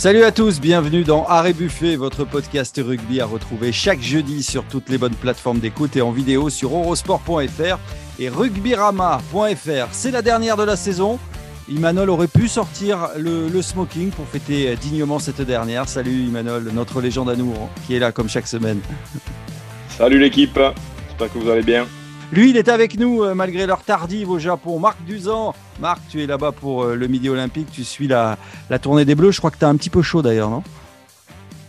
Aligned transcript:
Salut 0.00 0.22
à 0.22 0.32
tous, 0.32 0.62
bienvenue 0.62 1.04
dans 1.04 1.26
Arrêt 1.26 1.52
Buffet, 1.52 1.94
votre 1.94 2.24
podcast 2.24 2.80
rugby 2.82 3.20
à 3.20 3.26
retrouver 3.26 3.70
chaque 3.70 4.00
jeudi 4.00 4.42
sur 4.42 4.64
toutes 4.64 4.88
les 4.88 4.96
bonnes 4.96 5.14
plateformes 5.14 5.58
d'écoute 5.58 5.94
et 5.94 6.00
en 6.00 6.10
vidéo 6.10 6.48
sur 6.48 6.74
eurosport.fr 6.74 7.78
et 8.18 8.30
rugbyrama.fr. 8.30 9.88
C'est 9.92 10.10
la 10.10 10.22
dernière 10.22 10.56
de 10.56 10.62
la 10.62 10.76
saison. 10.76 11.18
Imanol 11.68 12.08
aurait 12.08 12.28
pu 12.28 12.48
sortir 12.48 13.10
le, 13.18 13.60
smoking 13.60 14.08
pour 14.08 14.26
fêter 14.26 14.74
dignement 14.76 15.18
cette 15.18 15.42
dernière. 15.42 15.86
Salut 15.86 16.22
Imanol, 16.22 16.70
notre 16.72 17.02
légende 17.02 17.28
à 17.28 17.36
nous, 17.36 17.52
qui 17.86 17.94
est 17.94 17.98
là 17.98 18.10
comme 18.10 18.30
chaque 18.30 18.46
semaine. 18.46 18.80
Salut 19.90 20.18
l'équipe, 20.18 20.58
j'espère 21.08 21.30
que 21.30 21.38
vous 21.38 21.50
allez 21.50 21.62
bien. 21.62 21.86
Lui, 22.32 22.50
il 22.50 22.56
est 22.56 22.68
avec 22.68 22.96
nous 22.98 23.24
euh, 23.24 23.34
malgré 23.34 23.66
l'heure 23.66 23.82
tardive 23.82 24.30
au 24.30 24.38
Japon. 24.38 24.78
Marc 24.78 25.02
Duzan. 25.04 25.52
Marc, 25.80 26.00
tu 26.08 26.22
es 26.22 26.26
là-bas 26.26 26.52
pour 26.52 26.84
euh, 26.84 26.94
le 26.94 27.08
Midi 27.08 27.28
Olympique. 27.28 27.68
Tu 27.72 27.82
suis 27.82 28.06
la, 28.06 28.38
la 28.68 28.78
tournée 28.78 29.04
des 29.04 29.16
Bleus. 29.16 29.32
Je 29.32 29.38
crois 29.38 29.50
que 29.50 29.58
tu 29.58 29.64
as 29.64 29.68
un 29.68 29.76
petit 29.76 29.90
peu 29.90 30.02
chaud 30.02 30.22
d'ailleurs, 30.22 30.50
non? 30.50 30.62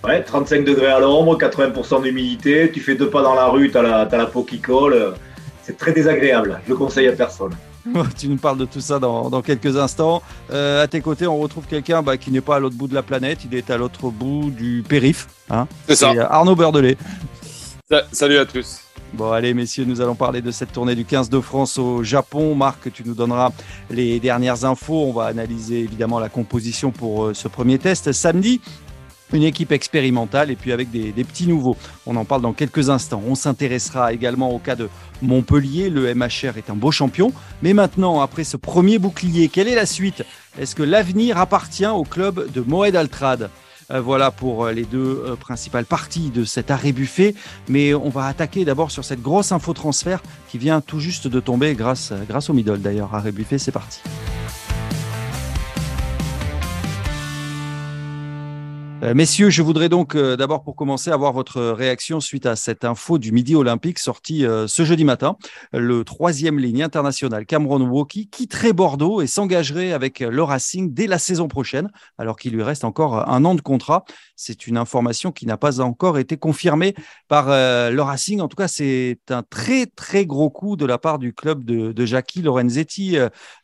Ouais, 0.03 0.23
35 0.23 0.63
degrés 0.63 0.87
à 0.87 0.99
l'ombre, 0.99 1.37
80% 1.37 2.03
d'humidité. 2.03 2.71
Tu 2.71 2.79
fais 2.79 2.95
deux 2.95 3.09
pas 3.09 3.23
dans 3.23 3.33
la 3.33 3.47
rue, 3.47 3.71
tu 3.71 3.77
as, 3.77 3.81
la, 3.81 4.05
la 4.05 4.25
peau 4.25 4.43
qui 4.43 4.59
colle. 4.59 5.15
C'est 5.63 5.77
très 5.77 5.93
désagréable. 5.93 6.59
Je 6.65 6.71
le 6.71 6.75
conseille 6.75 7.07
à 7.07 7.13
personne. 7.13 7.55
tu 8.17 8.27
nous 8.27 8.37
parles 8.37 8.57
de 8.57 8.65
tout 8.65 8.81
ça 8.81 8.99
dans, 8.99 9.29
dans 9.29 9.41
quelques 9.41 9.77
instants. 9.77 10.21
Euh, 10.51 10.83
à 10.83 10.87
tes 10.87 11.01
côtés, 11.01 11.25
on 11.25 11.39
retrouve 11.39 11.65
quelqu'un 11.65 12.03
bah, 12.03 12.17
qui 12.17 12.31
n'est 12.31 12.41
pas 12.41 12.57
à 12.57 12.59
l'autre 12.59 12.75
bout 12.75 12.87
de 12.87 12.93
la 12.93 13.03
planète. 13.03 13.39
Il 13.45 13.55
est 13.55 13.69
à 13.71 13.77
l'autre 13.77 14.09
bout 14.09 14.51
du 14.51 14.83
périph. 14.87 15.27
Hein 15.49 15.67
C'est 15.87 15.95
ça. 15.95 16.11
Arnaud 16.29 16.55
Beurdelet. 16.55 16.97
Salut 18.11 18.37
à 18.37 18.45
tous. 18.45 18.81
Bon, 19.13 19.33
allez, 19.33 19.53
messieurs, 19.53 19.83
nous 19.83 19.99
allons 19.99 20.15
parler 20.15 20.41
de 20.41 20.51
cette 20.51 20.71
tournée 20.71 20.95
du 20.95 21.03
15 21.03 21.29
de 21.29 21.41
France 21.41 21.77
au 21.77 22.01
Japon. 22.01 22.55
Marc, 22.55 22.93
tu 22.93 23.03
nous 23.05 23.13
donneras 23.13 23.51
les 23.89 24.21
dernières 24.21 24.63
infos. 24.63 25.03
On 25.03 25.11
va 25.11 25.25
analyser 25.25 25.79
évidemment 25.79 26.17
la 26.17 26.29
composition 26.29 26.91
pour 26.91 27.25
euh, 27.25 27.33
ce 27.33 27.49
premier 27.49 27.77
test. 27.77 28.13
Samedi, 28.13 28.61
une 29.33 29.43
équipe 29.43 29.73
expérimentale 29.73 30.49
et 30.49 30.55
puis 30.55 30.71
avec 30.71 30.91
des, 30.91 31.11
petits 31.25 31.45
nouveaux. 31.45 31.75
On 32.05 32.15
en 32.15 32.23
parle 32.23 32.41
dans 32.41 32.53
quelques 32.53 32.89
instants. 32.89 33.21
On 33.27 33.35
s'intéressera 33.35 34.13
également 34.13 34.51
au 34.51 34.59
cas 34.59 34.77
de 34.77 34.87
Montpellier. 35.21 35.89
Le 35.89 36.15
MHR 36.15 36.57
est 36.57 36.69
un 36.69 36.75
beau 36.75 36.91
champion. 36.91 37.33
Mais 37.61 37.73
maintenant, 37.73 38.21
après 38.21 38.45
ce 38.45 38.55
premier 38.55 38.97
bouclier, 38.97 39.49
quelle 39.49 39.67
est 39.67 39.75
la 39.75 39.85
suite? 39.85 40.23
Est-ce 40.57 40.73
que 40.73 40.83
l'avenir 40.83 41.37
appartient 41.37 41.85
au 41.85 42.03
club 42.03 42.49
de 42.49 42.61
Moed 42.61 42.95
Altrad? 42.95 43.49
Voilà 43.99 44.31
pour 44.31 44.65
euh, 44.65 44.71
les 44.71 44.85
deux 44.85 45.23
euh, 45.25 45.35
principales 45.35 45.85
parties 45.85 46.29
de 46.29 46.45
cet 46.45 46.71
arrêt 46.71 46.91
buffet. 46.91 47.35
Mais 47.67 47.93
on 47.93 48.09
va 48.09 48.27
attaquer 48.27 48.63
d'abord 48.65 48.91
sur 48.91 49.03
cette 49.03 49.21
grosse 49.21 49.51
info 49.51 49.73
transfert 49.73 50.21
qui 50.49 50.57
vient 50.57 50.81
tout 50.81 50.99
juste 50.99 51.27
de 51.27 51.39
tomber 51.39 51.73
grâce, 51.73 52.13
grâce 52.27 52.49
au 52.49 52.53
middle 52.53 52.81
d'ailleurs. 52.81 53.13
Arrêt 53.13 53.31
buffet, 53.31 53.57
c'est 53.57 53.71
parti. 53.71 54.01
Euh, 59.03 59.15
messieurs, 59.15 59.49
je 59.49 59.63
voudrais 59.63 59.89
donc 59.89 60.13
euh, 60.13 60.37
d'abord 60.37 60.61
pour 60.61 60.75
commencer 60.75 61.09
avoir 61.09 61.33
votre 61.33 61.59
réaction 61.59 62.19
suite 62.19 62.45
à 62.45 62.55
cette 62.55 62.85
info 62.85 63.17
du 63.17 63.31
Midi 63.31 63.55
Olympique 63.55 63.97
sortie 63.97 64.45
euh, 64.45 64.67
ce 64.67 64.85
jeudi 64.85 65.05
matin. 65.05 65.37
Le 65.73 66.03
troisième 66.03 66.59
ligne 66.59 66.83
international 66.83 67.47
Cameron 67.47 67.81
Woki 67.81 68.29
quitterait 68.29 68.73
Bordeaux 68.73 69.21
et 69.21 69.25
s'engagerait 69.25 69.91
avec 69.91 70.19
le 70.19 70.43
Racing 70.43 70.93
dès 70.93 71.07
la 71.07 71.17
saison 71.17 71.47
prochaine, 71.47 71.89
alors 72.19 72.37
qu'il 72.37 72.53
lui 72.53 72.61
reste 72.61 72.83
encore 72.83 73.27
un 73.27 73.43
an 73.43 73.55
de 73.55 73.61
contrat. 73.61 74.05
C'est 74.35 74.67
une 74.67 74.77
information 74.77 75.31
qui 75.31 75.47
n'a 75.47 75.57
pas 75.57 75.81
encore 75.81 76.19
été 76.19 76.37
confirmée 76.37 76.93
par 77.27 77.47
le 77.47 77.99
Racing. 78.01 78.39
En 78.39 78.47
tout 78.47 78.55
cas, 78.55 78.67
c'est 78.67 79.19
un 79.29 79.43
très 79.43 79.87
très 79.87 80.25
gros 80.27 80.51
coup 80.51 80.75
de 80.75 80.85
la 80.85 80.97
part 80.97 81.17
du 81.17 81.33
club 81.33 81.63
de, 81.63 82.05
Jackie 82.05 82.41
Lorenzetti. 82.41 83.17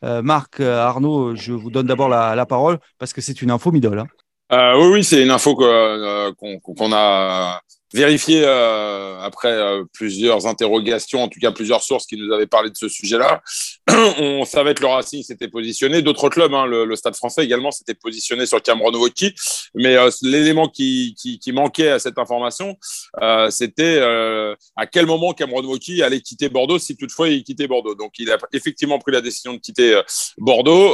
Marc, 0.04 0.60
Arnaud, 0.60 1.36
je 1.36 1.54
vous 1.54 1.72
donne 1.72 1.88
d'abord 1.88 2.10
la, 2.10 2.46
parole 2.46 2.80
parce 3.00 3.14
que 3.14 3.22
c'est 3.22 3.42
une 3.42 3.52
info 3.52 3.72
middle. 3.72 4.00
Hein. 4.00 4.08
Euh, 4.52 4.78
oui, 4.80 4.88
oui, 4.94 5.04
c'est 5.04 5.22
une 5.24 5.32
info 5.32 5.58
euh, 5.62 6.32
qu'on 6.36 6.92
a 6.94 7.62
vérifié 7.94 8.42
euh, 8.44 9.20
après 9.22 9.52
euh, 9.52 9.84
plusieurs 9.94 10.46
interrogations, 10.46 11.24
en 11.24 11.28
tout 11.30 11.40
cas 11.40 11.52
plusieurs 11.52 11.82
sources 11.82 12.06
qui 12.06 12.18
nous 12.18 12.34
avaient 12.34 12.48
parlé 12.48 12.70
de 12.70 12.76
ce 12.76 12.90
sujet-là. 12.90 13.42
On 14.20 14.44
savait 14.46 14.74
que 14.74 14.82
le 14.82 14.88
Racing 14.88 15.24
s'était 15.24 15.48
positionné, 15.48 16.02
d'autres 16.02 16.30
clubs, 16.30 16.54
hein, 16.54 16.66
le, 16.66 16.96
Stade 16.96 17.16
français 17.16 17.46
également 17.46 17.72
s'était 17.72 17.94
positionné 17.94 18.46
sur 18.46 18.62
Cameron 18.62 18.94
Woki, 18.94 19.34
mais 19.76 19.96
euh, 19.96 20.10
l'élément 20.22 20.68
qui, 20.68 21.16
qui, 21.18 21.52
manquait 21.52 21.90
à 21.90 22.00
cette 22.00 22.18
information, 22.18 22.78
c'était 23.50 24.00
à 24.76 24.86
quel 24.86 25.06
moment 25.06 25.34
Cameron 25.34 25.64
Woki 25.64 26.04
allait 26.04 26.20
quitter 26.22 26.50
Bordeaux, 26.50 26.78
si 26.78 26.98
toutefois 26.98 27.30
il 27.30 27.44
quittait 27.44 27.68
Bordeaux. 27.68 27.96
Donc 27.96 28.14
il 28.20 28.30
a 28.32 28.38
effectivement 28.52 29.00
pris 29.00 29.12
la 29.12 29.22
décision 29.22 29.54
de 29.54 29.60
quitter 29.60 30.00
Bordeaux. 30.38 30.94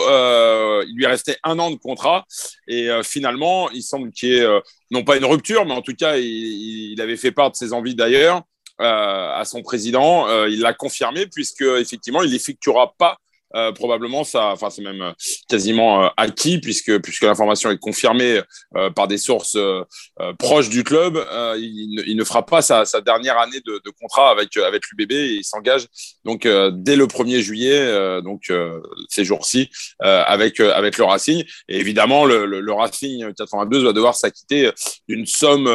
il 0.85 0.93
lui 0.95 1.05
restait 1.05 1.37
un 1.43 1.57
an 1.59 1.71
de 1.71 1.75
contrat 1.75 2.25
et 2.67 2.89
finalement, 3.03 3.69
il 3.71 3.81
semble 3.81 4.11
qu'il 4.11 4.29
y 4.29 4.35
ait 4.35 4.47
non 4.93 5.03
pas 5.03 5.17
une 5.17 5.25
rupture, 5.25 5.65
mais 5.65 5.73
en 5.73 5.81
tout 5.81 5.95
cas, 5.95 6.17
il, 6.17 6.95
avait 7.01 7.17
fait 7.17 7.31
part 7.31 7.51
de 7.51 7.55
ses 7.55 7.73
envies 7.73 7.95
d'ailleurs 7.95 8.43
euh, 8.79 9.33
à 9.33 9.43
son 9.43 9.61
président. 9.63 10.27
Euh, 10.29 10.47
il 10.47 10.61
l'a 10.61 10.73
confirmé 10.73 11.25
puisque 11.25 11.63
effectivement, 11.63 12.21
il 12.21 12.31
n'effectuera 12.31 12.93
pas 12.97 13.17
euh, 13.55 13.71
probablement 13.71 14.23
ça, 14.23 14.47
enfin 14.47 14.71
c'est 14.71 14.81
même 14.81 15.01
euh, 15.01 15.11
quasiment 15.47 16.05
euh, 16.05 16.09
acquis 16.17 16.59
puisque 16.59 16.99
puisque 17.01 17.21
l'information 17.21 17.69
est 17.69 17.77
confirmée 17.77 18.41
par 18.95 19.07
des 19.07 19.17
sources 19.17 19.57
proches 20.39 20.69
du 20.69 20.83
club, 20.83 21.23
il, 21.57 22.15
ne 22.15 22.23
fera 22.23 22.45
pas 22.45 22.61
sa, 22.61 22.85
dernière 23.01 23.37
année 23.37 23.59
de, 23.65 23.81
contrat 24.01 24.31
avec 24.31 24.55
avec 24.57 24.83
l'UBB 24.89 25.11
il 25.11 25.43
s'engage 25.43 25.87
donc 26.25 26.47
dès 26.47 26.95
le 26.95 27.05
1er 27.05 27.39
juillet, 27.41 28.21
donc 28.21 28.51
ces 29.09 29.23
jours-ci, 29.23 29.69
avec 29.99 30.59
avec 30.59 30.97
le 30.97 31.03
Racing. 31.03 31.43
Et 31.67 31.79
évidemment, 31.79 32.25
le, 32.25 32.73
Racing 32.73 33.33
82 33.33 33.83
va 33.83 33.93
devoir 33.93 34.15
s'acquitter 34.15 34.71
d'une 35.07 35.25
somme 35.25 35.65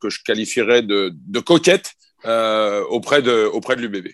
que 0.00 0.10
je 0.10 0.20
qualifierais 0.24 0.82
de, 0.82 1.12
de 1.14 1.40
coquette 1.40 1.92
auprès 2.24 3.22
de 3.22 3.46
auprès 3.52 3.76
de 3.76 3.82
l'UBB. 3.82 4.08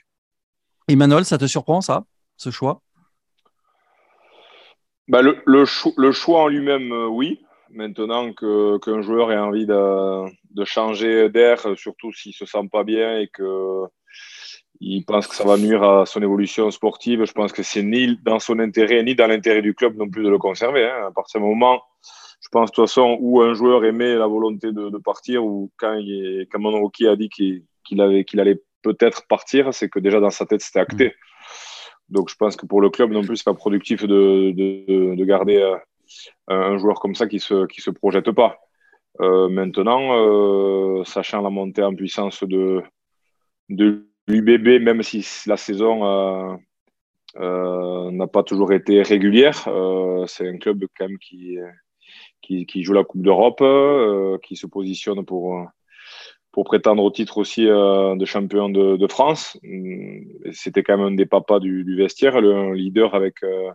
Emmanuel, 0.89 1.25
ça 1.25 1.39
te 1.39 1.47
surprend 1.47 1.81
ça, 1.81 2.05
ce 2.37 2.51
choix? 2.51 2.83
Bah, 5.10 5.22
le, 5.22 5.38
le, 5.44 5.65
le, 5.97 6.12
choix 6.12 6.43
en 6.43 6.48
lui-même, 6.48 6.93
euh, 6.93 7.06
oui. 7.06 7.41
Maintenant 7.72 8.32
qu'un 8.32 9.03
joueur 9.03 9.31
ait 9.31 9.38
envie 9.38 9.66
de, 9.66 10.28
de 10.54 10.65
changer 10.65 11.28
d'air, 11.28 11.60
surtout 11.76 12.12
s'il 12.12 12.32
se 12.32 12.44
sent 12.44 12.69
pas 12.71 12.82
bien 12.82 13.19
et 13.19 13.28
que 13.28 13.84
il 14.81 15.04
pense 15.04 15.26
que 15.26 15.34
ça 15.34 15.44
va 15.44 15.56
nuire 15.56 15.82
à 15.82 16.06
son 16.06 16.22
évolution 16.22 16.71
sportive, 16.71 17.25
je 17.26 17.32
pense 17.32 17.53
que 17.53 17.62
c'est 17.62 17.82
ni 17.82 18.16
dans 18.25 18.38
son 18.38 18.59
intérêt 18.59 19.03
ni 19.03 19.15
dans 19.15 19.26
l'intérêt 19.26 19.62
du 19.62 19.75
club 19.75 19.97
non 19.97 20.09
plus 20.09 20.25
de 20.25 20.31
le 20.31 20.38
conserver. 20.38 20.84
Hein. 20.84 21.06
À 21.09 21.10
partir 21.10 21.41
du 21.41 21.47
moment, 21.47 21.82
je 22.41 22.48
pense 22.50 22.71
de 22.71 22.75
toute 22.75 22.87
façon, 22.87 23.16
où 23.21 23.42
un 23.42 23.53
joueur 23.53 23.84
aimait 23.84 24.15
la 24.15 24.27
volonté 24.27 24.72
de, 24.72 24.98
partir 24.98 25.44
ou 25.44 25.71
quand, 25.77 25.94
il, 25.94 26.47
quand 26.50 26.59
Monroki 26.59 27.06
a 27.06 27.15
dit 27.15 27.28
qu'il 27.28 28.00
avait 28.00 28.25
qu'il 28.25 28.41
allait 28.41 28.62
peut-être 28.82 29.27
partir, 29.28 29.75
c'est 29.75 29.88
que 29.88 29.98
déjà 29.98 30.19
dans 30.19 30.31
sa 30.31 30.47
tête 30.47 30.62
c'était 30.62 30.81
acté. 30.81 31.15
Donc 32.10 32.28
je 32.28 32.34
pense 32.37 32.56
que 32.56 32.66
pour 32.66 32.81
le 32.81 32.91
club 32.91 33.12
non 33.12 33.22
plus, 33.22 33.38
c'est 33.38 33.44
pas 33.44 33.54
productif 33.54 34.04
de, 34.04 34.50
de, 34.50 35.15
de 35.15 35.25
garder 35.25 35.56
euh, 35.56 35.76
un 36.48 36.78
joueur 36.78 37.00
comme 37.00 37.15
ça 37.15 37.26
qui 37.28 37.38
se 37.41 37.66
qui 37.66 37.81
se 37.81 37.91
projette 37.91 38.31
pas. 38.32 38.59
Euh, 39.21 39.48
maintenant, 39.48 40.12
euh, 40.15 41.04
sachant 41.04 41.43
la 41.43 41.50
montée 41.50 41.82
en 41.82 41.94
puissance 41.94 42.43
de 42.44 42.82
de 43.69 44.06
l'UBB, 44.26 44.82
même 44.82 45.03
si 45.03 45.25
la 45.47 45.56
saison 45.56 46.59
n'a 47.37 48.27
pas 48.27 48.42
toujours 48.42 48.72
été 48.72 49.03
régulière, 49.03 49.69
c'est 50.27 50.48
un 50.48 50.59
club 50.59 50.84
quand 50.97 51.09
même 51.09 51.19
qui, 51.19 51.56
qui 52.42 52.82
joue 52.82 52.92
la 52.92 53.04
Coupe 53.04 53.22
d'Europe, 53.22 53.62
qui 54.42 54.56
se 54.56 54.66
positionne 54.66 55.25
pour 55.25 55.66
pour 56.53 56.65
prétendre 56.65 57.03
au 57.03 57.11
titre 57.11 57.38
aussi 57.38 57.66
euh, 57.69 58.16
de 58.16 58.25
champion 58.25 58.69
de, 58.69 59.06
France. 59.06 59.59
C'était 60.53 60.83
quand 60.83 60.97
même 60.99 61.06
un 61.06 61.15
des 61.15 61.27
papas 61.27 61.61
du, 61.61 61.97
vestiaire, 61.97 62.41
le 62.41 62.75
leader 62.75 63.15
avec, 63.15 63.42
euh, 63.45 63.71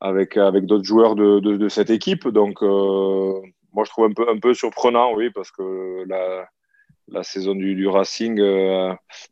avec, 0.00 0.36
avec 0.36 0.64
d'autres 0.64 0.84
joueurs 0.84 1.16
de, 1.16 1.68
cette 1.68 1.90
équipe. 1.90 2.28
Donc, 2.28 2.62
euh, 2.62 3.34
moi, 3.72 3.84
je 3.84 3.90
trouve 3.90 4.06
un 4.06 4.38
peu, 4.38 4.54
surprenant, 4.54 5.14
oui, 5.14 5.30
parce 5.30 5.50
que 5.50 6.04
la, 6.06 7.22
saison 7.22 7.54
du, 7.54 7.86
Racing 7.88 8.40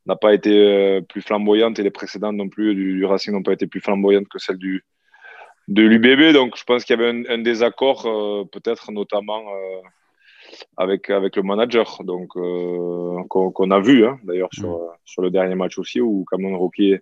n'a 0.06 0.16
pas 0.16 0.34
été 0.34 1.00
plus 1.08 1.22
flamboyante 1.22 1.78
et 1.78 1.82
les 1.82 1.90
précédentes 1.90 2.36
non 2.36 2.48
plus 2.48 2.74
du, 2.74 3.04
Racing 3.06 3.32
n'ont 3.32 3.42
pas 3.42 3.52
été 3.52 3.66
plus 3.66 3.80
flamboyantes 3.80 4.28
que 4.28 4.38
celles 4.38 4.58
du, 4.58 4.84
de 5.68 5.82
l'UBB. 5.82 6.34
Donc, 6.34 6.58
je 6.58 6.64
pense 6.64 6.84
qu'il 6.84 6.98
y 6.98 7.02
avait 7.02 7.24
un 7.26 7.38
désaccord, 7.38 8.02
peut-être 8.52 8.92
notamment 8.92 9.44
avec, 10.76 11.10
avec 11.10 11.36
le 11.36 11.42
manager, 11.42 12.02
donc 12.04 12.36
euh, 12.36 13.22
qu'on 13.28 13.70
a 13.70 13.80
vu 13.80 14.06
hein, 14.06 14.18
d'ailleurs 14.24 14.48
sur, 14.52 14.78
mm. 14.78 14.90
sur 15.04 15.22
le 15.22 15.30
dernier 15.30 15.54
match 15.54 15.78
aussi, 15.78 16.00
où 16.00 16.24
Cameron 16.30 16.58
Rocky 16.58 16.96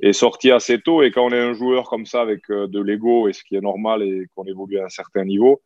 est, 0.00 0.12
sorti 0.12 0.50
assez 0.50 0.80
tôt. 0.80 1.02
Et 1.02 1.10
quand 1.10 1.24
on 1.24 1.30
est 1.30 1.40
un 1.40 1.52
joueur 1.52 1.88
comme 1.88 2.06
ça 2.06 2.20
avec 2.20 2.50
euh, 2.50 2.66
de 2.66 2.80
l'ego, 2.80 3.28
et 3.28 3.32
ce 3.32 3.42
qui 3.44 3.56
est 3.56 3.60
normal, 3.60 4.02
et 4.02 4.26
qu'on 4.34 4.44
évolue 4.44 4.78
à 4.78 4.84
un 4.84 4.88
certain 4.88 5.24
niveau, 5.24 5.62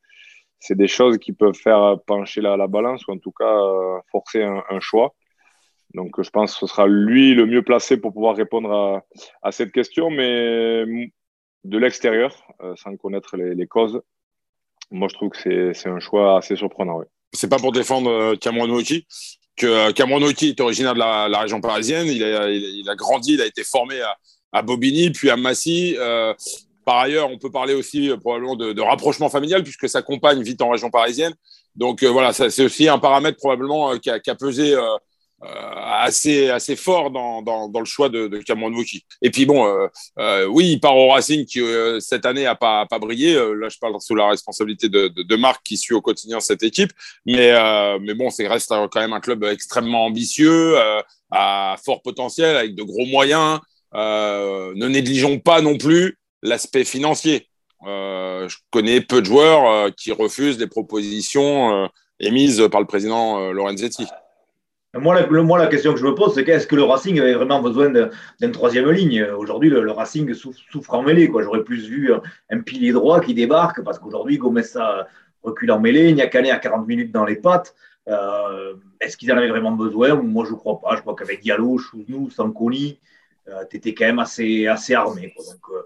c'est 0.58 0.76
des 0.76 0.88
choses 0.88 1.18
qui 1.18 1.32
peuvent 1.32 1.54
faire 1.54 1.96
pencher 2.06 2.40
la, 2.40 2.56
la 2.56 2.66
balance, 2.66 3.06
ou 3.06 3.12
en 3.12 3.18
tout 3.18 3.32
cas 3.32 3.44
euh, 3.44 3.98
forcer 4.10 4.42
un, 4.42 4.62
un, 4.68 4.80
choix. 4.80 5.14
Donc 5.94 6.22
je 6.22 6.30
pense 6.30 6.52
que 6.52 6.60
ce 6.60 6.66
sera 6.66 6.86
lui 6.86 7.34
le 7.34 7.46
mieux 7.46 7.62
placé 7.62 7.96
pour 7.96 8.12
pouvoir 8.12 8.36
répondre 8.36 8.72
à, 8.72 9.02
à 9.42 9.52
cette 9.52 9.72
question, 9.72 10.10
mais 10.10 10.84
de 11.64 11.78
l'extérieur, 11.78 12.32
sans 12.76 12.96
connaître 12.96 13.36
les, 13.36 13.54
les 13.54 13.66
causes, 13.66 14.00
moi, 14.90 15.08
je 15.08 15.14
trouve 15.14 15.30
que 15.30 15.72
c'est 15.72 15.88
un 15.88 16.00
choix 16.00 16.38
assez 16.38 16.56
surprenant. 16.56 16.98
Oui. 16.98 17.06
C'est 17.32 17.48
pas 17.48 17.58
pour 17.58 17.72
défendre 17.72 18.34
Cameron 18.36 18.68
Wauquiez 18.70 19.06
que 19.56 19.92
Cameron 19.92 20.22
Wauquiez 20.22 20.48
est 20.48 20.60
originaire 20.60 20.94
de 20.94 20.98
la, 20.98 21.40
région 21.40 21.60
parisienne. 21.60 22.06
Il 22.06 22.24
a, 22.24 22.48
il 22.50 22.88
a, 22.88 22.96
grandi, 22.96 23.34
il 23.34 23.42
a 23.42 23.46
été 23.46 23.62
formé 23.62 24.00
à, 24.00 24.16
à 24.52 24.62
Bobigny, 24.62 25.10
puis 25.10 25.30
à 25.30 25.36
Massy. 25.36 25.96
Par 26.84 26.98
ailleurs, 26.98 27.30
on 27.30 27.38
peut 27.38 27.50
parler 27.50 27.74
aussi 27.74 28.10
probablement 28.20 28.56
de, 28.56 28.80
rapprochement 28.80 29.28
familial 29.28 29.62
puisque 29.62 29.88
sa 29.88 30.02
compagne 30.02 30.42
vit 30.42 30.56
en 30.60 30.70
région 30.70 30.90
parisienne. 30.90 31.34
Donc 31.76 32.02
voilà, 32.02 32.32
c'est 32.32 32.64
aussi 32.64 32.88
un 32.88 32.98
paramètre 32.98 33.38
probablement 33.38 33.96
qui 33.98 34.10
a, 34.10 34.18
qui, 34.18 34.30
a, 34.30 34.34
pesé 34.34 34.74
euh, 34.74 34.96
assez, 35.42 36.50
assez 36.50 36.76
fort 36.76 37.10
dans, 37.10 37.42
dans, 37.42 37.68
dans, 37.68 37.80
le 37.80 37.86
choix 37.86 38.08
de, 38.08 38.28
de 38.28 38.38
Cameron 38.38 38.72
Wauquiez. 38.72 39.02
Et 39.22 39.30
puis 39.30 39.46
bon, 39.46 39.66
euh, 39.66 39.86
euh, 40.18 40.46
oui, 40.46 40.72
il 40.72 40.80
part 40.80 40.96
au 40.96 41.08
Racing 41.08 41.46
qui 41.46 41.60
cette 42.00 42.26
année 42.26 42.46
a 42.46 42.54
pas, 42.54 42.86
pas 42.86 42.98
brillé. 42.98 43.34
là, 43.34 43.68
je 43.68 43.78
parle 43.78 43.94
sous 44.00 44.14
la 44.14 44.28
responsabilité 44.28 44.88
de, 44.88 45.08
de, 45.08 45.22
de, 45.22 45.36
Marc 45.36 45.62
qui 45.64 45.76
suit 45.76 45.94
au 45.94 46.02
quotidien 46.02 46.40
cette 46.40 46.62
équipe. 46.62 46.92
Mais, 47.24 47.52
mais 48.00 48.14
bon, 48.14 48.30
c'est 48.30 48.46
reste 48.46 48.68
quand 48.68 49.00
même 49.00 49.12
un 49.12 49.20
club 49.20 49.44
extrêmement 49.44 50.04
ambitieux, 50.04 50.76
à 51.30 51.76
fort 51.82 52.02
potentiel, 52.02 52.56
avec 52.56 52.74
de 52.74 52.82
gros 52.82 53.06
moyens. 53.06 53.60
ne 53.94 54.88
négligeons 54.88 55.38
pas 55.38 55.62
non 55.62 55.78
plus 55.78 56.18
l'aspect 56.42 56.84
financier. 56.84 57.48
je 57.82 58.56
connais 58.70 59.00
peu 59.00 59.20
de 59.20 59.26
joueurs 59.26 59.94
qui 59.94 60.12
refusent 60.12 60.58
les 60.58 60.66
propositions 60.66 61.88
émises 62.18 62.68
par 62.70 62.80
le 62.80 62.86
président 62.86 63.50
Lorenzetti. 63.52 64.06
Moi 64.94 65.14
la, 65.14 65.42
moi, 65.42 65.58
la 65.58 65.68
question 65.68 65.92
que 65.92 66.00
je 66.00 66.04
me 66.04 66.14
pose, 66.16 66.34
c'est 66.34 66.44
qu'est-ce 66.44 66.66
que 66.66 66.74
le 66.74 66.82
Racing 66.82 67.20
avait 67.20 67.34
vraiment 67.34 67.62
besoin 67.62 67.92
d'une 68.40 68.50
troisième 68.50 68.90
ligne? 68.90 69.24
Aujourd'hui, 69.36 69.70
le, 69.70 69.88
Racing 69.92 70.34
souffre, 70.34 70.94
en 70.94 71.02
mêlée. 71.02 71.30
J'aurais 71.32 71.62
plus 71.62 71.86
vu 71.86 72.12
un, 72.50 72.58
pilier 72.60 72.90
droit 72.90 73.20
qui 73.20 73.32
débarque, 73.32 73.84
parce 73.84 74.00
qu'aujourd'hui, 74.00 74.38
Gomessa 74.38 75.06
recule 75.44 75.70
en 75.70 75.78
mêlée, 75.78 76.12
Niakane 76.12 76.46
à 76.46 76.58
40 76.58 76.88
minutes 76.88 77.12
dans 77.12 77.24
les 77.24 77.36
pattes. 77.36 77.74
Euh, 78.08 78.74
est-ce 79.00 79.16
qu'ils 79.16 79.32
en 79.32 79.36
avaient 79.36 79.48
vraiment 79.48 79.70
besoin? 79.70 80.14
Moi, 80.14 80.44
je 80.44 80.52
ne 80.52 80.56
crois 80.56 80.80
pas. 80.80 80.96
Je 80.96 81.02
crois 81.02 81.14
qu'avec 81.14 81.40
Diallo, 81.40 81.78
Chouznou, 81.78 82.28
Sankoni, 82.28 82.98
euh, 83.48 83.62
tu 83.70 83.76
étais 83.76 83.94
quand 83.94 84.06
même 84.06 84.18
assez, 84.18 84.66
assez 84.66 84.94
armé. 84.94 85.32
Euh, 85.38 85.82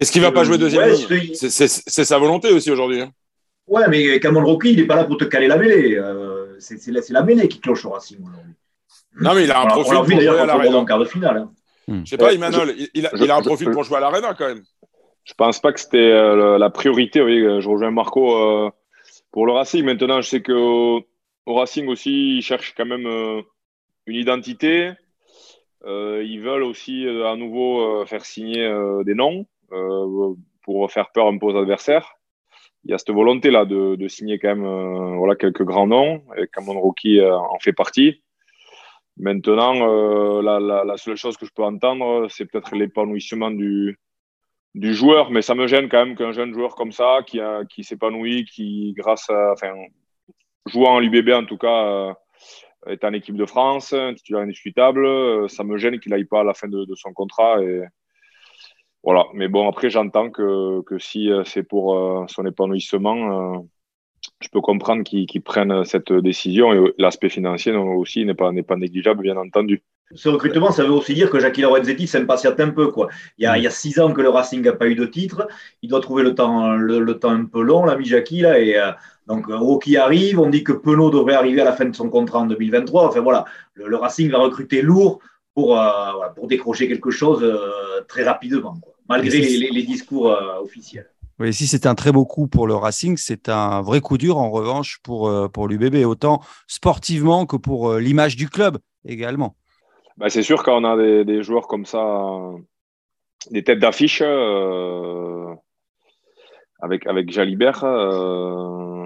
Est-ce 0.00 0.10
qu'il 0.10 0.22
ne 0.22 0.26
va 0.26 0.32
pas 0.32 0.44
jouer 0.44 0.56
deuxième 0.56 0.88
ligne? 0.88 1.34
C'est 1.34 2.04
sa 2.04 2.18
volonté 2.18 2.50
aussi 2.50 2.70
aujourd'hui. 2.70 3.02
Hein. 3.02 3.12
Ouais, 3.66 3.86
mais 3.88 4.18
Cameron 4.20 4.46
Rocky, 4.46 4.72
il 4.72 4.78
n'est 4.78 4.86
pas 4.86 4.96
là 4.96 5.04
pour 5.04 5.18
te 5.18 5.24
caler 5.24 5.48
la 5.48 5.58
mêlée 5.58 6.00
c'est 6.62 6.86
la, 6.90 7.00
la 7.08 7.22
mêlée 7.22 7.48
qui 7.48 7.60
cloche 7.60 7.84
au 7.84 7.90
Racing 7.90 8.18
aujourd'hui. 8.22 8.54
Non, 9.20 9.34
mais 9.34 9.44
il 9.44 9.50
a 9.50 9.60
un 9.60 9.66
profil 9.66 9.94
pour 9.94 10.06
jouer 10.20 10.38
à 10.38 10.46
l'arena. 10.46 10.78
en 10.78 10.84
quart 10.84 10.98
de 10.98 11.04
finale. 11.04 11.36
Hein. 11.36 11.52
Hmm. 11.88 12.02
Je 12.04 12.10
sais 12.10 12.16
pas, 12.16 12.32
Emmanuel, 12.32 12.74
il, 12.94 13.06
a, 13.06 13.36
un 13.36 13.42
profil 13.42 13.70
pour 13.70 13.84
jouer 13.84 13.96
à 13.96 14.00
l'arena 14.00 14.34
quand 14.34 14.46
même. 14.46 14.62
Je 15.24 15.34
pense 15.34 15.60
pas 15.60 15.72
que 15.72 15.80
c'était 15.80 15.98
euh, 15.98 16.58
la 16.58 16.70
priorité. 16.70 17.22
Oui, 17.22 17.40
je 17.40 17.68
rejoins 17.68 17.90
Marco 17.90 18.36
euh, 18.36 18.70
pour 19.30 19.46
le 19.46 19.52
Racing. 19.52 19.84
Maintenant, 19.84 20.20
je 20.20 20.28
sais 20.28 20.42
qu'au 20.42 21.02
au 21.46 21.54
Racing 21.54 21.88
aussi, 21.88 22.38
ils 22.38 22.42
cherchent 22.42 22.74
quand 22.76 22.86
même 22.86 23.06
euh, 23.06 23.42
une 24.06 24.16
identité. 24.16 24.92
ils 25.84 26.40
veulent 26.40 26.62
aussi 26.62 27.06
à 27.08 27.36
nouveau 27.36 28.06
faire 28.06 28.24
signer 28.24 28.68
des 29.04 29.14
noms 29.14 29.46
pour 30.62 30.90
faire 30.90 31.10
peur 31.10 31.26
un 31.26 31.38
peu 31.38 31.46
aux 31.46 31.56
adversaires 31.56 32.16
il 32.84 32.90
y 32.90 32.94
a 32.94 32.98
cette 32.98 33.10
volonté 33.10 33.50
là 33.50 33.64
de, 33.64 34.08
signer 34.08 34.38
quand 34.38 34.48
même 34.48 34.64
euh, 34.64 35.16
voilà 35.16 35.36
quelques 35.36 35.62
grands 35.62 35.86
noms 35.86 36.22
et 36.36 36.46
Cameron 36.48 36.80
Rocky 36.80 37.20
euh, 37.20 37.36
en 37.36 37.58
fait 37.58 37.72
partie. 37.72 38.22
Maintenant, 39.18 39.74
euh, 39.88 40.42
la, 40.42 40.96
seule 40.96 41.16
chose 41.16 41.36
que 41.36 41.44
je 41.44 41.52
peux 41.54 41.62
entendre, 41.62 42.28
c'est 42.30 42.46
peut-être 42.46 42.74
l'épanouissement 42.74 43.50
du, 43.50 43.98
joueur, 44.74 45.30
mais 45.30 45.42
ça 45.42 45.54
me 45.54 45.66
gêne 45.66 45.90
quand 45.90 46.06
même 46.06 46.16
qu'un 46.16 46.32
jeune 46.32 46.54
joueur 46.54 46.74
comme 46.74 46.92
ça, 46.92 47.18
qui, 47.26 47.38
a, 47.38 47.62
qui 47.66 47.84
s'épanouit, 47.84 48.46
qui 48.46 48.94
grâce 48.96 49.28
à, 49.28 49.52
enfin, 49.52 49.74
jouant 50.66 50.94
en 50.94 50.98
l'UBB 50.98 51.28
en 51.30 51.44
tout 51.44 51.58
cas, 51.58 52.14
est 52.86 53.04
en 53.04 53.12
équipe 53.12 53.36
de 53.36 53.44
France, 53.44 53.94
titulaire 54.16 54.42
indiscutable, 54.42 55.48
ça 55.50 55.62
me 55.62 55.76
gêne 55.76 56.00
qu'il 56.00 56.10
n'aille 56.10 56.24
pas 56.24 56.40
à 56.40 56.44
la 56.44 56.54
fin 56.54 56.68
de, 56.68 56.86
de 56.86 56.94
son 56.94 57.12
contrat 57.12 57.62
et, 57.62 57.82
voilà. 59.02 59.24
Mais 59.34 59.48
bon, 59.48 59.68
après, 59.68 59.90
j'entends 59.90 60.30
que, 60.30 60.80
que 60.82 60.98
si 60.98 61.30
euh, 61.30 61.42
c'est 61.44 61.64
pour 61.64 61.96
euh, 61.96 62.24
son 62.28 62.46
épanouissement, 62.46 63.56
euh, 63.56 63.58
je 64.40 64.48
peux 64.48 64.60
comprendre 64.60 65.02
qu'ils 65.02 65.42
prennent 65.42 65.84
cette 65.84 66.12
décision. 66.12 66.72
Et 66.72 66.94
l'aspect 66.98 67.28
financier 67.28 67.72
aussi 67.72 68.24
n'est 68.24 68.34
pas, 68.34 68.52
pas 68.66 68.76
négligeable, 68.76 69.22
bien 69.22 69.36
entendu. 69.36 69.82
Ce 70.14 70.28
recrutement, 70.28 70.70
ça 70.70 70.84
veut 70.84 70.92
aussi 70.92 71.14
dire 71.14 71.30
que 71.30 71.40
Jackie 71.40 71.62
Lorenzetti 71.62 72.06
s'impatiente 72.06 72.60
un 72.60 72.70
peu. 72.70 72.88
Quoi. 72.88 73.08
Il, 73.38 73.44
y 73.44 73.46
a, 73.46 73.56
il 73.56 73.64
y 73.64 73.66
a 73.66 73.70
six 73.70 73.98
ans 73.98 74.12
que 74.12 74.20
le 74.20 74.28
Racing 74.28 74.62
n'a 74.62 74.72
pas 74.72 74.86
eu 74.86 74.94
de 74.94 75.06
titre. 75.06 75.48
Il 75.80 75.88
doit 75.88 76.00
trouver 76.00 76.22
le 76.22 76.34
temps, 76.34 76.74
le, 76.74 77.18
temps 77.18 77.30
un 77.30 77.46
peu 77.46 77.62
long, 77.62 77.84
l'ami 77.84 78.04
Jackie. 78.04 78.42
Là, 78.42 78.60
et, 78.60 78.78
donc, 79.26 79.46
Rocky 79.48 79.96
arrive. 79.96 80.38
On 80.38 80.50
dit 80.50 80.62
que 80.62 80.72
Penaud 80.72 81.10
devrait 81.10 81.34
arriver 81.34 81.62
à 81.62 81.64
la 81.64 81.72
fin 81.72 81.86
de 81.86 81.96
son 81.96 82.10
contrat 82.10 82.40
en 82.40 82.46
2023. 82.46 83.08
Enfin, 83.08 83.20
voilà, 83.20 83.46
le, 83.74 83.96
Racing 83.96 84.30
va 84.30 84.38
recruter 84.38 84.82
lourd 84.82 85.20
pour, 85.54 85.80
pour 86.36 86.46
décrocher 86.46 86.88
quelque 86.88 87.10
chose 87.10 87.44
très 88.06 88.22
rapidement. 88.22 88.76
Quoi 88.80 88.91
malgré 89.12 89.38
les, 89.40 89.82
discours 89.82 90.30
euh, 90.30 90.60
officiels. 90.60 91.08
Oui, 91.38 91.52
si 91.52 91.66
c'est 91.66 91.86
un 91.86 91.94
très 91.94 92.12
beau 92.12 92.24
coup 92.24 92.46
pour 92.46 92.66
le 92.66 92.74
Racing, 92.74 93.16
c'est 93.16 93.48
un 93.48 93.82
vrai 93.82 94.00
coup 94.00 94.18
dur 94.18 94.38
en 94.38 94.50
revanche 94.50 94.98
pour, 95.02 95.28
euh, 95.28 95.48
pour 95.48 95.68
l'UBB, 95.68 96.04
autant 96.06 96.40
sportivement 96.66 97.46
que 97.46 97.56
pour 97.56 97.90
euh, 97.90 98.00
l'image 98.00 98.36
du 98.36 98.48
club 98.48 98.78
également. 99.06 99.56
Bah, 100.16 100.28
c'est 100.28 100.42
sûr 100.42 100.62
quand 100.62 100.80
on 100.80 100.84
a 100.84 101.24
des, 101.24 101.42
joueurs 101.42 101.66
comme 101.66 101.86
ça, 101.86 102.04
des 103.50 103.64
têtes 103.64 103.80
d'affiche 103.80 104.22
avec, 106.80 107.06
avec 107.06 107.30
Jalibert, 107.30 107.80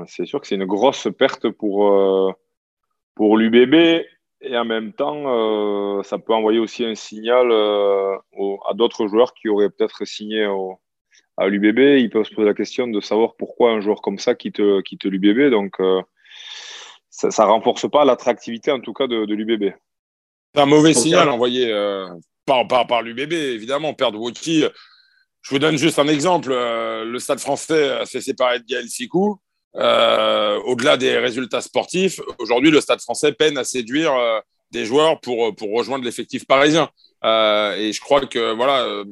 c'est 0.09 0.27
sûr 0.27 0.41
que 0.41 0.47
c'est 0.47 0.57
une 0.57 0.67
grosse 0.67 1.09
perte 1.17 1.49
pour, 1.49 2.35
pour 3.15 3.37
l'UBB 3.37 4.03
et 4.43 4.57
en 4.57 4.65
même 4.65 4.93
temps, 4.93 5.25
euh, 5.27 6.03
ça 6.03 6.19
peut 6.19 6.35
envoyer 6.35 6.59
aussi 6.59 6.85
un 6.85 6.95
signal 6.95 7.51
euh, 7.51 8.17
à 8.69 8.75
d'autres 8.75 9.07
joueurs 9.07 9.33
qui 9.35 9.49
auraient 9.49 9.71
peut-être 9.71 10.05
signé 10.05 10.47
à 11.39 11.49
l'UBB. 11.49 11.79
Ils 12.01 12.11
peuvent 12.11 12.25
se 12.25 12.35
poser 12.35 12.47
la 12.47 12.55
question 12.55 12.87
de 12.87 13.01
savoir 13.01 13.37
pourquoi 13.37 13.73
un 13.73 13.81
joueur 13.81 14.03
comme 14.03 14.19
ça 14.19 14.35
quitte, 14.35 14.63
quitte 14.85 15.05
l'UBB. 15.05 15.51
Donc, 15.51 15.81
euh, 15.81 16.03
ça 17.09 17.29
ne 17.29 17.51
renforce 17.51 17.89
pas 17.91 18.05
l'attractivité, 18.05 18.71
en 18.71 18.81
tout 18.81 18.93
cas, 18.93 19.07
de, 19.07 19.25
l'UBB. 19.25 19.73
C'est 20.55 20.61
un 20.61 20.67
mauvais 20.67 20.93
signal 20.93 21.31
envoyé 21.31 21.73
par, 22.45 22.69
par, 22.69 22.87
par 22.87 23.03
l'UBB, 23.03 23.33
évidemment. 23.33 23.95
Perdre 23.95 24.21
Wauquiez. 24.21 24.69
Je 25.41 25.51
vous 25.51 25.59
donne 25.59 25.79
juste 25.79 25.99
un 25.99 26.09
exemple. 26.09 26.51
le 26.51 27.19
Stade 27.19 27.41
français 27.41 28.05
s'est 28.05 28.21
séparé 28.21 28.59
de 28.59 28.65
Gaël 28.67 28.89
Sikou. 28.89 29.41
Euh, 29.77 30.59
au-delà 30.65 30.97
des 30.97 31.19
résultats 31.19 31.61
sportifs, 31.61 32.21
aujourd'hui, 32.39 32.71
le 32.71 32.81
Stade 32.81 33.01
français 33.01 33.33
peine 33.33 33.59
à 33.59 33.65
séduire 33.65 34.15
euh, 34.15 34.41
des 34.71 34.85
joueurs 34.87 35.21
pour, 35.21 35.55
pour 35.55 35.73
rejoindre 35.73 36.05
l'effectif 36.05 36.47
parisien. 36.47 36.89
Euh, 37.25 37.77
et 37.77 37.93
je 37.93 38.01
crois 38.01 38.21
que 38.27 38.55
voilà, 38.55 38.85
euh, 38.85 39.05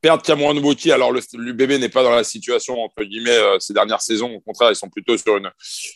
perdre 0.00 0.22
Cameron 0.22 0.56
Wauquiez, 0.56 0.92
alors 0.92 1.12
l'UBB 1.12 1.72
n'est 1.72 1.88
pas 1.88 2.02
dans 2.02 2.14
la 2.14 2.24
situation 2.24 2.82
entre 2.82 3.04
guillemets 3.04 3.30
euh, 3.30 3.58
ces 3.58 3.74
dernières 3.74 4.00
saisons. 4.00 4.34
Au 4.34 4.40
contraire, 4.40 4.70
ils 4.70 4.76
sont 4.76 4.88
plutôt 4.88 5.16
sur 5.18 5.38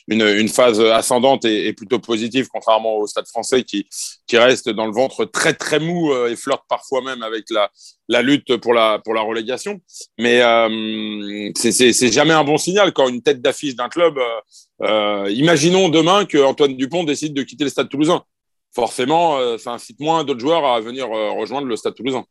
une, 0.08 0.48
phase 0.48 0.80
ascendante 0.80 1.44
et, 1.44 1.72
plutôt 1.72 1.98
positive, 1.98 2.48
contrairement 2.52 2.96
au 2.96 3.06
Stade 3.06 3.26
Français 3.26 3.64
qui, 3.64 3.86
reste 4.32 4.70
dans 4.70 4.86
le 4.86 4.92
ventre 4.92 5.26
très 5.26 5.52
très 5.52 5.78
mou 5.78 6.10
et 6.26 6.36
flirte 6.36 6.62
parfois 6.66 7.02
même 7.02 7.22
avec 7.22 7.44
la, 7.50 7.70
la 8.08 8.22
lutte 8.22 8.56
pour 8.56 8.72
la 8.72 8.98
pour 8.98 9.12
la 9.12 9.20
relégation. 9.20 9.78
Mais 10.18 10.40
euh, 10.40 11.50
c'est 11.54 12.12
jamais 12.12 12.32
un 12.32 12.44
bon 12.44 12.56
signal 12.56 12.94
quand 12.94 13.08
une 13.08 13.22
tête 13.22 13.42
d'affiche 13.42 13.74
d'un 13.74 13.88
club. 13.88 14.18
imaginons 15.28 15.88
demain 15.90 16.24
que 16.24 16.38
Antoine 16.38 16.76
Dupont 16.76 17.04
décide 17.04 17.34
de 17.34 17.42
quitter 17.42 17.64
le 17.64 17.70
Stade 17.70 17.88
Toulousain 17.88 18.24
forcément, 18.72 19.38
euh, 19.38 19.58
ça 19.58 19.72
incite 19.72 20.00
moins 20.00 20.24
d'autres 20.24 20.40
joueurs 20.40 20.64
à 20.64 20.80
venir 20.80 21.06
euh, 21.06 21.30
rejoindre 21.30 21.66
le 21.66 21.76
Stade 21.76 21.94
toulousain. 21.94 22.24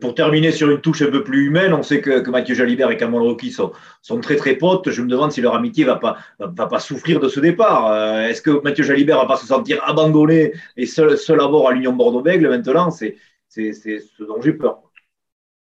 Pour 0.00 0.16
terminer 0.16 0.50
sur 0.50 0.68
une 0.70 0.80
touche 0.80 1.02
un 1.02 1.10
peu 1.10 1.22
plus 1.22 1.46
humaine, 1.46 1.72
on 1.72 1.84
sait 1.84 2.00
que, 2.00 2.28
Mathieu 2.28 2.56
Jalibert 2.56 2.90
et 2.90 2.96
Cameron 2.96 3.22
Rocky 3.22 3.52
sont, 3.52 3.70
sont, 4.02 4.20
très 4.20 4.34
très 4.34 4.56
potes. 4.56 4.90
Je 4.90 5.00
me 5.02 5.08
demande 5.08 5.30
si 5.30 5.40
leur 5.40 5.54
amitié 5.54 5.84
va 5.84 5.96
pas, 5.96 6.16
va, 6.40 6.66
pas 6.66 6.80
souffrir 6.80 7.20
de 7.20 7.28
ce 7.28 7.38
départ. 7.38 7.92
Euh, 7.92 8.26
est-ce 8.26 8.42
que 8.42 8.60
Mathieu 8.64 8.82
Jalibert 8.82 9.18
va 9.18 9.26
pas 9.26 9.36
se 9.36 9.46
sentir 9.46 9.80
abandonné 9.84 10.52
et 10.76 10.86
seul, 10.86 11.16
seul 11.16 11.40
à 11.40 11.46
bord 11.46 11.68
à 11.68 11.72
l'Union 11.72 11.92
Bordeaux-Bègle 11.92 12.48
maintenant 12.48 12.90
C'est 12.90 13.16
ce 13.48 14.24
dont 14.24 14.42
j'ai 14.42 14.54
peur. 14.54 14.82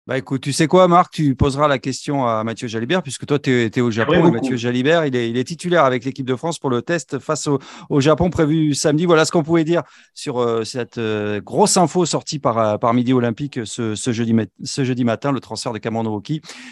Bah 0.09 0.17
écoute, 0.17 0.41
tu 0.41 0.53
sais 0.53 0.65
quoi, 0.65 0.87
Marc, 0.87 1.13
tu 1.13 1.35
poseras 1.35 1.67
la 1.67 1.77
question 1.77 2.25
à 2.25 2.43
Mathieu 2.43 2.67
Jalibert, 2.67 3.03
puisque 3.03 3.27
toi, 3.27 3.37
tu 3.37 3.51
es, 3.51 3.79
au 3.79 3.91
Japon. 3.91 4.27
Et 4.27 4.31
Mathieu 4.31 4.57
Jalibert, 4.57 5.05
il 5.05 5.15
est, 5.15 5.29
il 5.29 5.37
est, 5.37 5.43
titulaire 5.43 5.85
avec 5.85 6.03
l'équipe 6.03 6.25
de 6.25 6.35
France 6.35 6.57
pour 6.57 6.71
le 6.71 6.81
test 6.81 7.19
face 7.19 7.47
au, 7.47 8.01
Japon 8.01 8.31
prévu 8.31 8.73
samedi. 8.73 9.05
Voilà 9.05 9.23
ce 9.23 9.31
qu'on 9.31 9.43
pouvait 9.43 9.63
dire 9.63 9.83
sur 10.15 10.41
euh, 10.41 10.63
cette 10.63 10.97
euh, 10.97 11.41
grosse 11.41 11.77
info 11.77 12.07
sortie 12.07 12.39
par, 12.39 12.57
euh, 12.57 12.77
par 12.79 12.95
Midi 12.95 13.13
Olympique 13.13 13.59
ce, 13.65 13.93
ce, 13.93 14.11
jeudi, 14.11 14.35
ce 14.63 14.83
jeudi 14.83 15.03
matin, 15.03 15.31
le 15.31 15.41
transfert 15.41 15.73
de 15.73 15.77
Cameron 15.77 16.19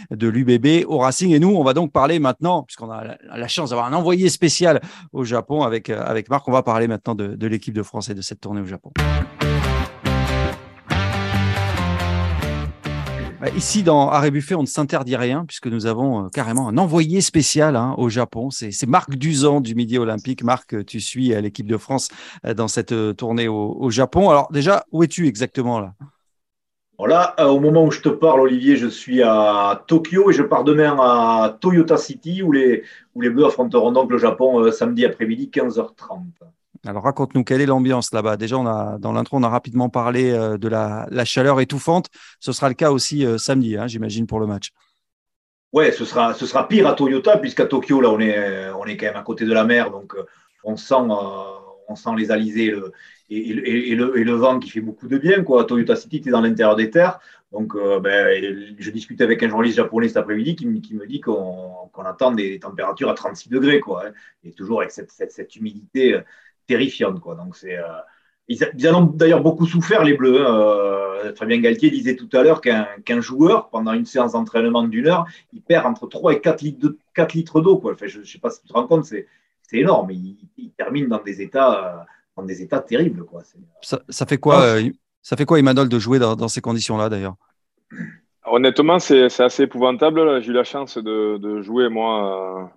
de 0.09 0.27
l'UBB 0.27 0.87
au 0.87 0.97
Racing. 0.97 1.31
Et 1.31 1.39
nous, 1.39 1.49
on 1.55 1.63
va 1.63 1.75
donc 1.75 1.91
parler 1.91 2.17
maintenant, 2.17 2.63
puisqu'on 2.63 2.89
a 2.89 3.03
la, 3.03 3.47
chance 3.47 3.69
d'avoir 3.69 3.85
un 3.85 3.93
envoyé 3.93 4.29
spécial 4.29 4.81
au 5.13 5.23
Japon 5.23 5.61
avec, 5.61 5.91
avec 5.91 6.31
Marc, 6.31 6.47
on 6.47 6.51
va 6.51 6.63
parler 6.63 6.87
maintenant 6.87 7.13
de, 7.13 7.35
de 7.35 7.45
l'équipe 7.45 7.75
de 7.75 7.83
France 7.83 8.09
et 8.09 8.15
de 8.15 8.21
cette 8.21 8.41
tournée 8.41 8.61
au 8.61 8.65
Japon. 8.65 8.91
Ici, 13.55 13.83
dans 13.83 14.09
Arrêt 14.09 14.31
Buffet, 14.31 14.55
on 14.55 14.61
ne 14.61 14.67
s'interdit 14.67 15.15
rien 15.15 15.45
puisque 15.45 15.67
nous 15.67 15.85
avons 15.85 16.25
euh, 16.25 16.29
carrément 16.29 16.67
un 16.67 16.77
envoyé 16.77 17.21
spécial 17.21 17.75
hein, 17.75 17.93
au 17.97 18.09
Japon. 18.09 18.49
C'est 18.49 18.87
Marc 18.87 19.15
Duzan 19.15 19.61
du 19.61 19.75
Midi 19.75 19.97
Olympique. 19.97 20.43
Marc, 20.43 20.85
tu 20.85 20.99
suis 20.99 21.29
l'équipe 21.41 21.67
de 21.67 21.77
France 21.77 22.09
euh, 22.45 22.53
dans 22.53 22.67
cette 22.67 22.91
euh, 22.91 23.13
tournée 23.13 23.47
au, 23.47 23.89
Japon. 23.89 24.29
Alors 24.29 24.51
déjà, 24.51 24.85
où 24.91 25.03
es-tu 25.03 25.27
exactement 25.27 25.79
là? 25.79 25.93
Voilà, 26.97 27.35
au 27.47 27.59
moment 27.59 27.85
où 27.85 27.91
je 27.91 28.01
te 28.01 28.09
parle, 28.09 28.41
Olivier, 28.41 28.75
je 28.75 28.87
suis 28.87 29.21
à 29.21 29.83
Tokyo 29.87 30.31
et 30.31 30.33
je 30.33 30.41
pars 30.41 30.63
demain 30.63 30.97
à 30.99 31.55
Toyota 31.61 31.95
City 31.95 32.41
où 32.41 32.51
les, 32.51 32.83
où 33.13 33.21
les 33.21 33.29
Bleus 33.29 33.45
affronteront 33.45 33.91
donc 33.91 34.09
le 34.09 34.17
Japon 34.17 34.71
samedi 34.71 35.05
après-midi 35.05 35.51
15h30. 35.53 36.23
Alors 36.87 37.03
raconte-nous 37.03 37.43
quelle 37.43 37.59
est 37.59 37.65
l'ambiance 37.65 38.13
là-bas? 38.13 38.37
Déjà, 38.37 38.55
dans 38.55 39.11
l'intro, 39.11 39.37
on 39.37 39.43
a 39.43 39.49
rapidement 39.49 39.89
parlé 39.89 40.31
euh, 40.31 40.57
de 40.57 40.69
la, 40.69 41.25
chaleur 41.25 41.59
étouffante. 41.59 42.07
Ce 42.39 42.53
sera 42.53 42.69
le 42.69 42.75
cas 42.75 42.91
aussi 42.91 43.25
euh, 43.25 43.37
samedi, 43.37 43.75
hein, 43.75 43.87
j'imagine, 43.87 44.25
pour 44.25 44.39
le 44.39 44.47
match. 44.47 44.71
Ouais, 45.73 45.91
ce 45.91 46.05
sera, 46.05 46.33
ce 46.33 46.45
sera 46.45 46.65
pire 46.65 46.87
à 46.87 46.93
Toyota, 46.93 47.37
puisqu'à 47.37 47.65
Tokyo, 47.65 47.99
là, 47.99 48.09
on 48.09 48.21
est, 48.21 48.69
on 48.69 48.85
est 48.85 48.95
quand 48.95 49.07
même 49.07 49.17
à 49.17 49.21
côté 49.21 49.43
de 49.43 49.51
la 49.51 49.65
mer, 49.65 49.91
donc 49.91 50.15
euh, 50.15 50.25
on 50.63 50.77
sent, 50.77 50.95
on 50.95 51.95
sent 51.95 52.11
les 52.17 52.31
alizés 52.31 52.73
et, 53.29 53.53
le, 53.53 54.31
vent 54.33 54.59
qui 54.59 54.69
fait 54.69 54.79
beaucoup 54.79 55.09
de 55.09 55.17
bien. 55.17 55.43
Quoi. 55.43 55.65
Toyota 55.65 55.97
City, 55.97 56.21
tu 56.21 56.29
es 56.29 56.31
dans 56.31 56.41
l'intérieur 56.41 56.77
des 56.77 56.89
terres. 56.89 57.19
Donc, 57.51 57.75
ben, 58.01 58.75
je 58.77 58.91
discutais 58.91 59.23
avec 59.23 59.43
un 59.43 59.49
journaliste 59.49 59.77
japonais 59.77 60.07
cet 60.07 60.17
après-midi 60.17 60.55
qui, 60.55 60.65
me 60.67 61.05
dit 61.05 61.21
qu'on 61.21 61.89
attend 62.05 62.31
des 62.31 62.59
températures 62.59 63.09
à 63.09 63.13
36 63.13 63.49
degrés, 63.49 63.79
quoi, 63.79 64.07
hein. 64.07 64.11
et 64.43 64.51
toujours 64.51 64.81
avec 64.81 64.91
cette, 64.91 65.11
cette 65.11 65.55
humidité 65.55 66.17
terrifiante. 66.67 67.19
Quoi. 67.19 67.35
Donc, 67.35 67.55
c'est. 67.55 67.77
Euh, 67.77 67.83
ils, 68.49 68.57
ils, 68.77 68.87
en 68.89 69.03
ont 69.03 69.05
d'ailleurs 69.05 69.41
beaucoup 69.41 69.65
souffert, 69.65 70.03
les 70.03 70.13
Bleus. 70.13 70.45
Hein. 70.45 70.55
Euh, 71.25 71.35
Fabien 71.35 71.59
Galtier 71.59 71.89
disait 71.89 72.15
tout 72.15 72.29
à 72.33 72.43
l'heure 72.43 72.61
qu'un 72.61 73.21
joueur, 73.21 73.69
pendant 73.69 73.93
une 73.93 74.05
séance 74.05 74.33
d'entraînement 74.33 74.83
d'une 74.83 75.07
heure, 75.07 75.25
il 75.51 75.61
perd 75.61 75.85
entre 75.85 76.07
3 76.07 76.33
et 76.33 76.41
4 76.41 76.61
litres, 76.61 76.79
de, 76.79 76.97
4 77.15 77.33
litres 77.33 77.61
d'eau. 77.61 77.77
Quoi. 77.77 77.93
Enfin, 77.93 78.07
je 78.07 78.19
ne 78.19 78.23
sais 78.23 78.39
pas 78.39 78.49
si 78.49 78.61
tu 78.61 78.67
te 78.67 78.73
rends 78.73 78.87
compte, 78.87 79.05
c'est 79.05 79.25
énorme. 79.73 80.11
Il, 80.11 80.37
il, 80.57 80.71
termine 80.71 81.07
dans 81.07 81.21
des 81.21 81.41
états, 81.41 82.05
dans 82.35 82.43
des 82.43 82.61
états 82.61 82.79
terribles. 82.79 83.25
Quoi. 83.25 83.43
Ça, 83.81 83.99
ça, 84.07 84.25
fait 84.25 84.37
quoi, 84.37 84.61
euh, 84.61 84.89
ça 85.21 85.35
fait 85.35 85.45
quoi, 85.45 85.59
Emmanuel, 85.59 85.89
de 85.89 85.99
jouer 85.99 86.19
dans, 86.19 86.35
dans 86.35 86.47
ces 86.47 86.61
conditions-là, 86.61 87.09
d'ailleurs? 87.09 87.35
Honnêtement, 88.45 88.99
c'est 88.99 89.25
assez 89.41 89.63
épouvantable. 89.63 90.41
J'ai 90.41 90.51
eu 90.51 90.53
la 90.53 90.63
chance 90.63 90.97
de, 90.97 91.37
de 91.37 91.61
jouer, 91.61 91.89
moi, 91.89 92.71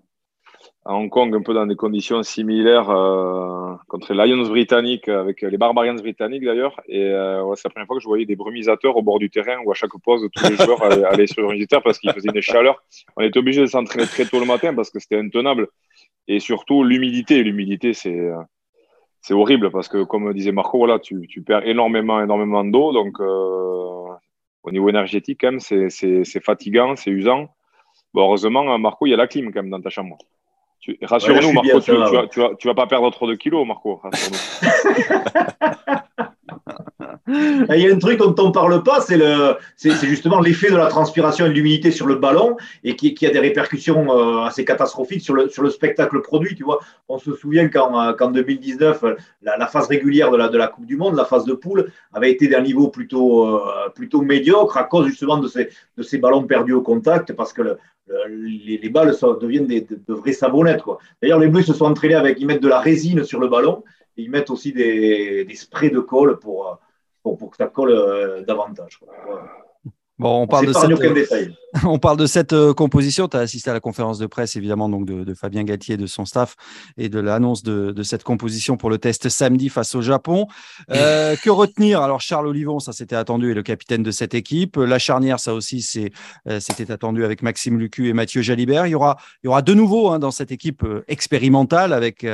à 0.84 0.94
Hong 0.94 1.10
Kong, 1.10 1.34
un 1.34 1.42
peu 1.42 1.52
dans 1.52 1.66
des 1.66 1.76
conditions 1.76 2.22
similaires 2.22 2.88
euh, 2.88 3.75
contre 3.87 4.14
les 4.14 4.26
Lions 4.26 4.49
britanniques, 4.49 5.08
avec 5.08 5.42
les 5.42 5.58
Barbarians 5.58 5.94
britanniques 5.94 6.44
d'ailleurs. 6.44 6.80
Et 6.88 7.04
euh, 7.04 7.54
c'est 7.54 7.68
la 7.68 7.70
première 7.70 7.87
fois 7.87 7.96
que 7.96 8.02
je 8.02 8.08
voyais 8.08 8.25
des 8.25 8.37
brumisateurs 8.37 8.96
au 8.96 9.02
bord 9.02 9.18
du 9.18 9.28
terrain 9.28 9.58
où 9.64 9.70
à 9.70 9.75
chaque 9.75 9.90
pause, 10.02 10.26
tous 10.32 10.49
les 10.49 10.56
joueurs 10.56 10.82
allaient, 10.82 11.26
sur 11.26 11.42
le 11.42 11.49
brumisateur 11.49 11.82
parce 11.82 11.99
qu'il 11.99 12.10
faisait 12.12 12.30
une 12.34 12.40
chaleur. 12.40 12.82
On 13.16 13.22
était 13.22 13.38
obligé 13.38 13.60
de 13.60 13.66
s'entraîner 13.66 14.06
très 14.06 14.25
tôt 14.25 14.40
le 14.40 14.46
matin 14.46 14.75
parce 14.75 14.90
que 14.90 14.99
c'était 14.99 15.18
intenable. 15.18 15.68
Et 16.28 16.40
surtout, 16.40 16.82
l'humidité. 16.82 17.42
L'humidité, 17.42 17.92
c'est. 17.92 18.30
C'est 19.22 19.34
horrible 19.34 19.70
parce 19.70 19.88
que, 19.88 20.02
comme 20.02 20.32
disait 20.32 20.50
Marco, 20.50 20.78
voilà, 20.78 20.99
tu, 20.99 21.26
tu 21.28 21.42
perds 21.42 21.66
énormément, 21.66 22.22
énormément 22.22 22.64
d'eau. 22.64 22.92
Donc, 22.92 23.20
euh, 23.20 24.08
au 24.62 24.70
niveau 24.70 24.88
énergétique, 24.88 25.42
même, 25.42 25.60
c'est 25.60 26.40
fatigant, 26.42 26.96
c'est 26.96 27.10
usant. 27.10 27.49
Heureusement, 28.14 28.78
Marco, 28.78 29.06
il 29.06 29.10
y 29.10 29.14
a 29.14 29.16
la 29.18 29.26
clim 29.26 29.52
quand 29.52 29.62
même 29.62 29.70
dans 29.70 29.80
ta 29.80 29.90
chambre. 29.90 30.16
Rassure-nous, 31.02 31.52
Marco, 31.52 31.80
tu, 31.80 31.90
tu, 31.90 32.40
vas, 32.40 32.54
tu, 32.56 32.68
vas, 32.68 32.75
pas 32.75 32.87
perdre 32.87 33.10
trop 33.10 33.26
de 33.28 33.34
kilos, 33.34 33.66
Marco. 33.66 34.00
Il 37.28 37.76
y 37.76 37.88
a 37.88 37.94
un 37.94 37.98
truc 37.98 38.18
dont 38.18 38.34
on 38.38 38.48
ne 38.48 38.52
parle 38.52 38.82
pas, 38.82 39.00
c'est 39.00 39.16
le, 39.16 39.54
c'est 39.76 39.94
justement 40.06 40.40
l'effet 40.40 40.70
de 40.70 40.76
la 40.76 40.86
transpiration 40.86 41.46
et 41.46 41.48
de 41.48 41.54
l'humidité 41.54 41.90
sur 41.90 42.06
le 42.06 42.16
ballon 42.16 42.56
et 42.84 42.96
qui, 42.96 43.26
a 43.26 43.30
des 43.30 43.38
répercussions 43.38 44.10
euh, 44.10 44.44
assez 44.44 44.64
catastrophiques 44.64 45.22
sur 45.22 45.34
le, 45.34 45.48
sur 45.48 45.62
le 45.62 45.70
spectacle 45.70 46.20
produit. 46.22 46.54
Tu 46.54 46.64
vois, 46.64 46.80
on 47.08 47.18
se 47.18 47.34
souvient 47.34 47.68
qu'en 47.68 48.00
euh, 48.00 48.12
qu 48.12 48.32
2019, 48.32 49.04
la, 49.42 49.56
la, 49.56 49.66
phase 49.66 49.86
régulière 49.86 50.30
de 50.30 50.36
la, 50.36 50.48
de 50.48 50.58
la 50.58 50.68
Coupe 50.68 50.86
du 50.86 50.96
Monde, 50.96 51.16
la 51.16 51.24
phase 51.24 51.44
de 51.44 51.54
poule, 51.54 51.90
avait 52.12 52.30
été 52.30 52.48
d'un 52.48 52.62
niveau 52.62 52.88
plutôt, 52.88 53.46
euh, 53.46 53.88
plutôt 53.94 54.22
médiocre 54.22 54.76
à 54.76 54.84
cause 54.84 55.06
justement 55.06 55.38
de 55.38 55.48
ces, 55.48 55.68
de 55.96 56.02
ces 56.02 56.18
ballons 56.18 56.44
perdus 56.44 56.72
au 56.72 56.82
contact 56.82 57.32
parce 57.34 57.52
que 57.52 57.62
le, 57.62 57.78
les, 58.28 58.78
les, 58.78 58.88
balles 58.88 59.14
deviennent 59.40 59.66
des, 59.66 59.82
de, 59.82 60.00
de 60.06 60.14
vraies 60.14 60.32
savonnettes. 60.32 60.82
D'ailleurs, 61.22 61.38
les 61.38 61.48
Bleus 61.48 61.62
se 61.62 61.74
sont 61.74 61.84
entraînés 61.84 62.14
avec, 62.14 62.40
ils 62.40 62.46
mettent 62.46 62.62
de 62.62 62.68
la 62.68 62.80
résine 62.80 63.24
sur 63.24 63.38
le 63.38 63.48
ballon 63.48 63.84
ils 64.20 64.30
mettent 64.30 64.50
aussi 64.50 64.72
des, 64.72 65.46
sprays 65.54 65.90
de 65.90 66.00
colle 66.00 66.38
pour 66.38 66.78
pour, 67.22 67.50
que 67.50 67.56
ça 67.56 67.66
colle 67.66 67.90
euh, 67.90 68.42
davantage. 68.42 69.00
Bon, 70.20 70.42
on, 70.42 70.46
parle 70.46 70.66
de 70.66 70.74
cette, 70.74 71.48
on 71.84 71.98
parle 71.98 72.18
de 72.18 72.26
cette 72.26 72.52
euh, 72.52 72.74
composition. 72.74 73.26
Tu 73.26 73.38
as 73.38 73.40
assisté 73.40 73.70
à 73.70 73.72
la 73.72 73.80
conférence 73.80 74.18
de 74.18 74.26
presse, 74.26 74.54
évidemment, 74.54 74.90
donc 74.90 75.06
de, 75.06 75.32
Fabien 75.32 75.64
Galtier 75.64 75.94
et 75.94 75.96
de 75.96 76.06
son 76.06 76.26
staff 76.26 76.56
et 76.98 77.08
de 77.08 77.18
l'annonce 77.18 77.62
de, 77.62 78.02
cette 78.02 78.22
composition 78.22 78.76
pour 78.76 78.90
le 78.90 78.98
test 78.98 79.30
samedi 79.30 79.70
face 79.70 79.94
au 79.94 80.02
Japon. 80.02 80.46
Euh, 80.90 81.36
que 81.42 81.48
retenir? 81.48 82.02
Alors, 82.02 82.20
Charles 82.20 82.48
Olivon, 82.48 82.80
ça 82.80 82.92
c'était 82.92 83.16
attendu, 83.16 83.52
est 83.52 83.54
le 83.54 83.62
capitaine 83.62 84.02
de 84.02 84.10
cette 84.10 84.34
équipe. 84.34 84.76
La 84.76 84.98
charnière, 84.98 85.40
ça 85.40 85.54
aussi, 85.54 85.80
c'était 85.80 86.92
attendu 86.92 87.24
avec 87.24 87.40
Maxime 87.42 87.78
Lucu 87.78 88.10
et 88.10 88.12
Mathieu 88.12 88.42
Jalibert. 88.42 88.86
Il 88.86 88.90
y 88.90 88.94
aura, 88.94 89.16
il 89.42 89.46
y 89.46 89.48
aura 89.48 89.62
de 89.62 89.72
nouveau 89.72 90.10
hein, 90.10 90.18
dans 90.18 90.32
cette 90.32 90.52
équipe 90.52 90.84
expérimentale 91.08 91.94
avec 91.94 92.26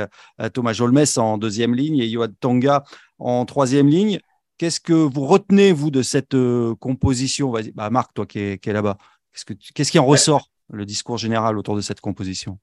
Thomas 0.51 0.73
Jolmes 0.73 1.05
en 1.15 1.37
deuxième 1.37 1.73
ligne 1.73 1.99
et 1.99 2.07
Yoad 2.07 2.33
Tonga 2.41 2.83
en 3.19 3.45
troisième 3.45 3.87
ligne. 3.87 4.19
Qu'est-ce 4.57 4.79
que 4.79 4.93
vous 4.93 5.25
retenez, 5.25 5.71
vous, 5.71 5.91
de 5.91 6.01
cette 6.01 6.33
euh, 6.33 6.73
composition? 6.75 7.53
Bah, 7.75 7.89
Marc, 7.91 8.13
toi 8.13 8.25
qui 8.25 8.39
es, 8.39 8.59
là-bas, 8.65 8.97
qu'est-ce, 9.75 9.91
qui 9.91 9.99
en 9.99 10.05
ressort, 10.05 10.49
le 10.71 10.85
discours 10.85 11.17
général 11.17 11.57
autour 11.57 11.75
de 11.75 11.81
cette 11.81 12.01
composition? 12.01 12.57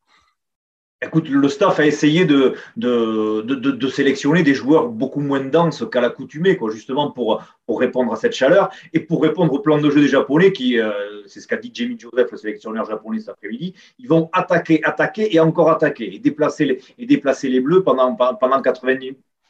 Écoute, 1.03 1.29
le 1.29 1.49
staff 1.49 1.79
a 1.81 1.87
essayé 1.87 2.25
de, 2.25 2.55
de, 2.77 3.89
sélectionner 3.89 4.43
des 4.43 4.55
joueurs 4.55 4.89
beaucoup 4.89 5.21
moins 5.21 5.41
denses 5.41 5.85
qu'à 5.91 6.01
l'accoutumée, 6.01 6.57
quoi, 6.57 6.71
justement 6.71 7.11
pour, 7.11 7.45
pour 7.67 7.79
répondre 7.79 8.13
à 8.13 8.17
cette 8.17 8.33
chaleur 8.33 8.71
et 8.93 9.01
pour 9.01 9.23
répondre 9.23 9.53
au 9.53 9.59
plan 9.59 9.79
de 9.79 9.91
jeu 9.91 10.01
des 10.01 10.09
Japonais, 10.09 10.53
qui, 10.53 10.81
euh, 10.81 11.23
c'est 11.27 11.41
ce 11.41 11.47
qu'a 11.47 11.59
dit 11.59 11.71
Jamie 11.75 11.99
Joseph, 11.99 12.31
le 12.33 12.39
sélectionneur 12.39 12.87
japonais 12.87 13.21
cet 13.21 13.31
après-midi, 13.31 13.75
ils 13.99 14.09
vont 14.09 14.31
attaquer, 14.33 14.83
attaquer 14.83 15.35
et 15.35 15.41
encore 15.41 15.71
attaquer 15.71 16.15
et 16.15 16.19
déplacer 16.19 16.65
les, 16.65 16.81
et 16.99 17.07
déplacer 17.07 17.49
les 17.49 17.61
Bleus 17.61 17.85
pendant, 17.85 18.15
pendant 18.15 18.63
80, 18.63 18.95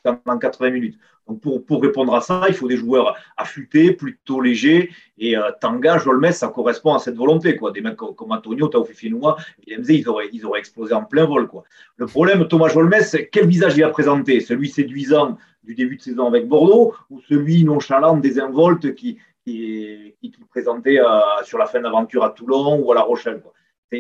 pendant 0.05 0.39
80 0.39 0.71
minutes. 0.71 0.99
Donc 1.27 1.41
pour, 1.41 1.65
pour, 1.65 1.83
répondre 1.83 2.15
à 2.15 2.21
ça, 2.21 2.45
il 2.49 2.55
faut 2.55 2.69
des 2.69 2.77
joueurs 2.77 3.17
affûtés, 3.37 3.93
plutôt 3.93 4.41
légers. 4.41 4.91
Et 5.19 5.37
euh, 5.37 5.51
Tanga, 5.61 5.97
Jolmes, 5.99 6.33
ça 6.33 6.49
correspond 6.49 6.95
à 6.95 6.99
cette 6.99 7.17
volonté. 7.17 7.57
Quoi. 7.57 7.71
Des 7.71 7.81
mecs 7.81 7.97
comme 7.97 8.33
Antonio, 8.33 8.69
Taoufifinoa, 8.69 9.37
ils 9.67 10.09
auraient, 10.09 10.29
ils 10.33 10.45
auraient 10.45 10.59
explosé 10.59 10.93
en 10.93 11.05
plein 11.05 11.25
vol. 11.25 11.49
Quoi. 11.49 11.65
Le 11.97 12.07
problème, 12.07 12.47
Thomas 12.47 12.69
Jolmes, 12.69 12.95
quel 13.33 13.47
visage 13.47 13.77
il 13.77 13.85
a 13.85 13.89
présenté? 13.89 14.41
Celui 14.41 14.69
séduisant 14.69 15.39
du 15.63 15.75
début 15.75 15.97
de 15.97 16.03
saison 16.03 16.27
avec 16.27 16.47
Bordeaux 16.47 16.95
ou 17.09 17.21
celui 17.23 17.65
nonchalant, 17.65 18.19
désinvolte 18.19 18.95
qui, 18.95 19.19
qui, 19.47 20.15
qui, 20.21 20.31
présentait 20.51 21.01
euh, 21.01 21.43
sur 21.43 21.57
la 21.57 21.67
fin 21.67 21.81
d'aventure 21.81 22.23
à 22.23 22.31
Toulon 22.31 22.81
ou 22.81 22.93
à 22.93 22.95
La 22.95 23.03
Rochelle. 23.03 23.43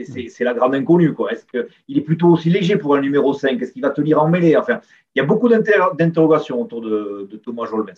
C'est 0.04 0.44
la 0.44 0.54
grande 0.54 0.74
inconnue. 0.74 1.14
Est-ce 1.30 1.44
qu'il 1.46 1.98
est 1.98 2.02
plutôt 2.02 2.28
aussi 2.28 2.50
léger 2.50 2.76
pour 2.76 2.94
un 2.94 3.00
numéro 3.00 3.32
5 3.32 3.60
Est-ce 3.60 3.72
qu'il 3.72 3.82
va 3.82 3.90
tenir 3.90 4.22
en 4.22 4.28
mêlée? 4.28 4.56
Enfin, 4.56 4.80
il 5.14 5.20
y 5.20 5.22
a 5.22 5.24
beaucoup 5.24 5.48
d'interrogations 5.48 6.60
autour 6.60 6.80
de, 6.80 7.40
Thomas 7.44 7.66
Jolmes. 7.66 7.92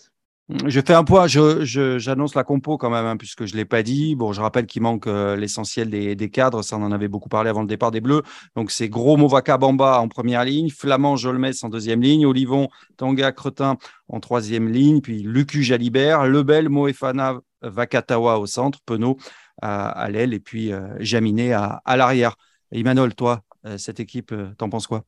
Je 0.65 0.81
fais 0.81 0.95
un 0.95 1.03
point, 1.03 1.27
j'annonce 1.27 2.37
la 2.37 2.45
compo 2.45 2.79
quand 2.79 2.91
même, 2.91 3.05
hein, 3.05 3.17
puisque 3.17 3.47
je 3.47 3.55
ne 3.55 3.57
l'ai 3.57 3.65
pas 3.65 3.83
dit. 3.83 4.15
Bon, 4.15 4.33
je 4.33 4.41
rappelle 4.41 4.67
qu'il 4.67 4.81
manque 4.81 5.09
euh, 5.09 5.35
l'essentiel 5.35 5.91
des, 5.91 6.31
cadres, 6.31 6.63
ça 6.63 6.77
on 6.77 6.85
en 6.85 6.93
avait 6.93 7.09
beaucoup 7.09 7.29
parlé 7.29 7.51
avant 7.51 7.63
le 7.63 7.67
départ 7.67 7.91
des 7.91 8.01
Bleus. 8.01 8.23
Donc 8.55 8.71
c'est 8.71 8.89
Gros 8.89 9.17
Movaka 9.17 9.59
Bamba 9.59 9.99
en 9.99 10.07
première 10.07 10.45
ligne, 10.45 10.71
Flamand 10.71 11.17
Jolmes 11.17 11.51
en 11.63 11.69
deuxième 11.69 12.01
ligne, 12.01 12.27
Olivon 12.27 12.69
Tanga 12.97 13.33
Cretin 13.33 13.77
en 14.09 14.21
troisième 14.21 14.69
ligne, 14.69 15.01
puis 15.01 15.21
Lucu 15.25 15.65
Jalibert, 15.65 16.27
Lebel 16.27 16.69
Moefana 16.69 17.41
Vakatawa 17.63 18.39
au 18.39 18.47
centre, 18.47 18.79
Penaud 18.87 19.17
à, 19.63 20.09
l'aile 20.11 20.35
et 20.35 20.41
puis 20.41 20.73
euh, 20.73 20.89
Jaminet 21.01 21.53
à, 21.53 21.83
à 21.85 21.97
l'arrière. 21.97 22.37
Imanol, 22.73 23.15
toi, 23.15 23.43
euh, 23.65 23.79
cette 23.79 24.01
équipe, 24.01 24.35
t'en 24.59 24.69
penses 24.69 24.87
quoi? 24.87 25.05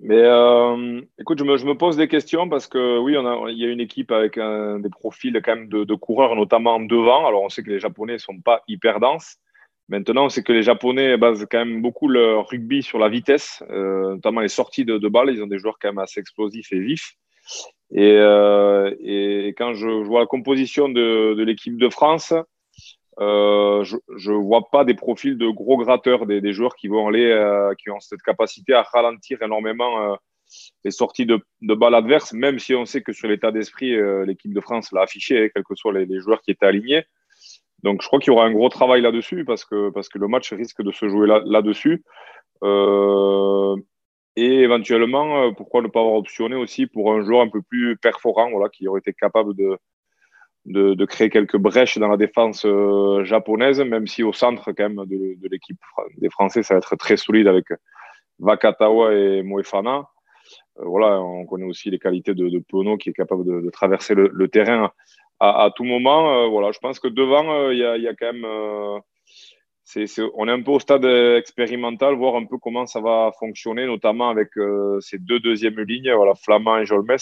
Mais 0.00 0.20
euh, 0.20 1.00
écoute, 1.18 1.40
je 1.40 1.44
me, 1.44 1.56
je 1.56 1.66
me, 1.66 1.76
pose 1.76 1.96
des 1.96 2.06
questions 2.06 2.48
parce 2.48 2.68
que 2.68 2.98
oui, 2.98 3.16
on 3.16 3.26
a, 3.26 3.50
il 3.50 3.58
y 3.58 3.64
a 3.64 3.68
une 3.68 3.80
équipe 3.80 4.12
avec 4.12 4.38
des 4.38 4.90
profils 4.90 5.40
quand 5.44 5.56
même 5.56 5.68
de, 5.68 5.94
coureurs, 5.94 6.36
notamment 6.36 6.78
devant. 6.78 7.26
Alors, 7.26 7.42
on 7.42 7.48
sait 7.48 7.62
que 7.62 7.70
les 7.70 7.80
Japonais 7.80 8.14
ne 8.14 8.18
sont 8.18 8.40
pas 8.40 8.62
hyper 8.68 9.00
denses. 9.00 9.38
Maintenant, 9.88 10.26
on 10.26 10.28
sait 10.28 10.42
que 10.42 10.52
les 10.52 10.62
Japonais 10.62 11.16
basent 11.16 11.46
quand 11.50 11.64
même 11.64 11.80
beaucoup 11.80 12.08
leur 12.08 12.46
rugby 12.48 12.82
sur 12.82 12.98
la 12.98 13.08
vitesse, 13.08 13.62
euh, 13.70 14.14
notamment 14.14 14.42
les 14.42 14.48
sorties 14.48 14.84
de, 14.84 14.98
de 14.98 15.08
balles. 15.08 15.30
Ils 15.30 15.42
ont 15.42 15.46
des 15.46 15.58
joueurs 15.58 15.78
quand 15.80 15.88
même 15.88 15.98
assez 15.98 16.20
explosifs 16.20 16.72
et 16.72 16.78
vifs. 16.78 17.14
Et, 17.90 18.12
euh, 18.12 18.94
et 19.00 19.54
quand 19.56 19.72
je, 19.72 19.88
je, 19.88 20.06
vois 20.06 20.20
la 20.20 20.26
composition 20.26 20.90
de, 20.90 21.32
de 21.34 21.42
l'équipe 21.42 21.78
de 21.78 21.88
France, 21.88 22.34
euh, 23.20 23.84
je 23.84 24.30
ne 24.30 24.36
vois 24.36 24.70
pas 24.70 24.84
des 24.84 24.94
profils 24.94 25.36
de 25.36 25.48
gros 25.48 25.76
gratteurs, 25.76 26.26
des, 26.26 26.52
joueurs 26.52 26.76
qui 26.76 26.88
vont 26.88 27.08
aller, 27.08 27.26
euh, 27.26 27.74
qui 27.74 27.90
ont 27.90 28.00
cette 28.00 28.22
capacité 28.22 28.74
à 28.74 28.82
ralentir 28.82 29.42
énormément 29.42 30.12
euh, 30.12 30.16
les 30.84 30.90
sorties 30.90 31.26
de, 31.26 31.40
de 31.62 31.74
balles 31.74 31.94
adverses, 31.94 32.32
même 32.32 32.58
si 32.58 32.74
on 32.74 32.84
sait 32.84 33.02
que 33.02 33.12
sur 33.12 33.28
l'état 33.28 33.50
d'esprit, 33.50 33.96
l'équipe 34.24 34.54
de 34.54 34.60
France 34.60 34.92
l'a 34.92 35.02
affiché, 35.02 35.44
hein, 35.44 35.48
quels 35.54 35.64
que 35.64 35.74
soient 35.74 35.92
les, 35.92 36.20
joueurs 36.20 36.40
qui 36.40 36.52
étaient 36.52 36.66
alignés. 36.66 37.04
Donc, 37.82 38.02
je 38.02 38.06
crois 38.06 38.18
qu'il 38.18 38.32
y 38.32 38.36
aura 38.36 38.46
un 38.46 38.52
gros 38.52 38.68
travail 38.68 39.02
là-dessus 39.02 39.44
parce 39.44 39.64
que, 39.64 39.90
parce 39.90 40.08
que 40.08 40.18
le 40.18 40.26
match 40.26 40.52
risque 40.52 40.82
de 40.82 40.90
se 40.90 41.08
jouer 41.08 41.28
là-dessus. 41.28 42.02
Euh, 42.62 43.76
et 44.36 44.60
éventuellement, 44.60 45.42
euh, 45.42 45.50
pourquoi 45.52 45.82
ne 45.82 45.88
pas 45.88 46.00
avoir 46.00 46.14
optionné 46.14 46.56
aussi 46.56 46.86
pour 46.86 47.12
un 47.12 47.22
joueur 47.22 47.40
un 47.40 47.48
peu 47.48 47.62
plus 47.62 47.96
perforant, 47.96 48.50
voilà, 48.50 48.68
qui 48.68 48.86
aurait 48.88 49.00
été 49.00 49.12
capable 49.12 49.54
de, 49.54 49.76
de, 50.66 51.04
créer 51.04 51.30
quelques 51.30 51.56
brèches 51.56 51.98
dans 51.98 52.08
la 52.08 52.16
défense 52.16 52.64
euh, 52.66 53.24
japonaise, 53.24 53.80
même 53.80 54.06
si 54.06 54.22
au 54.22 54.32
centre 54.32 54.72
quand 54.72 54.88
même 54.88 55.06
de, 55.06 55.48
l'équipe 55.48 55.80
des 56.18 56.30
Français, 56.30 56.62
ça 56.62 56.74
va 56.74 56.78
être 56.78 56.96
très 56.96 57.16
solide 57.16 57.48
avec 57.48 57.66
Vakatawa 58.38 59.14
et 59.14 59.42
Moefana. 59.42 60.08
voilà, 60.76 61.20
on 61.20 61.46
connaît 61.46 61.66
aussi 61.66 61.90
les 61.90 61.98
qualités 61.98 62.34
de, 62.34 62.58
Pono 62.68 62.96
qui 62.96 63.10
est 63.10 63.14
capable 63.14 63.44
de, 63.44 63.70
traverser 63.70 64.14
le, 64.14 64.48
terrain 64.48 64.92
à, 65.40 65.70
tout 65.74 65.84
moment. 65.84 66.48
voilà, 66.50 66.72
je 66.72 66.78
pense 66.78 67.00
que 67.00 67.08
devant, 67.08 67.70
il 67.70 67.78
y, 67.78 67.84
a, 67.84 68.14
quand 68.14 68.32
même 68.32 69.00
on 70.34 70.48
est 70.48 70.52
un 70.52 70.62
peu 70.62 70.72
au 70.72 70.80
stade 70.80 71.04
expérimental, 71.04 72.14
voir 72.14 72.36
un 72.36 72.44
peu 72.44 72.58
comment 72.58 72.86
ça 72.86 73.00
va 73.00 73.32
fonctionner, 73.38 73.86
notamment 73.86 74.28
avec 74.28 74.56
euh, 74.58 75.00
ces 75.00 75.18
deux 75.18 75.40
deuxièmes 75.40 75.80
lignes, 75.80 76.12
voilà, 76.14 76.34
Flamand 76.34 76.78
et 76.78 76.86
Jolmes, 76.86 77.16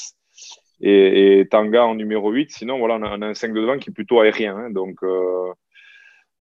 et, 0.80 1.46
Tanga 1.50 1.86
en 1.86 1.94
numéro 1.94 2.30
8. 2.30 2.50
Sinon, 2.50 2.78
voilà, 2.78 2.96
on 2.96 3.22
a, 3.22 3.26
un 3.26 3.34
5 3.34 3.52
de 3.52 3.60
devant 3.60 3.78
qui 3.78 3.90
est 3.90 3.92
plutôt 3.92 4.20
aérien. 4.20 4.56
Hein. 4.56 4.70
donc, 4.70 5.02
euh, 5.02 5.52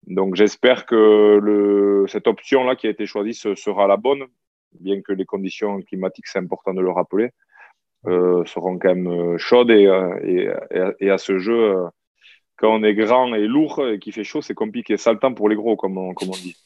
donc 0.07 0.37
j'espère 0.37 0.87
que 0.87 2.05
cette 2.09 2.27
option-là 2.27 2.77
qui 2.77 2.87
a 2.87 2.91
été 2.91 3.07
choisie 3.07 3.35
sera 3.35 3.87
la 3.87 3.97
bonne, 3.97 4.25
bien 4.81 5.01
que 5.03 5.13
les 5.13 5.25
conditions 5.25 5.81
climatiques, 5.83 6.27
c'est 6.27 6.39
important 6.39 6.73
de 6.73 6.81
le 6.81 6.91
rappeler, 6.91 7.31
euh, 8.07 8.45
seront 8.47 8.79
quand 8.79 8.95
même 8.95 9.39
chaudes. 9.39 9.71
Et, 9.71 9.85
et, 10.23 10.51
et 11.01 11.11
à 11.11 11.19
ce 11.19 11.39
jeu 11.39 11.89
quand 12.59 12.75
on 12.75 12.83
est 12.83 12.95
grand 12.95 13.33
et 13.35 13.47
lourd 13.47 13.87
et 13.87 13.99
qu'il 13.99 14.13
fait 14.13 14.25
chaud, 14.25 14.43
c'est 14.43 14.55
compliqué. 14.55 14.97
Ça 14.97 15.13
le 15.13 15.19
temps 15.19 15.33
pour 15.33 15.49
les 15.49 15.55
gros, 15.55 15.77
comme 15.77 15.97
on, 15.97 16.13
comme 16.13 16.31
on 16.31 16.33
dit. 16.33 16.57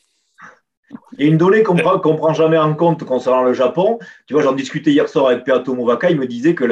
Il 1.18 1.24
y 1.24 1.28
a 1.28 1.30
une 1.30 1.38
donnée 1.38 1.62
qu'on 1.62 1.74
ne 1.74 1.82
prend, 1.82 2.32
jamais 2.32 2.58
en 2.58 2.74
compte 2.74 3.04
concernant 3.04 3.44
le 3.44 3.52
Japon. 3.52 3.98
Tu 4.26 4.34
vois, 4.34 4.42
j'en 4.42 4.52
discutais 4.52 4.90
hier 4.90 5.08
soir 5.08 5.28
avec 5.28 5.44
Peato 5.44 5.74
Movaka. 5.74 6.10
Il 6.10 6.18
me 6.18 6.26
disait 6.26 6.54
que 6.54 6.64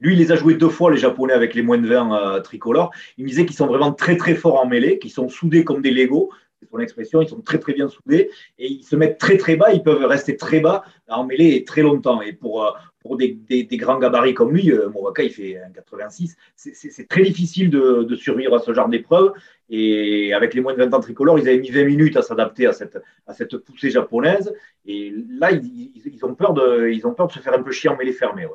lui, 0.00 0.14
il 0.14 0.18
les 0.18 0.32
a 0.32 0.36
joués 0.36 0.54
deux 0.54 0.68
fois, 0.68 0.90
les 0.90 0.98
Japonais, 0.98 1.32
avec 1.32 1.54
les 1.54 1.62
moins 1.62 1.78
de 1.78 1.88
20 1.88 2.14
euh, 2.14 2.40
tricolores. 2.40 2.90
Il 3.16 3.24
me 3.24 3.28
disait 3.28 3.46
qu'ils 3.46 3.56
sont 3.56 3.66
vraiment 3.66 3.92
très, 3.92 4.16
très 4.16 4.34
forts 4.34 4.60
en 4.60 4.66
mêlée, 4.66 4.98
qu'ils 4.98 5.10
sont 5.10 5.28
soudés 5.28 5.64
comme 5.64 5.82
des 5.82 5.90
Legos. 5.90 6.30
C'est 6.60 6.70
son 6.70 6.78
expression. 6.78 7.22
Ils 7.22 7.28
sont 7.28 7.40
très, 7.40 7.58
très 7.58 7.72
bien 7.72 7.88
soudés. 7.88 8.30
Et 8.58 8.68
ils 8.68 8.84
se 8.84 8.96
mettent 8.96 9.18
très, 9.18 9.36
très 9.36 9.56
bas. 9.56 9.72
Ils 9.72 9.82
peuvent 9.82 10.04
rester 10.04 10.36
très 10.36 10.60
bas 10.60 10.84
en 11.08 11.24
mêlée 11.24 11.64
très 11.64 11.82
longtemps. 11.82 12.20
Et 12.22 12.32
pour, 12.32 12.64
euh, 12.64 12.70
pour 13.06 13.16
des, 13.16 13.68
grands 13.72 13.98
gabarits 13.98 14.34
comme 14.34 14.52
lui, 14.52 14.70
euh, 14.70 14.88
Mowaka, 14.90 15.22
il 15.22 15.30
fait 15.30 15.60
1,86. 15.74 16.34
C'est 16.56 17.08
très 17.08 17.22
difficile 17.22 17.70
de, 17.70 18.14
survivre 18.16 18.54
à 18.54 18.58
ce 18.58 18.74
genre 18.74 18.88
d'épreuve. 18.88 19.32
Et 19.68 20.32
avec 20.32 20.54
les 20.54 20.60
moins 20.60 20.74
de 20.74 20.78
20 20.78 20.94
ans 20.94 21.00
tricolores, 21.00 21.38
ils 21.38 21.48
avaient 21.48 21.58
mis 21.58 21.70
20 21.70 21.84
minutes 21.84 22.16
à 22.16 22.22
s'adapter 22.22 22.66
à 22.66 22.72
cette, 22.72 23.56
poussée 23.58 23.90
japonaise. 23.90 24.52
Et 24.84 25.12
là, 25.38 25.52
ils, 25.52 26.24
ont 26.24 26.34
peur 26.34 26.52
de, 26.52 26.88
ils 26.90 27.06
ont 27.06 27.14
peur 27.14 27.28
de 27.28 27.32
se 27.32 27.38
faire 27.38 27.54
un 27.54 27.62
peu 27.62 27.72
chier 27.72 27.90
en 27.90 27.96
mêlée 27.96 28.12
fermée. 28.12 28.46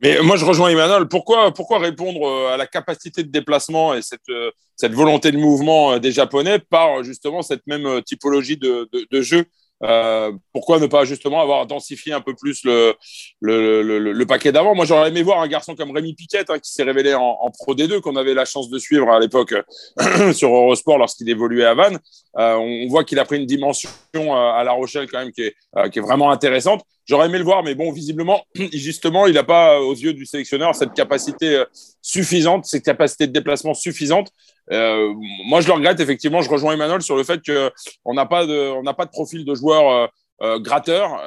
Mais 0.00 0.20
moi, 0.22 0.36
je 0.36 0.44
rejoins 0.44 0.68
Emmanuel. 0.68 1.06
Pourquoi, 1.06 1.52
répondre 1.78 2.26
euh, 2.26 2.54
à 2.54 2.56
la 2.56 2.66
capacité 2.66 3.22
de 3.22 3.30
déplacement 3.30 3.94
et 3.94 4.02
cette, 4.02 4.28
euh, 4.30 4.50
volonté 4.90 5.30
de 5.30 5.38
mouvement 5.38 5.98
des 5.98 6.10
Japonais 6.10 6.58
par 6.58 7.04
justement 7.04 7.42
cette 7.42 7.66
même 7.66 8.02
typologie 8.02 8.56
de 8.56 9.20
jeu? 9.20 9.44
Euh, 9.84 10.32
pourquoi 10.52 10.78
ne 10.78 10.86
pas 10.86 11.04
justement 11.04 11.40
avoir 11.40 11.66
densifié 11.66 12.12
un 12.12 12.20
peu 12.20 12.34
plus 12.34 12.62
le, 12.64 12.94
le, 13.40 13.82
le, 13.98 14.26
paquet 14.26 14.52
d'avant? 14.52 14.74
Moi, 14.74 14.84
j'aurais 14.84 15.08
aimé 15.08 15.22
voir 15.22 15.40
un 15.40 15.48
garçon 15.48 15.74
comme 15.74 15.90
Rémi 15.90 16.14
Piquet, 16.14 16.44
hein, 16.48 16.58
qui 16.58 16.70
s'est 16.70 16.84
révélé 16.84 17.14
en, 17.14 17.50
Pro 17.58 17.74
D2, 17.74 18.00
qu'on 18.00 18.16
avait 18.16 18.34
la 18.34 18.44
chance 18.44 18.70
de 18.70 18.78
suivre 18.78 19.10
à 19.10 19.18
l'époque 19.18 19.54
sur 20.32 20.54
Eurosport 20.54 20.98
lorsqu'il 20.98 21.28
évoluait 21.28 21.64
à 21.64 21.74
Vannes. 21.74 21.98
Euh, 22.38 22.54
on 22.54 22.86
voit 22.88 23.04
qu'il 23.04 23.18
a 23.18 23.24
pris 23.24 23.38
une 23.38 23.46
dimension 23.46 23.90
euh, 24.14 24.30
à 24.30 24.62
La 24.64 24.72
Rochelle 24.72 25.10
quand 25.10 25.18
même 25.18 25.32
qui 25.32 25.42
est, 25.42 25.54
qui 25.90 25.98
est 25.98 26.02
vraiment 26.02 26.30
intéressante. 26.30 26.82
J'aurais 27.04 27.26
aimé 27.26 27.38
le 27.38 27.44
voir, 27.44 27.64
mais 27.64 27.74
bon, 27.74 27.90
visiblement, 27.90 28.44
justement, 28.72 29.26
il 29.26 29.34
n'a 29.34 29.44
pas, 29.44 29.80
aux 29.80 29.94
yeux 29.94 30.12
du 30.12 30.26
sélectionneur, 30.26 30.74
cette 30.76 30.92
capacité 30.94 31.64
suffisante, 32.00 32.66
cette 32.66 32.84
capacité 32.84 33.26
de 33.26 33.32
déplacement 33.32 33.74
suffisante 33.74 34.30
euh, 34.72 35.12
moi, 35.46 35.60
je 35.60 35.66
le 35.66 35.74
regrette, 35.74 36.00
effectivement. 36.00 36.42
Je 36.42 36.50
rejoins 36.50 36.72
Emmanuel 36.72 37.02
sur 37.02 37.16
le 37.16 37.24
fait 37.24 37.40
qu'on 37.44 38.14
n'a 38.14 38.26
pas, 38.26 38.46
de, 38.46 38.70
on 38.70 38.82
pas 38.94 39.04
de 39.04 39.10
profil 39.10 39.44
de 39.44 39.54
joueur 39.54 39.90
euh, 39.90 40.06
euh, 40.42 40.58
gratteur. 40.58 41.20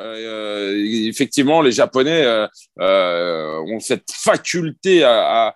effectivement, 1.07 1.61
les 1.61 1.71
Japonais 1.71 2.25
ont 2.77 3.79
cette 3.79 4.11
faculté 4.11 5.03
à, 5.05 5.53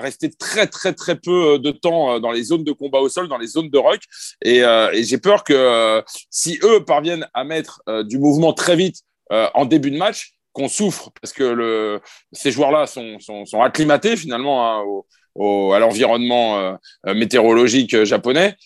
rester 0.00 0.30
très, 0.30 0.66
très, 0.66 0.92
très 0.92 1.16
peu 1.16 1.58
de 1.58 1.70
temps 1.70 2.20
dans 2.20 2.30
les 2.30 2.44
zones 2.44 2.64
de 2.64 2.72
combat 2.72 3.00
au 3.00 3.08
sol, 3.08 3.28
dans 3.28 3.38
les 3.38 3.48
zones 3.48 3.70
de 3.70 3.78
rock. 3.78 4.00
Et, 4.42 4.62
j'ai 5.02 5.18
peur 5.18 5.42
que 5.42 6.02
si 6.30 6.60
eux 6.62 6.84
parviennent 6.84 7.26
à 7.34 7.44
mettre 7.44 7.82
du 8.04 8.18
mouvement 8.18 8.52
très 8.52 8.76
vite 8.76 8.98
en 9.30 9.64
début 9.64 9.90
de 9.90 9.98
match, 9.98 10.34
qu'on 10.52 10.68
souffre 10.68 11.10
parce 11.20 11.32
que 11.32 12.00
ces 12.32 12.50
joueurs-là 12.50 12.86
sont, 12.86 13.20
sont, 13.20 13.46
sont, 13.46 13.62
acclimatés 13.62 14.16
finalement 14.16 14.68
hein, 14.68 14.80
au, 14.80 15.06
à 15.38 15.78
l'environnement 15.78 16.58
euh, 16.58 16.74
euh, 17.06 17.14
météorologique 17.14 17.94
euh, 17.94 18.04
japonais, 18.04 18.56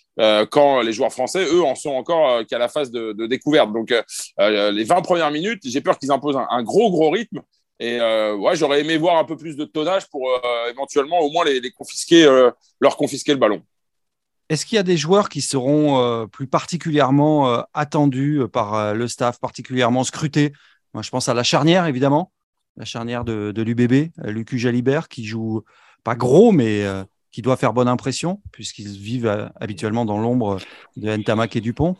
quand 0.51 0.81
les 0.81 0.93
joueurs 0.93 1.13
français, 1.13 1.45
eux, 1.45 1.65
en 1.65 1.75
sont 1.75 1.91
encore 1.91 2.47
qu'à 2.47 2.57
la 2.57 2.69
phase 2.69 2.93
de, 2.93 3.27
découverte. 3.27 3.73
Donc, 3.73 3.93
les 4.39 4.85
20 4.85 5.03
premières 5.03 5.33
minutes, 5.33 5.63
j'ai 5.65 5.81
peur 5.81 5.99
qu'ils 5.99 6.13
imposent 6.13 6.37
un, 6.37 6.63
gros, 6.63 6.89
gros 6.93 7.11
rythme. 7.11 7.41
Et 7.81 7.99
ouais, 7.99 8.55
j'aurais 8.55 8.83
aimé 8.83 8.97
voir 8.97 9.17
un 9.19 9.25
peu 9.25 9.37
plus 9.37 9.57
de 9.57 9.65
tonnage 9.65 10.09
pour 10.11 10.31
éventuellement 10.71 11.19
au 11.19 11.33
moins 11.33 11.45
les, 11.45 11.69
confisquer, 11.73 12.33
leur 12.81 12.97
confisquer 12.97 13.33
le 13.33 13.39
ballon. 13.39 13.61
Est-ce 14.49 14.65
qu'il 14.65 14.77
y 14.77 14.79
a 14.79 14.85
des 14.85 14.97
joueurs 14.97 15.29
qui 15.29 15.41
seront 15.41 16.29
plus 16.29 16.47
particulièrement 16.47 17.65
attendus 17.75 18.43
par 18.53 18.95
le 18.95 19.09
staff, 19.09 19.41
particulièrement 19.41 20.05
scrutés? 20.05 20.53
Moi, 20.93 21.03
je 21.03 21.11
pense 21.11 21.29
à 21.29 21.35
la 21.35 21.43
charnière, 21.43 21.87
évidemment, 21.87 22.31
la 22.77 22.85
charnière 22.85 23.25
de, 23.25 23.51
de 23.51 23.63
l'UBB, 23.63 24.13
Lucu 24.27 24.61
Jalibert, 24.61 25.09
qui 25.09 25.25
joue 25.25 25.65
pas 26.05 26.15
gros, 26.15 26.53
mais 26.53 26.85
euh, 26.85 27.03
qui 27.33 27.43
doit 27.43 27.57
faire 27.57 27.73
bonne 27.73 27.89
impression, 27.89 28.41
puisqu'ils 28.53 28.97
vivent 28.97 29.27
euh, 29.27 29.47
habituellement 29.57 30.05
dans 30.05 30.19
l'ombre 30.19 30.59
de 30.97 31.17
Ntamak 31.17 31.57
et 31.57 31.61
Dupont. 31.61 31.97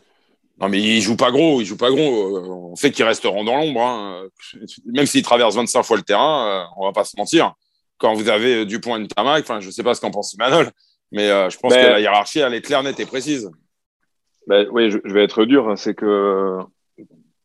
Non, 0.61 0.69
mais 0.69 0.79
ils 0.79 1.01
jouent 1.01 1.17
pas 1.17 1.31
gros, 1.31 1.59
ils 1.59 1.65
jouent 1.65 1.75
pas 1.75 1.89
gros. 1.89 2.37
Euh, 2.37 2.69
on 2.71 2.75
sait 2.75 2.91
qu'ils 2.91 3.03
resteront 3.03 3.43
dans 3.43 3.57
l'ombre. 3.57 3.81
Hein. 3.81 4.27
Même 4.85 5.05
s'ils 5.05 5.23
traversent 5.23 5.55
25 5.55 5.83
fois 5.83 5.97
le 5.97 6.03
terrain, 6.03 6.69
on 6.77 6.85
va 6.85 6.93
pas 6.93 7.03
se 7.03 7.17
mentir. 7.17 7.53
Quand 7.97 8.13
vous 8.13 8.29
avez 8.29 8.65
Dupont 8.65 8.95
et 8.95 8.99
Ntamak, 8.99 9.43
enfin, 9.43 9.59
je 9.59 9.69
sais 9.69 9.83
pas 9.83 9.95
ce 9.95 10.01
qu'en 10.01 10.11
pense 10.11 10.37
Manol, 10.37 10.69
mais 11.11 11.27
je 11.27 11.57
pense 11.57 11.73
que 11.73 11.79
la 11.79 11.99
hiérarchie, 11.99 12.39
elle 12.39 12.53
est 12.53 12.61
claire, 12.61 12.83
nette 12.83 12.99
et 12.99 13.05
précise. 13.05 13.49
Ben, 14.47 14.67
oui, 14.71 14.91
je, 14.91 14.97
vais 15.11 15.23
être 15.23 15.45
dur. 15.45 15.69
Hein. 15.69 15.75
C'est 15.75 15.95
que 15.95 16.59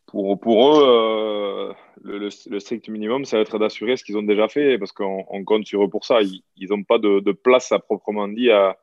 pour, 0.07 0.39
pour 0.39 0.77
eux, 0.77 1.73
le, 2.03 2.31
strict 2.31 2.89
minimum, 2.89 3.25
ça 3.25 3.37
va 3.37 3.43
être 3.43 3.59
d'assurer 3.59 3.97
ce 3.97 4.05
qu'ils 4.05 4.17
ont 4.17 4.23
déjà 4.23 4.49
fait, 4.49 4.79
parce 4.79 4.93
qu'on 4.93 5.45
compte 5.45 5.67
sur 5.67 5.85
eux 5.85 5.89
pour 5.89 6.05
ça. 6.05 6.21
Ils 6.23 6.69
n'ont 6.71 6.85
pas 6.85 6.99
de, 6.99 7.33
place 7.33 7.73
à 7.73 7.79
proprement 7.79 8.29
dit 8.29 8.51
à, 8.51 8.77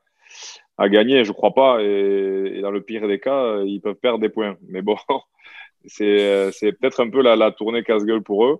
gagner, 0.80 1.24
je 1.24 1.32
crois 1.32 1.54
pas. 1.54 1.82
Et, 1.82 2.60
dans 2.62 2.72
le 2.72 2.82
pire 2.82 3.08
des 3.08 3.20
cas, 3.20 3.62
ils 3.64 3.82
peuvent 3.82 3.96
perdre 3.96 4.20
des 4.20 4.30
points. 4.30 4.58
Mais 4.68 4.82
bon, 4.82 4.98
c'est 5.86 6.52
peut-être 6.62 7.02
un 7.02 7.10
peu 7.10 7.22
la, 7.22 7.52
tournée 7.52 7.84
casse-gueule 7.84 8.24
pour 8.24 8.46
eux. 8.46 8.60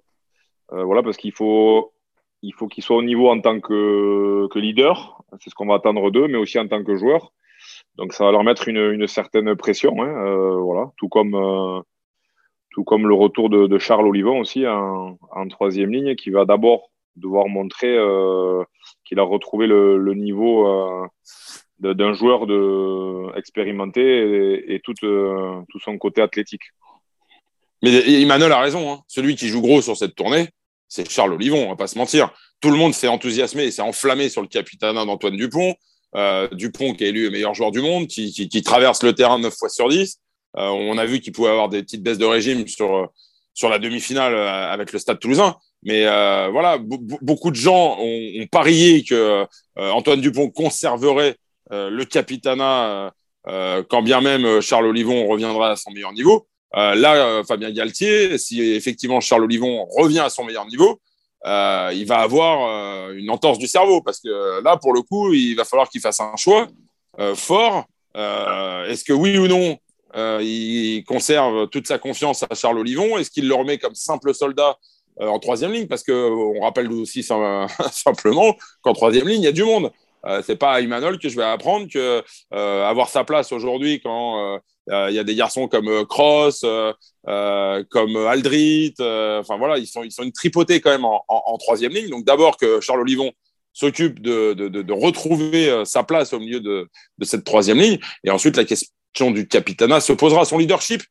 Euh, 0.74 0.84
voilà, 0.84 1.02
parce 1.02 1.18
qu'il 1.18 1.32
faut 1.32 1.94
il 2.42 2.54
faut 2.54 2.68
qu'ils 2.68 2.84
soient 2.84 2.98
au 2.98 3.04
niveau 3.04 3.30
en 3.30 3.40
tant 3.42 3.60
que, 3.60 4.48
leader, 4.56 5.24
c'est 5.40 5.50
ce 5.50 5.56
qu'on 5.56 5.68
va 5.68 5.76
attendre 5.76 6.12
d'eux, 6.12 6.28
mais 6.28 6.38
aussi 6.38 6.60
en 6.60 6.68
tant 6.68 6.84
que 6.84 6.96
joueur. 6.96 7.34
Donc 7.96 8.14
ça 8.14 8.26
va 8.26 8.32
leur 8.32 8.44
mettre 8.44 8.68
une, 8.68 9.08
certaine 9.08 9.56
pression, 9.56 10.02
hein, 10.02 10.26
euh, 10.26 10.58
voilà, 10.58 10.92
tout 10.98 11.10
comme 11.10 11.36
euh, 11.36 11.82
tout 12.78 12.84
comme 12.84 13.08
le 13.08 13.16
retour 13.16 13.50
de, 13.50 13.80
Charles 13.80 14.08
Olivon 14.08 14.40
aussi 14.40 14.68
en, 14.68 15.18
troisième 15.50 15.92
ligne, 15.92 16.16
qui 16.16 16.30
va 16.30 16.46
d'abord 16.46 16.92
devoir 17.16 17.48
montrer 17.48 17.98
euh, 17.98 18.64
qu'il 19.04 19.18
a 19.18 19.24
retrouvé 19.24 19.66
le, 19.66 20.14
niveau 20.14 20.68
euh, 20.68 21.08
d'un 21.80 22.14
joueur 22.14 22.46
de, 22.46 23.36
expérimenté 23.36 24.76
et, 24.76 24.80
tout, 24.82 24.94
euh, 25.04 25.60
tout, 25.70 25.80
son 25.80 25.98
côté 25.98 26.22
athlétique. 26.22 26.62
Mais 27.82 28.22
Emmanuel 28.22 28.52
a 28.52 28.60
raison, 28.60 28.94
hein. 28.94 29.02
celui 29.08 29.36
qui 29.36 29.48
joue 29.48 29.62
gros 29.62 29.82
sur 29.82 29.98
cette 29.98 30.14
tournée, 30.14 30.48
c'est 30.88 31.10
Charles 31.10 31.34
Olivon, 31.34 31.66
on 31.66 31.70
va 31.70 31.78
pas 31.78 31.88
se 31.88 31.98
mentir. 31.98 32.30
Tout 32.62 32.70
le 32.70 32.78
monde 32.78 32.94
s'est 32.94 33.08
enthousiasmé 33.08 33.64
et 33.64 33.72
s'est 33.72 33.82
enflammé 33.82 34.30
sur 34.30 34.44
le 34.44 34.48
capitaine 34.48 34.94
d'Antoine 34.94 35.36
Dupont. 35.36 35.74
Dupont 36.52 36.94
qui 36.94 37.06
est 37.06 37.10
élu 37.10 37.24
le 37.24 37.32
meilleur 37.32 37.56
joueur 37.56 37.72
du 37.72 37.82
monde, 37.82 38.06
qui, 38.06 38.32
qui 38.32 38.62
traverse 38.62 39.02
le 39.02 39.14
terrain 39.14 39.40
9 39.40 39.52
fois 39.52 39.70
sur 39.70 39.90
10. 39.90 40.20
Euh, 40.58 40.70
on 40.70 40.98
a 40.98 41.06
vu 41.06 41.20
qu'il 41.20 41.34
pouvait 41.34 41.50
avoir 41.50 41.70
des 41.70 41.84
petites 41.84 42.04
baisses 42.04 42.18
de 42.18 42.26
régime 42.26 42.68
sur, 42.68 42.96
euh, 42.96 43.06
sur 43.54 43.70
la 43.70 43.80
demi-finale 43.80 44.34
euh, 44.34 44.72
avec 44.72 44.92
le 44.92 45.00
Stade 45.00 45.20
toulousain. 45.20 45.56
Mais 45.84 46.06
voilà, 46.52 46.80
beaucoup 46.80 47.52
de 47.52 47.56
gens 47.56 47.98
ont, 48.00 48.48
parié 48.52 49.04
que 49.04 49.46
Antoine 49.78 50.20
Dupont 50.20 50.50
conserverait 50.50 51.36
le 51.70 52.04
capitanat 52.04 53.14
quand 53.46 54.02
bien 54.02 54.20
même 54.20 54.60
Charles 54.60 54.88
Olivon 54.88 55.28
reviendra 55.28 55.72
à 55.72 55.76
son 55.76 55.92
meilleur 55.92 56.14
niveau. 56.14 56.48
là, 56.74 57.44
Fabien 57.48 57.72
Galtier, 57.72 58.40
si 58.40 58.62
effectivement 58.62 59.22
Charles 59.22 59.44
Olivon 59.44 59.86
revient 59.86 60.20
à 60.20 60.30
son 60.30 60.44
meilleur 60.44 60.66
niveau, 60.66 61.00
il 61.46 62.06
va 62.06 62.18
avoir 62.18 63.12
une 63.12 63.30
entorse 63.30 63.60
du 63.60 63.68
cerveau 63.68 64.02
parce 64.02 64.20
que 64.20 64.64
là, 64.64 64.78
pour 64.78 64.94
le 64.94 65.04
coup, 65.04 65.32
il 65.32 65.54
va 65.54 65.64
falloir 65.64 65.90
qu'il 65.90 66.02
fasse 66.02 66.20
un 66.20 66.36
choix 66.38 66.68
fort. 67.36 67.86
Est-ce 68.16 69.04
que 69.04 69.14
oui 69.14 69.38
ou 69.38 69.48
non, 69.48 69.78
il 70.18 71.04
conserve 71.06 71.70
toute 71.70 71.88
sa 71.88 72.00
confiance 72.00 72.44
à 72.44 72.56
Charles 72.56 72.80
Olivon 72.80 73.18
Est-ce 73.18 73.30
qu'il 73.30 73.48
le 73.48 73.54
remet 73.56 73.78
comme 73.78 73.96
simple 73.96 74.34
soldat 74.34 74.78
en 75.20 75.40
troisième 75.40 75.72
ligne? 75.72 75.88
Parce 75.88 76.04
qu'on 76.04 76.60
rappelle 76.62 76.92
aussi 76.92 77.24
simplement 77.92 78.56
qu'en 78.82 78.94
troisième 78.94 79.28
ligne, 79.28 79.42
il 79.42 79.46
y 79.46 79.50
a 79.50 79.52
du 79.52 79.64
monde. 79.64 79.92
Euh, 80.26 80.42
c'est 80.46 80.56
pas 80.56 80.74
à 80.74 80.82
Imanol 80.82 81.20
que 81.20 81.30
je 81.30 81.36
vais 81.36 81.44
apprendre 81.44 81.88
que 81.92 82.24
euh, 82.54 82.86
avoir 82.86 83.10
sa 83.10 83.24
place 83.24 83.52
aujourd'hui 83.52 84.02
quand 84.02 84.60
euh, 84.90 85.10
il 85.10 85.16
y 85.16 85.20
a 85.20 85.24
des 85.24 85.36
garçons 85.36 85.68
comme 85.68 86.06
Cross, 86.06 86.62
comme 86.62 88.16
Aldrit, 88.16 88.94
enfin 89.00 89.58
voilà, 89.58 89.78
ils 89.78 89.86
sont 89.86 90.02
ils 90.04 90.14
sont 90.14 90.24
une 90.24 90.32
tripotée 90.32 90.80
quand 90.80 90.92
même 90.92 91.04
en, 91.04 91.58
troisième 91.58 91.92
ligne. 91.92 92.10
Donc 92.10 92.24
d'abord 92.24 92.56
que 92.56 92.80
Charles 92.80 93.02
Olivon 93.02 93.34
s'occupe 93.74 94.22
de, 94.22 94.94
retrouver 94.94 95.84
sa 95.84 96.04
place 96.04 96.32
au 96.32 96.40
milieu 96.40 96.62
de 96.62 96.88
cette 97.24 97.44
troisième 97.44 97.80
ligne. 97.80 98.00
Et 98.24 98.30
ensuite, 98.30 98.56
la 98.56 98.64
question 98.64 98.88
du 99.32 99.48
capitana 99.48 100.00
se 100.00 100.14
posera. 100.14 100.46
Son 100.46 100.58
leadership, 100.58 101.04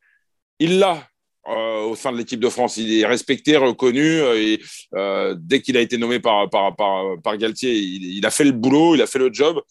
il 0.59 0.79
l'a 0.79 1.07
euh, 1.47 1.83
au 1.83 1.95
sein 1.95 2.11
de 2.11 2.17
l'équipe 2.17 2.39
de 2.39 2.49
France. 2.49 2.77
Il 2.77 2.99
est 2.99 3.05
respecté, 3.05 3.55
reconnu. 3.55 4.01
Euh, 4.01 4.35
et 4.35 4.59
euh, 4.95 5.35
dès 5.37 5.61
qu'il 5.61 5.77
a 5.77 5.81
été 5.81 5.97
nommé 5.97 6.19
par, 6.19 6.49
par, 6.49 6.75
par, 6.75 7.37
Galtier, 7.37 7.73
il, 7.73 8.25
a 8.25 8.31
fait 8.31 8.43
le 8.43 8.51
boulot, 8.51 8.95
il 8.95 9.01
a 9.01 9.07
fait 9.07 9.19
le 9.19 9.31
job. 9.31 9.61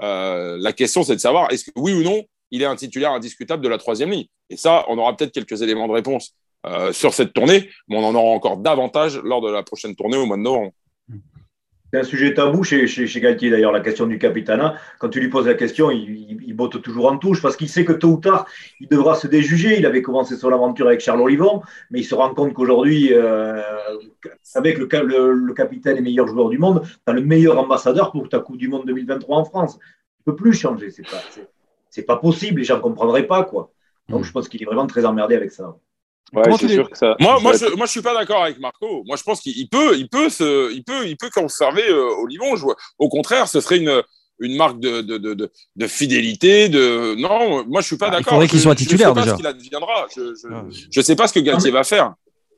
la 0.00 0.72
question, 0.72 1.02
c'est 1.02 1.14
de 1.14 1.20
savoir 1.20 1.52
est-ce 1.52 1.64
que 1.64 1.72
oui 1.76 1.92
ou 1.92 2.02
non, 2.02 2.22
il 2.50 2.62
est 2.62 2.66
un 2.66 2.76
titulaire 2.76 3.12
indiscutable 3.12 3.62
de 3.62 3.68
la 3.68 3.78
troisième 3.78 4.10
ligne. 4.10 4.26
Et 4.48 4.56
ça, 4.56 4.84
on 4.88 4.96
aura 4.96 5.14
peut-être 5.16 5.32
quelques 5.32 5.60
éléments 5.60 5.88
de 5.88 5.92
réponse 5.92 6.34
sur 6.92 7.14
cette 7.14 7.32
tournée, 7.32 7.70
mais 7.86 7.96
on 7.96 8.04
en 8.04 8.14
aura 8.14 8.30
encore 8.30 8.56
davantage 8.56 9.18
lors 9.22 9.40
de 9.40 9.50
la 9.50 9.62
prochaine 9.62 9.94
tournée 9.94 10.16
au 10.16 10.26
mois 10.26 10.36
de 10.36 10.42
novembre. 10.42 10.72
C'est 11.92 12.00
un 12.00 12.04
sujet 12.04 12.34
tabou 12.34 12.64
chez, 12.64 12.86
chez, 12.88 13.20
Galtier 13.20 13.48
d'ailleurs, 13.48 13.70
la 13.70 13.80
question 13.80 14.06
du 14.06 14.18
capitana. 14.18 14.74
Quand 14.98 15.08
tu 15.08 15.20
lui 15.20 15.28
poses 15.28 15.46
la 15.46 15.54
question, 15.54 15.90
il, 15.90 16.42
il, 16.42 16.52
botte 16.54 16.82
toujours 16.82 17.06
en 17.06 17.16
touche 17.16 17.40
parce 17.40 17.56
qu'il 17.56 17.68
sait 17.68 17.84
que 17.84 17.92
tôt 17.92 18.08
ou 18.08 18.16
tard, 18.16 18.46
il 18.80 18.88
devra 18.88 19.14
se 19.14 19.28
déjuger. 19.28 19.78
Il 19.78 19.86
avait 19.86 20.02
commencé 20.02 20.36
son 20.36 20.50
aventure 20.52 20.88
avec 20.88 21.00
Charles 21.00 21.20
Olivon, 21.20 21.62
mais 21.90 22.00
il 22.00 22.04
se 22.04 22.14
rend 22.14 22.34
compte 22.34 22.54
qu'aujourd'hui, 22.54 23.10
euh, 23.12 23.62
avec 24.54 24.78
le, 24.78 24.88
le, 25.04 25.32
le, 25.32 25.54
capitaine 25.54 25.96
et 25.96 26.00
meilleur 26.00 26.26
joueur 26.26 26.48
du 26.48 26.58
monde, 26.58 26.82
tu 26.84 26.98
as 27.06 27.12
le 27.12 27.20
meilleur 27.20 27.58
ambassadeur 27.58 28.10
pour 28.10 28.28
ta 28.28 28.40
Coupe 28.40 28.56
du 28.56 28.68
Monde 28.68 28.86
2023 28.86 29.36
en 29.36 29.44
France. 29.44 29.78
Tu 29.78 30.30
ne 30.30 30.32
peux 30.32 30.36
plus 30.36 30.54
changer, 30.54 30.90
c'est 30.90 31.08
pas, 31.08 31.22
c'est, 31.88 32.02
pas 32.02 32.16
possible, 32.16 32.58
les 32.58 32.64
gens 32.64 32.76
ne 32.76 32.82
comprendraient 32.82 33.26
pas. 33.28 33.44
quoi. 33.44 33.70
Donc 34.08 34.22
mm. 34.22 34.24
je 34.24 34.32
pense 34.32 34.48
qu'il 34.48 34.60
est 34.60 34.66
vraiment 34.66 34.88
très 34.88 35.04
emmerdé 35.04 35.36
avec 35.36 35.52
ça. 35.52 35.76
Ouais, 36.32 36.42
c'est 36.58 36.68
sûr 36.68 36.90
que 36.90 36.98
ça. 36.98 37.16
Moi, 37.20 37.38
moi, 37.40 37.52
je, 37.52 37.74
moi, 37.76 37.86
je 37.86 37.90
suis 37.92 38.02
pas 38.02 38.14
d'accord 38.14 38.42
avec 38.42 38.58
Marco. 38.58 39.04
Moi, 39.06 39.16
je 39.16 39.22
pense 39.22 39.40
qu'il 39.40 39.68
peut, 39.68 39.96
il 39.96 40.08
peut, 40.08 40.28
se, 40.28 40.72
il 40.72 40.82
peut, 40.82 41.06
il 41.06 41.16
peut 41.16 41.30
conserver 41.30 41.88
euh, 41.88 42.22
Olivon. 42.22 42.54
Au 42.98 43.08
contraire, 43.08 43.46
ce 43.46 43.60
serait 43.60 43.78
une, 43.78 44.02
une 44.40 44.56
marque 44.56 44.80
de, 44.80 45.02
de, 45.02 45.18
de, 45.18 45.50
de, 45.76 45.86
fidélité. 45.86 46.68
De 46.68 47.14
non, 47.14 47.64
moi, 47.66 47.80
je 47.80 47.86
suis 47.86 47.96
pas 47.96 48.08
ah, 48.08 48.10
d'accord. 48.10 48.32
Il 48.32 48.34
faudrait 48.34 48.48
qu'il 48.48 48.60
soit 48.60 48.74
titulaire 48.74 49.14
je 49.14 49.20
sais 49.20 49.26
pas 49.26 49.30
Ce 49.30 49.36
qu'il 49.36 49.46
adviendra. 49.46 50.06
Je, 50.14 50.34
je, 50.34 50.48
ah. 50.52 50.64
je, 50.90 51.00
sais 51.00 51.16
pas 51.16 51.28
ce 51.28 51.34
que 51.34 51.40
Galtier 51.40 51.70
va 51.70 51.84
faire. 51.84 52.14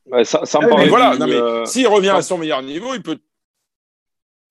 Ouais, 0.07 0.25
ça, 0.25 0.47
sans 0.47 0.61
parler 0.61 0.85
mais 0.85 0.89
voilà, 0.89 1.17
mais 1.19 1.35
euh, 1.35 1.67
s'il 1.67 1.87
revient 1.87 2.09
à 2.09 2.23
son 2.23 2.39
meilleur 2.39 2.63
niveau, 2.63 2.95
il 2.95 3.03
peut. 3.03 3.19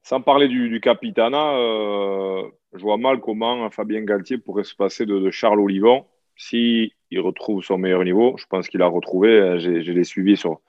Sans 0.03 0.21
parler 0.21 0.47
du, 0.47 0.69
du 0.69 0.79
capitana, 0.79 1.57
euh, 1.57 2.43
je 2.73 2.81
vois 2.81 2.97
mal 2.97 3.19
comment 3.19 3.69
Fabien 3.71 4.01
Galtier 4.01 4.37
pourrait 4.37 4.63
se 4.63 4.75
passer 4.75 5.05
de, 5.05 5.31
Charles 5.31 5.59
Olivon 5.59 6.05
si 6.35 6.93
il 7.11 7.19
retrouve 7.19 7.63
son 7.63 7.77
meilleur 7.77 8.03
niveau. 8.03 8.35
Je 8.37 8.45
pense 8.49 8.67
qu'il 8.67 8.81
a 8.81 8.87
retrouvé. 8.87 9.59
Je 9.59 9.91
l'ai 9.91 10.03
suivi 10.03 10.37
sur 10.37 10.59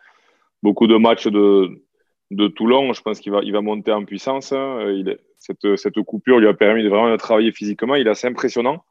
beaucoup 0.63 0.87
de 0.87 0.97
matchs 0.97 1.27
de, 1.27 1.83
de 2.31 2.49
Toulon. 2.49 2.93
Je 2.93 3.03
pense 3.03 3.21
qu'il 3.21 3.33
va, 3.33 3.41
il 3.43 3.53
va 3.53 3.61
monter 3.61 3.93
en 3.93 4.05
puissance. 4.05 4.53
Il, 4.53 5.19
cette, 5.39 5.77
cette, 5.77 6.01
coupure 6.03 6.39
lui 6.39 6.49
a 6.49 6.55
permis 6.55 6.83
de 6.83 6.89
vraiment 6.89 7.17
travailler 7.17 7.53
physiquement. 7.53 7.95
Il 7.95 8.07
est 8.07 8.11
assez 8.11 8.27
impressionnant. 8.27 8.85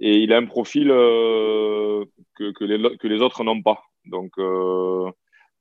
Et 0.00 0.16
il 0.18 0.32
a 0.32 0.38
un 0.38 0.46
profil 0.46 0.90
euh, 0.90 2.04
que, 2.36 2.52
que, 2.52 2.64
les, 2.64 2.96
que, 2.96 3.06
les, 3.06 3.20
autres 3.20 3.44
n'ont 3.44 3.62
pas. 3.62 3.82
Donc, 4.06 4.32
euh, 4.38 5.10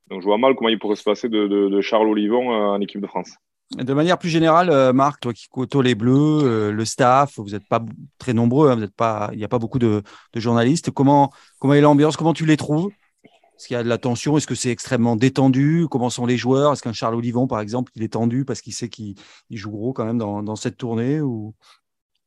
donc, 0.10 0.22
je 0.22 0.26
vois 0.26 0.38
mal 0.38 0.56
comment 0.56 0.70
il 0.70 0.80
pourrait 0.80 0.96
se 0.96 1.04
passer 1.04 1.30
de 1.30 1.82
Charles 1.82 2.08
Olivon 2.08 2.54
euh, 2.54 2.68
en 2.68 2.82
équipe 2.82 3.02
de 3.02 3.08
France. 3.08 3.36
De 3.76 3.94
manière 3.94 4.18
plus 4.18 4.30
générale, 4.30 4.70
euh, 4.70 4.94
Marc, 4.94 5.20
toi 5.20 5.34
qui 5.34 5.48
côtoies 5.50 5.84
les 5.84 5.94
Bleus, 5.94 6.14
euh, 6.16 6.72
le 6.72 6.86
staff, 6.86 7.34
vous 7.38 7.50
n'êtes 7.50 7.68
pas 7.68 7.84
très 8.18 8.34
nombreux, 8.34 8.70
hein, 8.70 8.78
vous 8.78 8.88
pas, 8.88 9.30
il 9.34 9.40
n'y 9.40 9.44
a 9.44 9.50
pas 9.50 9.60
beaucoup 9.60 9.80
de, 9.80 10.04
journalistes. 10.36 10.90
Comment, 10.92 11.32
comment 11.60 11.74
est 11.74 11.82
l'ambiance? 11.82 12.16
Comment 12.16 12.34
tu 12.34 12.46
les 12.46 12.56
trouves? 12.56 12.90
Est-ce 13.24 13.68
qu'il 13.68 13.74
y 13.74 13.80
a 13.80 13.84
de 13.84 13.90
la 13.90 13.98
tension? 13.98 14.38
Est-ce 14.38 14.48
que 14.48 14.56
c'est 14.56 14.70
extrêmement 14.70 15.18
détendu? 15.18 15.88
Comment 15.92 16.10
sont 16.10 16.26
les 16.26 16.38
joueurs? 16.38 16.72
Est-ce 16.72 16.82
qu'un 16.82 16.94
Charles 16.94 17.16
Olivon, 17.16 17.48
par 17.48 17.60
exemple, 17.60 17.92
il 17.96 18.04
est 18.04 18.14
tendu 18.14 18.46
parce 18.46 18.62
qu'il 18.62 18.74
sait 18.74 18.88
qu'il 18.88 19.16
joue 19.50 19.72
gros 19.72 19.92
quand 19.92 20.06
même 20.06 20.18
dans, 20.18 20.56
cette 20.56 20.78
tournée 20.78 21.20
ou... 21.20 21.54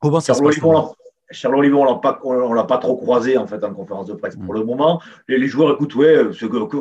Comment 0.00 0.20
ça 0.20 0.34
Charles 0.34 0.46
Olivon, 0.46 0.92
Charles 1.30 1.56
Olivon, 1.56 1.86
on 2.24 2.50
ne 2.50 2.54
l'a 2.54 2.64
pas 2.64 2.78
trop 2.78 2.96
croisé 2.96 3.38
en 3.38 3.46
fait 3.46 3.62
en 3.64 3.72
conférence 3.72 4.06
de 4.06 4.14
presse 4.14 4.36
pour 4.36 4.52
mm. 4.52 4.58
le 4.58 4.64
moment. 4.64 5.00
Les, 5.28 5.46
joueurs 5.46 5.72
écoutent, 5.74 5.94
ouais, 5.94 6.22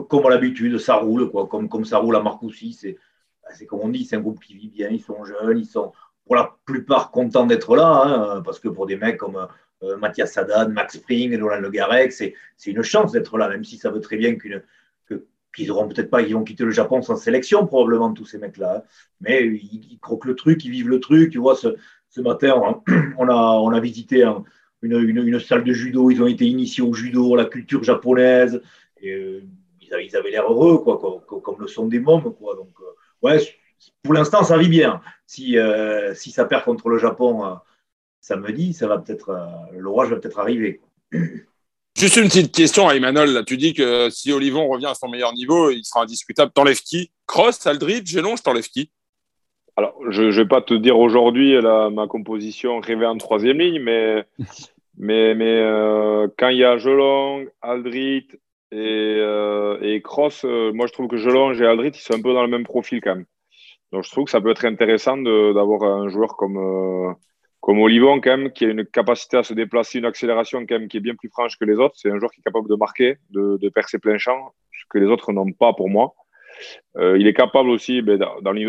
comme 0.09 0.25
à 0.25 0.29
l'habitude, 0.29 0.79
ça 0.79 0.95
roule, 0.95 1.29
quoi, 1.29 1.47
comme, 1.47 1.69
comme 1.69 1.85
ça 1.85 1.99
roule 1.99 2.15
à 2.15 2.21
Marcoussis. 2.21 2.97
C'est 3.49 3.53
bah, 3.53 3.57
c'est 3.59 3.65
comme 3.65 3.79
on 3.81 3.89
dit, 3.89 4.05
c'est 4.05 4.15
un 4.15 4.21
groupe 4.21 4.39
qui 4.39 4.55
vit 4.55 4.69
bien, 4.69 4.89
ils 4.89 5.01
sont 5.01 5.23
jeunes, 5.25 5.57
ils 5.57 5.65
sont 5.65 5.91
pour 6.25 6.35
la 6.35 6.55
plupart 6.65 7.11
contents 7.11 7.47
d'être 7.47 7.75
là, 7.75 8.03
hein, 8.05 8.41
parce 8.41 8.59
que 8.59 8.67
pour 8.67 8.85
des 8.85 8.97
mecs 8.97 9.17
comme 9.17 9.47
euh, 9.83 9.97
Mathias 9.97 10.37
Haddad, 10.37 10.71
Max 10.71 10.97
Spring, 10.97 11.35
Nolan 11.37 11.59
Le 11.59 11.69
Garec, 11.69 12.11
c'est 12.11 12.35
une 12.65 12.83
chance 12.83 13.11
d'être 13.11 13.37
là, 13.37 13.49
même 13.49 13.63
si 13.63 13.77
ça 13.77 13.89
veut 13.89 14.01
très 14.01 14.17
bien 14.17 14.37
qu'ils 14.37 14.63
qu'ils 15.55 15.71
auront 15.71 15.87
peut-être 15.87 16.09
pas, 16.09 16.21
ils 16.21 16.33
vont 16.33 16.43
quitter 16.43 16.63
le 16.63 16.71
Japon 16.71 17.01
sans 17.01 17.15
sélection, 17.15 17.65
probablement, 17.65 18.13
tous 18.13 18.25
ces 18.25 18.37
mecs-là. 18.37 18.77
Hein. 18.77 18.83
Mais 19.21 19.45
ils, 19.47 19.97
croquent 19.99 20.27
le 20.27 20.35
truc, 20.35 20.63
ils 20.63 20.71
vivent 20.71 20.89
le 20.89 20.99
truc. 20.99 21.31
Tu 21.31 21.39
vois, 21.39 21.55
ce, 21.55 22.21
matin, 22.21 22.53
on 23.17 23.27
a, 23.27 23.33
on 23.33 23.71
a 23.71 23.79
visité 23.79 24.23
une, 24.81 24.93
une, 24.93 25.39
salle 25.39 25.63
de 25.63 25.73
judo, 25.73 26.11
ils 26.11 26.21
ont 26.21 26.27
été 26.27 26.45
initiés 26.45 26.83
au 26.83 26.93
judo, 26.93 27.35
la 27.35 27.45
culture 27.45 27.83
japonaise. 27.83 28.61
Et, 29.01 29.11
euh, 29.11 29.41
ils 29.81 30.15
avaient 30.15 30.29
l'air 30.29 30.43
heureux, 30.43 30.83
quoi, 30.83 30.99
comme, 30.99 31.59
le 31.59 31.67
sont 31.67 31.87
des 31.87 31.99
mômes. 31.99 32.31
Quoi. 32.35 32.55
Euh, 32.55 32.83
ouais, 33.21 33.39
pour 34.03 34.13
l'instant, 34.13 34.43
ça 34.43 34.57
vit 34.57 34.69
bien. 34.69 35.01
Si, 35.25 35.57
euh, 35.57 36.13
si 36.13 36.31
ça 36.31 36.45
perd 36.45 36.63
contre 36.63 36.89
le 36.89 36.97
Japon 36.97 37.45
euh, 37.45 37.53
samedi, 38.21 38.73
ça 38.73 38.87
va 38.87 38.97
peut-être, 38.97 39.29
euh, 39.29 39.77
l'orage 39.77 40.09
va 40.09 40.17
peut-être 40.17 40.39
arriver. 40.39 40.81
Juste 41.97 42.17
une 42.17 42.25
petite 42.25 42.55
question 42.55 42.87
à 42.87 42.95
Emmanuel. 42.95 43.43
Tu 43.45 43.57
dis 43.57 43.73
que 43.73 44.09
si 44.09 44.31
Olivon 44.31 44.67
revient 44.67 44.85
à 44.85 44.95
son 44.95 45.09
meilleur 45.09 45.33
niveau, 45.33 45.69
il 45.69 45.83
sera 45.83 46.03
indiscutable. 46.03 46.51
T'enlèves 46.53 46.81
qui? 46.81 47.11
Cross, 47.27 47.67
Aldrid, 47.67 48.07
Gélon, 48.07 48.35
je 48.37 48.43
t'enlève 48.43 48.67
qui? 48.67 48.91
Alors, 49.75 49.95
je 50.09 50.23
ne 50.23 50.31
vais 50.31 50.47
pas 50.47 50.61
te 50.61 50.73
dire 50.73 50.97
aujourd'hui 50.97 51.61
ma 51.61 52.07
composition 52.07 52.79
rêvée 52.79 53.05
en 53.05 53.17
troisième 53.17 53.59
ligne, 53.59 53.81
mais, 53.81 54.25
mais, 54.97 55.35
mais 55.35 55.61
quand 56.37 56.49
il 56.49 56.59
y 56.59 56.63
a 56.63 56.77
Gelong, 56.77 57.49
Aldrit, 57.61 58.27
et, 58.71 59.15
euh, 59.19 59.79
et 59.81 60.01
Cross, 60.01 60.45
euh, 60.45 60.71
moi 60.73 60.85
je 60.85 60.93
trouve 60.93 61.07
que 61.07 61.17
Jelonge 61.17 61.59
et 61.59 61.65
Aldrit, 61.65 61.89
ils 61.89 61.95
sont 61.95 62.13
un 62.13 62.21
peu 62.21 62.33
dans 62.33 62.43
le 62.43 62.49
même 62.49 62.63
profil 62.63 63.01
quand 63.01 63.15
même. 63.15 63.25
Donc 63.91 64.03
je 64.03 64.11
trouve 64.11 64.25
que 64.25 64.31
ça 64.31 64.41
peut 64.41 64.51
être 64.51 64.65
intéressant 64.65 65.17
d'avoir 65.17 65.83
un 65.83 66.09
joueur 66.09 66.37
comme, 66.37 66.57
euh, 66.57 67.11
comme 67.61 67.79
Olivon 67.79 68.21
quand 68.21 68.37
même, 68.37 68.51
qui 68.51 68.65
a 68.65 68.69
une 68.69 68.85
capacité 68.85 69.37
à 69.37 69.43
se 69.43 69.55
déplacer, 69.55 69.97
une 69.97 70.05
accélération 70.05 70.59
quand 70.67 70.77
même 70.77 70.87
qui 70.87 70.97
est 70.97 71.01
bien 71.01 71.15
plus 71.15 71.29
franche 71.29 71.57
que 71.57 71.65
les 71.65 71.75
autres. 71.75 71.95
C'est 71.97 72.11
un 72.11 72.19
joueur 72.19 72.29
qui 72.31 72.41
est 72.41 72.43
capable 72.43 72.69
de 72.69 72.75
marquer, 72.75 73.17
de, 73.31 73.57
de 73.59 73.69
percer 73.69 73.97
plein 73.97 74.19
champ, 74.19 74.53
ce 74.71 74.85
que 74.89 74.99
les 74.99 75.07
autres 75.07 75.33
n'ont 75.33 75.51
pas 75.51 75.73
pour 75.73 75.89
moi. 75.89 76.13
Il 76.97 77.25
est 77.25 77.33
capable 77.33 77.69
aussi, 77.69 78.01
ben, 78.01 78.21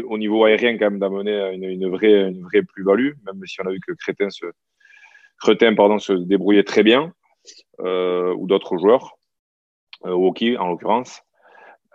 au 0.09 0.17
niveau 0.17 0.45
aérien, 0.45 0.79
quand 0.79 0.91
même, 0.91 1.01
d'amener 1.01 1.53
une, 1.55 1.65
une, 1.65 1.89
vraie, 1.89 2.29
une 2.29 2.43
vraie 2.45 2.63
plus-value, 2.63 3.15
même 3.27 3.45
si 3.47 3.61
on 3.61 3.67
a 3.67 3.73
vu 3.73 3.81
que 3.81 3.93
se, 4.31 4.47
Cretin 5.41 5.75
pardon, 5.75 5.99
se 5.99 6.13
débrouillait 6.13 6.63
très 6.63 6.85
bien, 6.85 7.13
ou 7.81 8.47
d'autres 8.47 8.79
joueurs. 8.79 9.19
Euh, 10.07 10.13
au 10.13 10.29
hockey 10.29 10.57
en 10.57 10.69
l'occurrence. 10.69 11.23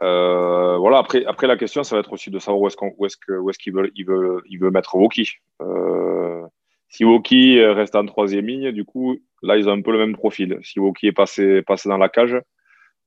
Euh, 0.04 0.78
voilà, 0.78 1.00
après, 1.00 1.26
après 1.26 1.48
la 1.48 1.58
question, 1.58 1.84
ça 1.84 1.96
va 1.96 2.02
être 2.02 2.14
aussi 2.14 2.30
de 2.30 2.38
savoir 2.38 2.62
où 2.62 2.68
est-ce 2.68 2.78
qu'on, 2.78 2.94
est-ce 3.04 3.18
que, 3.18 3.32
où 3.32 3.50
est-ce 3.50 3.58
qu'il 3.58 3.74
veut, 3.74 3.92
il 3.96 4.06
veut, 4.06 4.44
il 4.48 4.60
veut 4.60 4.70
mettre 4.70 4.96
Woki. 4.96 5.38
Euh, 5.62 6.46
si 6.88 7.04
Woki 7.04 7.64
reste 7.64 7.96
en 7.96 8.06
troisième 8.06 8.46
ligne, 8.46 8.72
du 8.72 8.86
coup, 8.86 9.18
là, 9.42 9.58
ils 9.58 9.68
ont 9.68 9.72
un 9.72 9.82
peu 9.82 9.92
le 9.92 9.98
même 9.98 10.16
profil. 10.16 10.60
Si 10.62 10.80
Woki 10.80 11.08
est 11.08 11.14
passé, 11.14 11.64
passé 11.64 11.90
dans 11.90 11.98
la 11.98 12.10
cage, 12.10 12.40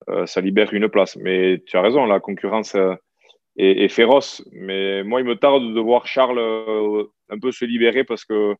euh, 0.08 0.26
ça 0.26 0.40
libère 0.40 0.74
une 0.74 0.88
place. 0.88 1.16
Mais 1.16 1.62
tu 1.64 1.76
as 1.76 1.82
raison, 1.82 2.04
la 2.04 2.18
concurrence 2.18 2.76
est, 3.56 3.88
féroce. 3.88 4.42
Mais 4.50 5.04
moi, 5.04 5.20
il 5.20 5.26
me 5.26 5.36
tarde 5.36 5.74
de 5.74 5.80
voir 5.80 6.08
Charles 6.08 6.40
un 7.30 7.38
peu 7.38 7.52
se 7.52 7.64
libérer 7.64 8.02
parce 8.02 8.24
que 8.24 8.56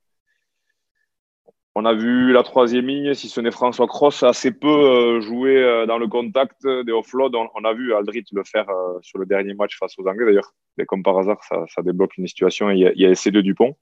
on 1.79 1.85
a 1.85 1.95
vu 1.95 2.33
la 2.33 2.43
troisième 2.43 2.89
ligne, 2.89 3.15
si 3.15 3.29
ce 3.29 3.41
n'est 3.41 3.53
François 3.53 3.87
Cross, 3.87 4.25
assez 4.25 4.51
peu 4.51 4.67
euh, 4.67 5.21
jouer 5.21 5.63
euh, 5.63 5.87
dans 5.87 5.99
le 5.99 6.09
contact 6.09 6.67
des 6.67 6.91
offloads. 6.91 7.31
On, 7.55 7.65
a 7.65 7.73
vu 7.73 7.95
Aldrit 7.95 8.25
le 8.33 8.43
faire 8.43 8.69
euh, 8.69 8.99
sur 9.01 9.21
le 9.21 9.27
dernier 9.27 9.55
match 9.55 9.79
face 9.79 9.97
aux 9.97 10.09
Anglais 10.09 10.27
d'ailleurs. 10.27 10.53
Mais 10.77 10.87
comme 10.87 11.05
par 11.05 11.17
hasard, 11.17 11.39
ça, 11.45 11.83
débloque 11.83 12.17
une 12.17 12.27
situation. 12.27 12.69
Il 12.71 12.81
y 12.81 12.87
a, 12.87 12.93
il 12.97 13.01
y 13.01 13.07
a 13.07 13.11
de 13.11 13.41
Dupont. 13.41 13.77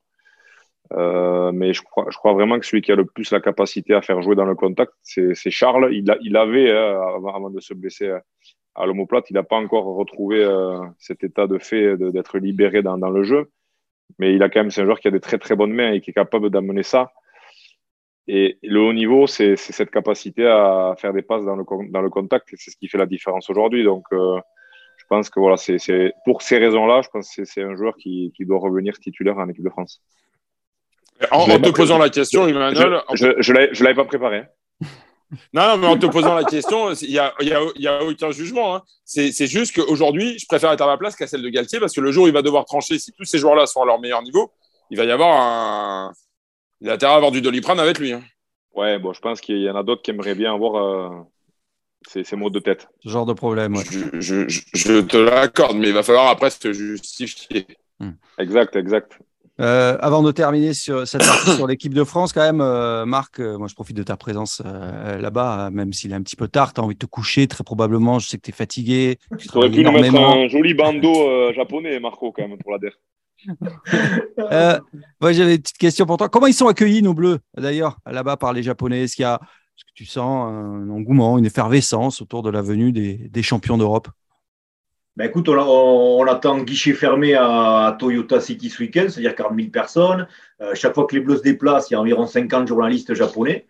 mais 0.91 1.73
je 1.73 1.81
crois, 1.83 2.35
vraiment 2.35 2.59
que 2.59 2.67
celui 2.67 2.83
qui 2.83 2.93
a 2.93 2.97
le 2.97 3.07
plus 3.07 3.31
la 3.31 3.41
capacité 3.41 3.95
à 3.95 4.03
faire 4.03 4.21
jouer 4.21 4.37
dans 4.37 4.45
le 4.45 4.55
contact, 4.55 4.93
c'est 5.03 5.51
Charles. 5.51 5.89
Il, 5.95 6.37
avait, 6.37 6.71
avant, 6.71 7.49
de 7.49 7.61
se 7.61 7.73
blesser 7.73 8.15
à 8.75 8.85
l'omoplate, 8.85 9.31
il 9.31 9.35
n'a 9.35 9.43
pas 9.43 9.57
encore 9.57 9.85
retrouvé 9.85 10.47
cet 10.99 11.25
état 11.25 11.47
de 11.47 11.57
fait 11.57 11.97
d'être 11.97 12.37
libéré 12.37 12.83
dans, 12.83 12.99
dans, 12.99 13.11
le 13.11 13.23
jeu. 13.23 13.51
Mais 14.19 14.35
il 14.35 14.43
a 14.43 14.51
quand 14.51 14.61
même, 14.61 14.71
c'est 14.71 14.83
un 14.83 14.85
joueur 14.85 15.01
qui 15.01 15.09
a 15.09 15.11
des 15.11 15.21
très 15.21 15.39
très 15.39 15.57
bonnes 15.57 15.73
mains 15.73 15.93
et 15.93 16.03
qui 16.03 16.11
est 16.11 16.15
capable 16.15 16.51
d'amener 16.51 16.83
ça. 16.83 17.11
Et 18.29 18.59
le 18.62 18.81
haut 18.81 18.93
niveau, 18.93 19.27
c'est 19.27 19.57
cette 19.57 19.91
capacité 19.91 20.47
à 20.47 20.95
faire 20.99 21.12
des 21.12 21.23
passes 21.23 21.45
dans 21.45 21.57
le, 21.57 21.65
dans 21.91 22.03
le 22.03 22.11
contact. 22.11 22.49
C'est 22.57 22.71
ce 22.71 22.77
qui 22.77 22.89
fait 22.89 22.99
la 22.99 23.07
différence 23.07 23.49
aujourd'hui. 23.51 23.85
Donc, 23.85 24.05
je 24.11 25.05
pense 25.09 25.31
que 25.31 25.39
voilà, 25.39 25.57
c'est 25.57 26.12
pour 26.25 26.43
ces 26.43 26.59
raisons-là, 26.59 27.03
je 27.03 27.09
pense 27.09 27.35
que 27.35 27.45
c'est 27.45 27.62
un 27.62 27.77
joueur 27.77 27.95
qui, 27.97 28.33
qui, 28.37 28.45
doit 28.45 28.59
revenir 28.59 28.99
titulaire 28.99 29.39
en 29.39 29.49
équipe 29.49 29.65
de 29.65 29.71
France. 29.71 30.03
En, 31.31 31.47
te 31.47 31.71
posant 31.71 31.99
la 31.99 32.11
question, 32.11 32.47
Emmanuel. 32.49 33.01
Je 33.15 33.53
ne 33.53 33.85
l'avais 33.85 33.95
pas 33.95 34.05
préparé. 34.05 34.45
Non, 35.53 35.69
non, 35.69 35.77
mais 35.79 35.87
en 35.87 35.99
te 35.99 36.07
posant 36.07 36.35
la 36.35 36.45
question, 36.45 36.93
il 36.93 37.11
n'y 37.11 37.19
a, 37.19 37.33
y 37.41 37.53
a, 37.53 37.61
y 37.77 37.87
a, 37.89 38.05
aucun 38.05 38.31
jugement. 38.31 38.77
Hein. 38.77 38.83
C'est 39.05 39.47
juste 39.47 39.75
qu'aujourd'hui, 39.75 40.39
je 40.39 40.47
préfère 40.47 40.71
être 40.73 40.83
à 40.83 40.87
ma 40.87 40.97
place 40.97 41.17
qu'à 41.17 41.27
celle 41.27 41.43
de 41.43 41.49
Galtier 41.49 41.81
parce 41.81 41.95
que 41.95 42.01
le 42.01 42.12
jour 42.12 42.25
où 42.25 42.27
il 42.29 42.33
va 42.33 42.43
devoir 42.43 42.65
trancher, 42.65 42.99
si 42.99 43.12
tous 43.12 43.25
ces 43.25 43.39
joueurs-là 43.39 43.67
sont 43.67 43.83
à 43.83 43.87
leur 43.87 44.01
meilleur 44.01 44.23
niveau, 44.23 44.53
il 44.91 44.97
va 44.97 45.05
y 45.05 45.11
avoir 45.11 45.41
un. 45.41 46.12
Il 46.81 46.91
a 46.91 46.95
intérêt 46.95 47.12
à 47.12 47.17
avoir 47.17 47.33
du 47.33 47.41
doliprane 47.41 47.81
avec 47.81 47.99
lui. 47.99 48.12
Hein. 48.12 48.23
Ouais, 48.75 48.99
bon, 48.99 49.12
je 49.12 49.21
pense 49.21 49.41
qu'il 49.41 49.61
y 49.61 49.71
en 49.71 49.77
a 49.77 49.83
d'autres 49.83 50.03
qui 50.03 50.11
aimeraient 50.11 50.35
bien 50.35 50.55
avoir 50.55 50.77
euh, 50.77 51.23
ces, 52.07 52.25
ces, 52.25 52.37
mots 52.37 52.51
de 52.51 52.59
tête. 52.59 52.89
Ce 53.03 53.09
genre 53.09 53.25
de 53.25 53.33
problème, 53.33 53.75
ouais. 53.75 53.85
je, 53.91 54.21
je, 54.21 54.65
je, 54.75 55.01
te 55.01 55.17
l'accorde, 55.17 55.77
mais 55.77 55.89
il 55.89 55.95
va 55.95 56.03
falloir 56.03 56.29
après 56.29 56.51
se 56.51 56.73
justifier. 56.73 57.67
Hmm. 57.99 58.12
Exact, 58.39 58.77
exact. 58.77 59.19
Euh, 59.59 59.97
avant 60.01 60.23
de 60.23 60.31
terminer 60.33 60.75
sur 60.75 61.09
cette 61.09 61.25
partie 61.25 61.51
sur 61.53 61.67
l'équipe 61.67 61.95
de 61.95 62.05
France, 62.05 62.35
quand 62.35 62.43
même, 62.43 62.61
euh, 62.61 63.07
Marc, 63.07 63.41
euh, 63.41 63.57
moi 63.57 63.69
je 63.69 63.75
profite 63.75 63.97
de 63.97 64.03
ta 64.03 64.19
présence 64.19 64.61
euh, 64.65 65.19
là-bas, 65.19 65.71
même 65.73 65.95
s'il 65.95 66.12
est 66.12 66.15
un 66.15 66.23
petit 66.23 66.37
peu 66.37 66.47
tard, 66.47 66.75
tu 66.75 66.81
as 66.81 66.85
envie 66.85 66.95
de 66.95 66.99
te 66.99 67.07
coucher 67.07 67.47
très 67.47 67.65
probablement, 67.65 68.19
je 68.19 68.29
sais 68.29 68.37
que 68.37 68.43
tu 68.43 68.51
es 68.51 68.55
fatigué. 68.55 69.19
Tu 69.39 69.49
aurais 69.55 69.71
pu 69.71 69.83
nous 69.83 69.93
mettre 69.93 70.15
un 70.15 70.49
joli 70.49 70.75
bandeau 70.75 71.53
japonais, 71.55 71.99
Marco, 72.01 72.33
quand 72.33 72.47
même, 72.47 72.59
pour 72.59 72.73
la 72.73 72.79
DER. 72.79 72.91
Moi 75.21 75.33
j'avais 75.33 75.57
une 75.57 75.63
petite 75.63 75.79
question 75.79 76.07
pour 76.07 76.17
toi. 76.17 76.29
Comment 76.29 76.47
ils 76.47 76.55
sont 76.55 76.69
accueillis, 76.69 77.03
nos 77.03 77.15
bleus, 77.15 77.39
d'ailleurs, 77.57 77.99
là-bas 78.07 78.37
par 78.37 78.53
les 78.53 78.63
Japonais? 78.63 79.05
Est-ce 79.05 79.17
qu'il 79.17 79.23
y 79.23 79.27
a, 79.27 79.41
est-ce 79.43 79.85
que 79.85 79.93
tu 79.95 80.07
sens 80.07 80.53
un 80.53 80.89
engouement, 80.91 81.39
une 81.39 81.47
effervescence 81.47 82.23
autour 82.23 82.43
de 82.43 82.51
la 82.51 82.63
venue 82.63 82.93
des, 82.93 83.15
des 83.29 83.43
champions 83.43 83.79
d'Europe? 83.79 84.09
Ben 85.17 85.25
écoute, 85.25 85.49
on, 85.49 86.27
attend 86.27 86.59
guichet 86.59 86.93
fermé 86.93 87.35
à, 87.35 87.97
Toyota 87.99 88.39
City 88.39 88.69
ce 88.69 88.83
week-end, 88.83 89.07
c'est-à-dire 89.09 89.35
40 89.35 89.57
000 89.57 89.71
personnes. 89.71 90.29
Euh, 90.61 90.75
chaque 90.75 90.95
fois 90.95 91.07
que 91.07 91.15
les 91.15 91.23
Bleus 91.23 91.39
se 91.39 91.43
déplacent, 91.43 91.91
il 91.91 91.95
y 91.95 91.97
a 91.97 92.01
environ 92.01 92.27
50 92.27 92.69
journalistes 92.69 93.15
japonais, 93.15 93.67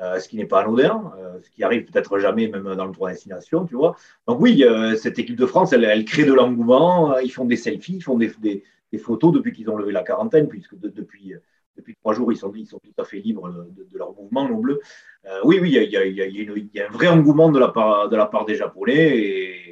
euh, 0.00 0.20
ce 0.20 0.28
qui 0.28 0.36
n'est 0.36 0.46
pas 0.46 0.60
anodin, 0.60 1.12
euh, 1.18 1.40
ce 1.42 1.50
qui 1.50 1.64
arrive 1.64 1.84
peut-être 1.84 2.20
jamais 2.20 2.46
même 2.46 2.76
dans 2.76 2.86
le 2.86 2.92
droit 2.92 3.10
destination, 3.10 3.64
tu 3.64 3.74
vois. 3.74 3.96
Donc 4.28 4.40
oui, 4.40 4.64
cette 4.96 5.18
équipe 5.18 5.34
de 5.34 5.46
France, 5.46 5.72
elle, 5.72 6.04
crée 6.04 6.24
de 6.24 6.32
l'engouement, 6.32 7.18
ils 7.18 7.32
font 7.32 7.44
des 7.44 7.56
selfies, 7.56 7.96
ils 7.96 8.02
font 8.02 8.16
des, 8.16 8.62
photos 8.98 9.32
depuis 9.32 9.52
qu'ils 9.52 9.70
ont 9.70 9.76
levé 9.76 9.92
la 9.92 10.02
quarantaine, 10.02 10.48
puisque 10.48 10.78
depuis, 10.78 11.34
depuis 11.76 11.94
trois 11.96 12.14
jours, 12.14 12.32
ils 12.32 12.36
sont, 12.36 12.52
ils 12.54 12.66
sont 12.66 12.78
tout 12.78 12.94
à 12.98 13.04
fait 13.04 13.18
libres 13.18 13.50
de, 13.50 13.98
leur 13.98 14.14
mouvement, 14.14 14.48
nos 14.48 14.58
Bleus. 14.58 14.80
oui, 15.44 15.58
oui, 15.60 15.72
il 15.72 15.82
y, 15.82 16.76
y, 16.76 16.80
a, 16.80 16.86
un 16.86 16.90
vrai 16.90 17.08
engouement 17.08 17.50
de 17.50 17.58
la 17.58 17.68
part, 17.68 18.08
de 18.08 18.16
la 18.16 18.26
part 18.26 18.44
des 18.44 18.54
Japonais 18.54 19.18
et 19.18 19.64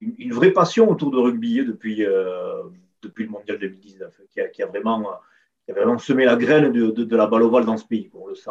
une, 0.00 0.32
vraie 0.32 0.52
passion 0.52 0.90
autour 0.90 1.10
de 1.10 1.18
rugby 1.18 1.64
depuis, 1.64 2.04
euh, 2.04 2.62
depuis 3.02 3.24
le 3.24 3.30
mondial 3.30 3.58
2019, 3.58 4.20
qui 4.30 4.40
a, 4.40 4.48
qui 4.48 4.62
a, 4.62 4.66
vraiment, 4.66 5.10
qui 5.64 5.72
a 5.72 5.74
vraiment 5.74 5.98
semé 5.98 6.24
la 6.24 6.36
graine 6.36 6.72
de, 6.72 6.90
de, 6.90 7.16
la 7.16 7.26
balle 7.26 7.42
ovale 7.42 7.64
dans 7.64 7.76
ce 7.76 7.86
pays, 7.86 8.10
on 8.14 8.26
le 8.26 8.34
sent. 8.34 8.50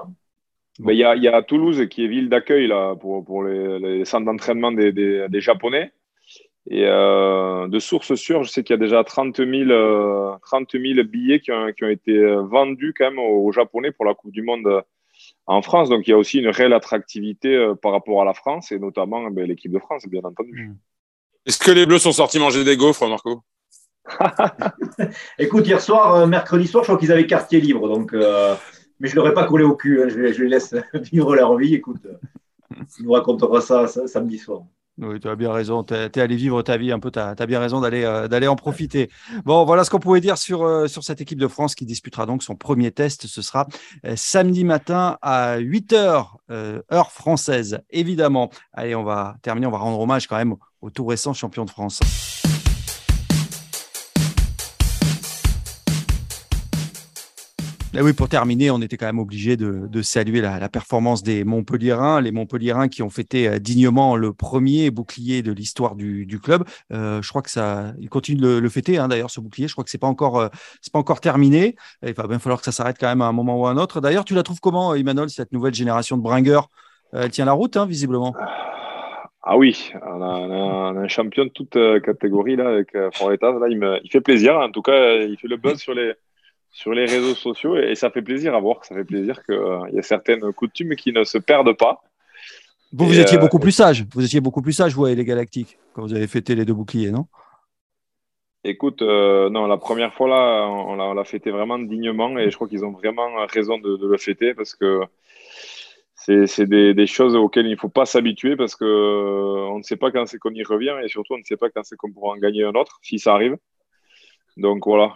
Il 0.79 0.95
y, 0.95 1.03
a, 1.03 1.41
Toulouse 1.43 1.87
qui 1.89 2.05
est 2.05 2.07
ville 2.07 2.29
d'accueil 2.29 2.71
pour, 3.01 3.25
pour 3.25 3.43
les, 3.43 4.05
centres 4.05 4.25
d'entraînement 4.25 4.71
des, 4.71 4.91
des, 4.93 5.27
des, 5.27 5.41
Japonais. 5.41 5.91
Et 6.69 6.85
euh, 6.85 7.67
de 7.67 7.79
sources 7.79 8.13
sûres, 8.15 8.43
je 8.43 8.51
sais 8.51 8.63
qu'il 8.63 8.75
y 8.75 8.79
a 8.79 8.79
déjà 8.79 9.03
30 9.03 9.37
000, 9.37 10.37
30 10.45 10.71
000 10.71 11.03
billets 11.03 11.39
qui 11.39 11.51
ont, 11.51 11.71
qui 11.73 11.83
ont, 11.83 11.89
été 11.89 12.21
vendus 12.43 12.93
quand 12.95 13.09
même 13.09 13.19
aux, 13.19 13.51
Japonais 13.51 13.91
pour 13.91 14.05
la 14.05 14.13
Coupe 14.13 14.31
du 14.31 14.43
Monde 14.43 14.83
en 15.47 15.61
France. 15.61 15.89
Donc 15.89 16.07
il 16.07 16.11
y 16.11 16.13
a 16.13 16.17
aussi 16.17 16.39
une 16.39 16.49
réelle 16.49 16.73
attractivité 16.73 17.55
euh, 17.55 17.75
par 17.75 17.91
rapport 17.91 18.21
à 18.21 18.25
la 18.25 18.33
France 18.33 18.71
et 18.71 18.79
notamment 18.79 19.29
ben, 19.31 19.47
l'équipe 19.47 19.71
de 19.71 19.79
France, 19.79 20.05
bien 20.07 20.21
entendu. 20.23 20.67
Mmh. 20.67 20.77
Est-ce 21.45 21.59
que 21.59 21.71
les 21.71 21.85
Bleus 21.85 21.99
sont 21.99 22.11
sortis 22.11 22.39
manger 22.39 22.63
des 22.63 22.77
gaufres, 22.77 23.07
Marco? 23.07 23.41
Écoute, 25.39 25.67
hier 25.67 25.81
soir, 25.81 26.15
euh, 26.15 26.27
mercredi 26.27 26.67
soir, 26.67 26.83
je 26.83 26.89
crois 26.89 26.99
qu'ils 26.99 27.11
avaient 27.11 27.27
quartier 27.27 27.61
libre. 27.61 27.87
Donc, 27.87 28.13
euh, 28.13 28.55
mais 28.99 29.07
je 29.07 29.13
ne 29.13 29.17
l'aurais 29.17 29.33
pas 29.33 29.45
collé 29.45 29.63
au 29.63 29.75
cul. 29.75 30.01
Hein. 30.01 30.09
Je, 30.09 30.19
les, 30.19 30.49
laisse 30.49 30.75
vivre 30.93 31.35
leur 31.35 31.55
vie. 31.57 31.75
Écoute, 31.75 32.05
euh, 32.05 32.75
tu 32.95 33.03
nous 33.03 33.11
raconteras 33.11 33.61
ça, 33.61 33.87
samedi 33.87 34.37
soir. 34.37 34.63
Oui, 35.01 35.19
tu 35.19 35.29
as 35.29 35.35
bien 35.35 35.51
raison. 35.51 35.83
Tu 35.83 35.93
es, 35.93 36.19
allé 36.19 36.35
vivre 36.35 36.61
ta 36.61 36.77
vie 36.77 36.91
un 36.91 36.99
peu. 36.99 37.09
Tu 37.11 37.19
as, 37.19 37.35
bien 37.45 37.59
raison 37.59 37.79
d'aller 37.81 38.03
d'aller 38.29 38.47
en 38.47 38.55
profiter. 38.55 39.09
Bon, 39.45 39.63
voilà 39.65 39.83
ce 39.83 39.89
qu'on 39.89 39.99
pouvait 39.99 40.21
dire 40.21 40.37
sur, 40.37 40.89
sur 40.89 41.03
cette 41.03 41.21
équipe 41.21 41.39
de 41.39 41.47
France 41.47 41.75
qui 41.75 41.85
disputera 41.85 42.25
donc 42.25 42.43
son 42.43 42.55
premier 42.55 42.91
test. 42.91 43.27
Ce 43.27 43.41
sera 43.41 43.67
samedi 44.15 44.63
matin 44.63 45.17
à 45.21 45.57
8 45.57 45.93
h, 45.93 46.25
heure 46.91 47.11
française, 47.11 47.79
évidemment. 47.89 48.49
Allez, 48.73 48.95
on 48.95 49.03
va 49.03 49.37
terminer. 49.41 49.67
On 49.67 49.71
va 49.71 49.77
rendre 49.77 49.99
hommage 49.99 50.27
quand 50.27 50.37
même 50.37 50.55
au 50.81 50.89
tout 50.89 51.05
récent 51.05 51.33
champion 51.33 51.65
de 51.65 51.69
France. 51.69 51.99
Et 57.97 58.01
oui, 58.01 58.13
pour 58.13 58.29
terminer, 58.29 58.69
on 58.69 58.81
était 58.81 58.97
quand 58.97 59.07
même 59.07 59.17
obligé 59.17 59.57
de, 59.57 60.01
saluer 60.03 60.41
la, 60.41 60.69
performance 60.69 61.23
des 61.23 61.43
Montpellierins, 61.43 62.21
les 62.21 62.31
Montpellierins 62.31 62.87
qui 62.87 63.01
ont 63.01 63.09
fêté 63.09 63.47
euh, 63.47 63.57
dignement 63.57 64.15
le 64.15 64.31
premier 64.31 64.91
bouclier 64.91 65.41
de 65.41 65.51
l'histoire 65.51 65.95
du, 65.95 66.39
club. 66.41 66.65
Euh, 66.93 67.19
je 67.23 67.29
crois 67.29 67.41
que 67.41 67.49
ça, 67.49 67.93
ils 67.99 68.07
continuent 68.07 68.41
de 68.41 68.59
le, 68.59 68.69
fêter. 68.69 68.99
Hein, 68.99 69.07
d'ailleurs, 69.07 69.31
ce 69.31 69.39
bouclier, 69.39 69.67
je 69.67 69.73
crois 69.73 69.83
que 69.83 69.89
c'est 69.89 69.97
pas 69.97 70.07
encore, 70.07 70.39
euh, 70.39 70.49
c'est 70.81 70.93
pas 70.93 70.99
encore 70.99 71.19
terminé. 71.19 71.75
Il 72.05 72.13
va 72.13 72.27
bien 72.27 72.37
falloir 72.37 72.59
que 72.59 72.65
ça 72.65 72.71
s'arrête 72.71 72.97
quand 72.99 73.07
même 73.07 73.23
à 73.23 73.25
un 73.25 73.31
moment 73.31 73.59
ou 73.59 73.65
à 73.65 73.71
un 73.71 73.77
autre. 73.77 74.01
D'ailleurs, 74.01 74.23
tu 74.23 74.35
la 74.35 74.43
trouves 74.43 74.59
comment, 74.59 74.93
Emmanuel, 74.93 75.31
cette 75.31 75.51
nouvelle 75.51 75.73
génération 75.73 76.15
de 76.15 76.21
bringueurs? 76.21 76.69
Elle 77.11 77.31
tient 77.31 77.45
la 77.45 77.53
route, 77.53 77.75
hein, 77.75 77.87
visiblement. 77.87 78.35
Ah 79.41 79.57
oui, 79.57 79.91
on 80.05 80.21
a, 80.21 81.01
un 81.01 81.07
champion 81.07 81.45
de 81.45 81.49
toute 81.49 81.75
catégorie 82.05 82.55
là, 82.55 82.69
avec 82.69 82.95
Forletas. 83.13 83.53
Là, 83.53 83.67
il, 83.67 83.79
me, 83.79 83.99
il 84.03 84.11
fait 84.11 84.21
plaisir. 84.21 84.59
En 84.59 84.69
tout 84.69 84.83
cas, 84.83 85.15
il 85.15 85.35
fait 85.39 85.47
le 85.47 85.57
buzz 85.57 85.79
sur 85.79 85.95
les, 85.95 86.13
sur 86.71 86.93
les 86.93 87.05
réseaux 87.05 87.35
sociaux 87.35 87.77
et, 87.77 87.95
ça 87.95 88.09
fait 88.09 88.21
plaisir 88.21 88.55
à 88.55 88.59
voir. 88.59 88.83
Ça 88.85 88.95
fait 88.95 89.03
plaisir 89.03 89.43
qu'il 89.45 89.55
euh, 89.55 89.89
y 89.91 89.99
a 89.99 90.01
certaines 90.01 90.53
coutumes 90.53 90.95
qui 90.95 91.11
ne 91.11 91.23
se 91.23 91.37
perdent 91.37 91.77
pas. 91.77 92.01
Vous, 92.91 93.05
vous 93.05 93.19
étiez 93.19 93.37
beaucoup 93.37 93.59
plus 93.59 93.71
sage. 93.71 94.05
Vous 94.13 94.25
étiez 94.25 94.41
beaucoup 94.41 94.61
plus 94.61 94.73
sage, 94.73 94.93
vous, 94.93 95.05
les 95.05 95.25
Galactiques, 95.25 95.77
quand 95.93 96.01
vous 96.01 96.13
avez 96.13 96.27
fêté 96.27 96.55
les 96.55 96.65
deux 96.65 96.73
boucliers, 96.73 97.11
non? 97.11 97.27
Écoute, 98.63 99.01
non, 99.01 99.67
la 99.67 99.77
première 99.77 100.13
fois 100.13 100.27
là, 100.27 100.67
on 100.67 101.13
l'a 101.13 101.23
fêté 101.23 101.49
vraiment 101.49 101.79
dignement 101.79 102.37
et 102.37 102.49
je 102.49 102.55
crois 102.55 102.67
qu'ils 102.67 102.83
ont 102.83 102.91
vraiment 102.91 103.29
raison 103.47 103.77
de, 103.77 103.95
de, 103.95 104.07
le 104.07 104.17
fêter 104.17 104.53
parce 104.53 104.75
que 104.75 105.01
c'est 106.45 106.67
des, 106.67 107.07
choses 107.07 107.35
auxquelles 107.35 107.65
il 107.65 107.71
ne 107.71 107.77
faut 107.77 107.89
pas 107.89 108.05
s'habituer 108.05 108.55
parce 108.55 108.75
qu'on 108.75 108.85
euh, 108.85 109.77
ne 109.77 109.83
sait 109.83 109.95
pas 109.95 110.11
quand 110.11 110.25
c'est 110.27 110.37
qu'on 110.37 110.53
y 110.53 110.63
revient 110.63 110.95
et 111.03 111.07
surtout 111.07 111.33
on 111.33 111.37
ne 111.37 111.43
sait 111.43 111.57
pas 111.57 111.69
quand 111.69 111.83
c'est 111.83 111.95
qu'on 111.95 112.11
pourra 112.11 112.33
en 112.33 112.37
gagner 112.37 112.63
un 112.63 112.73
autre 112.73 112.99
si 113.01 113.19
ça 113.19 113.33
arrive. 113.33 113.57
Donc 114.59 114.85
voilà, 114.85 115.15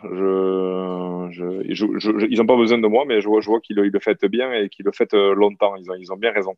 ils 1.65 2.37
n'ont 2.37 2.45
pas 2.45 2.55
besoin 2.55 2.77
de 2.77 2.87
moi, 2.87 3.03
mais 3.05 3.19
je 3.19 3.27
vois, 3.27 3.41
je 3.41 3.47
vois 3.47 3.59
qu'ils 3.59 3.75
le, 3.75 3.91
font 3.99 4.13
bien 4.29 4.53
et 4.53 4.69
qu'ils 4.69 4.85
le 4.85 4.93
font 4.93 5.05
euh, 5.13 5.33
longtemps. 5.33 5.75
Ils 5.75 5.91
ont, 5.91 5.95
ils 5.95 6.11
ont 6.13 6.15
bien 6.15 6.31
raison. 6.31 6.55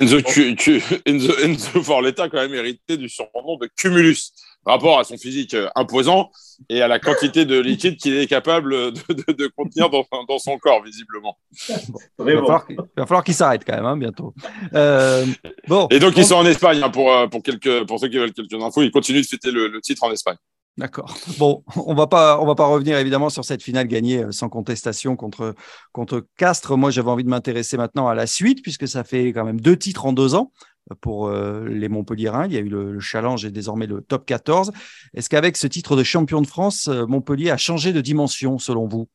Enzo, 0.00 0.20
tu, 0.20 0.54
tu, 0.54 0.80
Enzo, 1.04 1.32
Enzo 1.42 1.82
Forletta 1.82 2.24
a 2.24 2.28
quand 2.28 2.36
même 2.36 2.54
hérité 2.54 2.96
du 2.96 3.08
surnom 3.08 3.56
de 3.60 3.68
Cumulus, 3.76 4.30
rapport 4.64 5.00
à 5.00 5.04
son 5.04 5.18
physique 5.18 5.54
euh, 5.54 5.68
imposant 5.74 6.30
et 6.68 6.80
à 6.80 6.86
la 6.86 7.00
quantité 7.00 7.44
de 7.44 7.58
liquide 7.58 7.96
qu'il 7.96 8.16
est 8.16 8.28
capable 8.28 8.70
de, 8.70 9.32
de, 9.32 9.48
contenir 9.48 9.90
dans, 9.90 10.06
dans, 10.28 10.38
son 10.38 10.58
corps, 10.58 10.84
visiblement. 10.84 11.36
il, 11.68 12.36
va 12.36 12.66
falloir, 13.04 13.24
qu'il 13.24 13.34
s'arrête 13.34 13.64
quand 13.66 13.74
même, 13.74 13.86
hein, 13.86 13.96
bientôt. 13.96 14.32
Euh, 14.74 15.26
bon, 15.66 15.88
et 15.90 15.98
donc, 15.98 16.16
ils 16.16 16.24
sont 16.24 16.36
en 16.36 16.46
Espagne, 16.46 16.82
hein, 16.84 16.90
pour, 16.90 17.10
pour, 17.30 17.42
quelques, 17.42 17.84
pour 17.88 17.98
ceux 17.98 18.06
qui 18.06 18.18
veulent 18.18 18.32
quelques 18.32 18.62
infos, 18.62 18.82
ils 18.82 18.92
continuent 18.92 19.22
de 19.22 19.26
fêter 19.26 19.50
le 19.50 19.80
titre 19.80 20.04
en 20.04 20.12
Espagne. 20.12 20.36
D'accord. 20.80 21.14
Bon, 21.38 21.62
on 21.76 21.94
va 21.94 22.06
pas, 22.06 22.40
on 22.40 22.46
va 22.46 22.54
pas 22.54 22.66
revenir 22.66 22.96
évidemment 22.96 23.28
sur 23.28 23.44
cette 23.44 23.62
finale 23.62 23.86
gagnée 23.86 24.24
euh, 24.24 24.32
sans 24.32 24.48
contestation 24.48 25.14
contre 25.14 25.54
contre 25.92 26.26
Castres. 26.38 26.76
Moi, 26.76 26.90
j'avais 26.90 27.10
envie 27.10 27.24
de 27.24 27.28
m'intéresser 27.28 27.76
maintenant 27.76 28.08
à 28.08 28.14
la 28.14 28.26
suite 28.26 28.62
puisque 28.62 28.88
ça 28.88 29.04
fait 29.04 29.28
quand 29.28 29.44
même 29.44 29.60
deux 29.60 29.76
titres 29.76 30.06
en 30.06 30.14
deux 30.14 30.34
ans 30.34 30.52
euh, 30.90 30.94
pour 31.02 31.28
euh, 31.28 31.68
les 31.68 31.90
Montpellierins. 31.90 32.46
Il 32.46 32.54
y 32.54 32.56
a 32.56 32.60
eu 32.60 32.70
le, 32.70 32.98
challenge 32.98 33.44
et 33.44 33.50
désormais 33.50 33.86
le 33.86 34.00
top 34.00 34.24
14. 34.24 34.72
Est-ce 35.14 35.28
qu'avec 35.28 35.58
ce 35.58 35.66
titre 35.66 35.96
de 35.96 36.02
champion 36.02 36.40
de 36.40 36.46
France, 36.46 36.88
Montpellier 36.88 37.50
a 37.50 37.58
changé 37.58 37.92
de 37.92 38.00
dimension 38.00 38.58
selon 38.58 38.88
vous? 38.88 39.06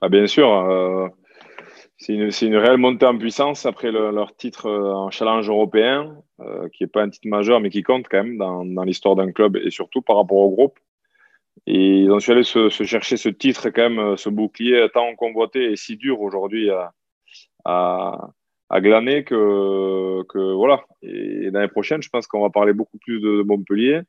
Ah, 0.00 0.08
Bien 0.08 0.26
sûr 0.26 0.48
c'est 2.02 2.46
une, 2.46 2.56
réelle 2.56 2.78
montée 2.78 3.06
en 3.06 3.16
puissance 3.16 3.64
après 3.64 3.92
leur 3.92 4.34
titre 4.34 4.66
euh, 4.66 4.92
en 4.92 5.12
challenge 5.12 5.48
européen, 5.48 6.16
euh, 6.40 6.68
qui 6.70 6.82
n'est 6.82 6.88
pas 6.88 7.02
un 7.02 7.08
titre 7.08 7.28
majeur, 7.28 7.60
mais 7.60 7.70
qui 7.70 7.84
compte 7.84 8.08
quand 8.08 8.24
même 8.24 8.38
dans, 8.38 8.82
l'histoire 8.82 9.14
d'un 9.14 9.30
club 9.30 9.56
et 9.56 9.70
surtout 9.70 10.02
par 10.02 10.16
rapport 10.16 10.38
au 10.38 10.50
groupe. 10.50 10.80
Et 11.68 12.00
ils 12.00 12.10
ont 12.10 12.18
su 12.18 12.32
aller 12.32 12.42
se, 12.42 12.70
chercher 12.70 13.16
ce 13.16 13.28
titre, 13.28 13.70
quand 13.70 13.88
même, 13.88 14.16
ce 14.16 14.28
bouclier 14.28 14.88
tant 14.92 15.14
convoité 15.14 15.70
et 15.70 15.76
si 15.76 15.96
dur 15.96 16.20
aujourd'hui 16.20 16.70
à, 17.64 18.18
glaner 18.72 19.22
que, 19.22 20.54
voilà. 20.54 20.84
Et, 21.02 21.50
l'année 21.52 21.68
prochaine, 21.68 22.02
je 22.02 22.08
pense 22.08 22.26
qu'on 22.26 22.42
va 22.42 22.50
parler 22.50 22.72
beaucoup 22.72 22.98
plus 22.98 23.20
de, 23.20 23.42
Montpellier. 23.42 24.00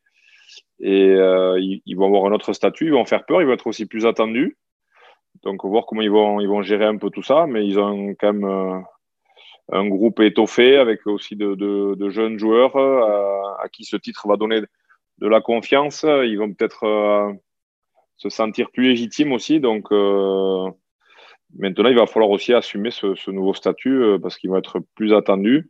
Et 0.80 1.10
euh, 1.12 1.60
ils, 1.60 1.96
vont 1.96 2.08
avoir 2.08 2.26
un 2.26 2.34
autre 2.34 2.54
statut, 2.54 2.88
ils 2.88 2.94
vont 2.94 3.06
faire 3.06 3.26
peur, 3.26 3.42
ils 3.42 3.46
vont 3.46 3.54
être 3.54 3.68
aussi 3.68 3.86
plus 3.86 4.08
attendus. 4.08 4.58
Donc, 5.44 5.66
voir 5.66 5.86
comment 5.86 6.02
ils 6.02 6.12
vont, 6.12 6.40
ils 6.40 6.48
vont 6.48 6.62
gérer 6.62 6.86
un 6.86 6.98
peu 6.98 7.10
tout 7.10 7.24
ça. 7.24 7.46
Mais 7.48 7.66
ils 7.66 7.80
ont 7.80 8.16
quand 8.20 8.34
même 8.34 8.46
euh, 8.46 8.80
un 9.72 9.88
groupe 9.88 10.20
étoffé 10.20 10.78
avec 10.78 11.06
aussi 11.08 11.36
de, 11.36 12.10
jeunes 12.10 12.38
joueurs 12.38 12.76
euh, 12.76 13.42
à, 13.60 13.70
qui 13.70 13.84
ce 13.84 13.98
titre 13.98 14.28
va 14.28 14.38
donner 14.38 14.62
de 15.20 15.28
la 15.28 15.42
confiance. 15.42 16.04
Ils 16.04 16.38
vont 16.38 16.54
peut-être 16.54 17.34
se 18.18 18.30
sentir 18.30 18.72
plus 18.72 18.84
légitimes 18.90 19.32
aussi. 19.32 19.60
Donc, 19.60 19.92
Maintenant, 21.56 21.90
il 21.90 21.96
va 21.96 22.08
falloir 22.08 22.32
aussi 22.32 22.54
assumer 22.54 22.90
ce, 22.90 23.30
nouveau 23.30 23.54
statut 23.54 24.02
euh, 24.04 24.20
parce 24.20 24.38
qu'ils 24.38 24.50
vont 24.50 24.58
être 24.58 24.80
plus 24.96 25.14
attendus. 25.14 25.70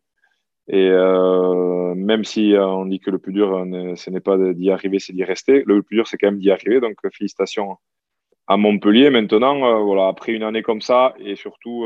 Et 0.69 0.87
euh, 0.89 1.93
même 1.93 2.23
si 2.23 2.53
euh, 2.53 2.65
on 2.65 2.85
dit 2.85 2.99
que 3.01 3.11
le 3.11 3.19
plus 3.19 3.33
dur, 3.33 3.65
ce 3.95 4.09
n'est 4.09 4.21
pas 4.21 4.37
d'y 4.37 4.71
arriver, 4.71 4.99
c'est 4.99 5.13
d'y 5.13 5.25
rester. 5.25 5.63
Le 5.65 5.83
plus 5.83 5.97
dur, 5.97 6.07
c'est 6.07 6.17
quand 6.17 6.27
même 6.27 6.39
d'y 6.39 6.51
arriver. 6.51 6.79
Donc, 6.79 6.95
félicitations 7.11 7.77
à 8.47 8.57
Montpellier. 8.57 9.09
Maintenant, 9.09 9.83
voilà, 9.83 10.07
après 10.07 10.33
une 10.33 10.43
année 10.43 10.61
comme 10.61 10.81
ça, 10.81 11.13
et 11.19 11.35
surtout 11.35 11.85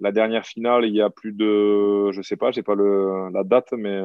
la 0.00 0.12
dernière 0.12 0.46
finale, 0.46 0.84
il 0.86 0.94
y 0.94 1.00
a 1.00 1.10
plus 1.10 1.32
de, 1.32 2.10
je 2.12 2.22
sais 2.22 2.36
pas, 2.36 2.50
j'ai 2.50 2.62
pas 2.62 2.74
le, 2.74 3.30
la 3.32 3.44
date, 3.44 3.72
mais 3.72 4.00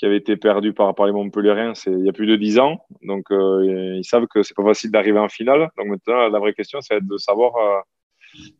qui 0.00 0.06
avait 0.06 0.16
été 0.16 0.38
perdu 0.38 0.72
par, 0.72 0.94
par 0.94 1.04
les 1.04 1.12
Montpellierins 1.12 1.74
il 1.86 2.06
y 2.06 2.08
a 2.08 2.12
plus 2.14 2.26
de 2.26 2.34
10 2.34 2.58
ans. 2.58 2.86
Donc, 3.02 3.30
euh, 3.30 3.96
ils 3.98 4.04
savent 4.04 4.26
que 4.26 4.42
c'est 4.42 4.56
pas 4.56 4.64
facile 4.64 4.90
d'arriver 4.90 5.18
en 5.18 5.28
finale. 5.28 5.68
Donc, 5.76 5.88
maintenant, 5.88 6.26
la 6.26 6.38
vraie 6.38 6.54
question, 6.54 6.80
c'est 6.80 7.06
de 7.06 7.16
savoir 7.18 7.54
euh, 7.56 7.80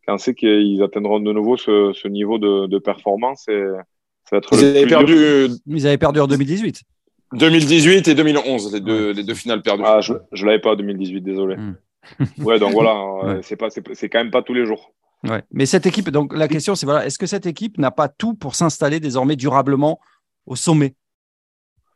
quand 0.07 0.19
c'est 0.19 0.35
qu'ils 0.35 0.83
atteindront 0.83 1.19
de 1.19 1.33
nouveau 1.33 1.57
ce, 1.57 1.95
ce 1.95 2.09
niveau 2.09 2.37
de, 2.37 2.67
de, 2.67 2.79
performance. 2.79 3.49
Et 3.49 3.65
ça 4.25 4.37
va 4.37 4.39
être 4.39 4.53
ils, 4.53 4.65
avaient 4.67 4.87
perdu, 4.87 5.49
ils 5.67 5.87
avaient 5.87 5.97
perdu 5.97 6.21
en 6.21 6.27
2018. 6.27 6.83
2018 7.33 8.09
et 8.09 8.15
2011, 8.15 8.73
les 8.73 8.81
deux, 8.81 9.13
les 9.13 9.23
deux 9.23 9.35
finales 9.35 9.63
perdues. 9.63 9.85
Ah, 9.87 10.01
je 10.01 10.13
ne 10.13 10.47
l'avais 10.47 10.59
pas 10.59 10.73
en 10.73 10.77
2018, 10.77 11.21
désolé. 11.21 11.57
Hmm. 11.57 11.77
ouais, 12.39 12.59
donc 12.59 12.73
voilà, 12.73 12.97
euh, 13.25 13.41
c'est 13.43 13.57
pas, 13.57 13.69
c'est 13.71 14.09
quand 14.09 14.19
même 14.19 14.31
pas 14.31 14.43
tous 14.43 14.55
les 14.55 14.67
jours. 14.67 14.93
Ouais. 15.25 15.43
Mais 15.53 15.67
cette 15.67 15.87
équipe, 15.87 16.09
donc 16.11 16.35
la 16.35 16.49
question 16.49 16.75
c'est 16.75 16.87
voilà, 16.87 17.05
est-ce 17.05 17.19
que 17.19 17.27
cette 17.27 17.45
équipe 17.45 17.77
n'a 17.77 17.91
pas 17.91 18.09
tout 18.09 18.35
pour 18.35 18.55
s'installer 18.55 19.01
désormais 19.01 19.37
durablement 19.37 20.01
au 20.47 20.57
sommet? 20.57 20.95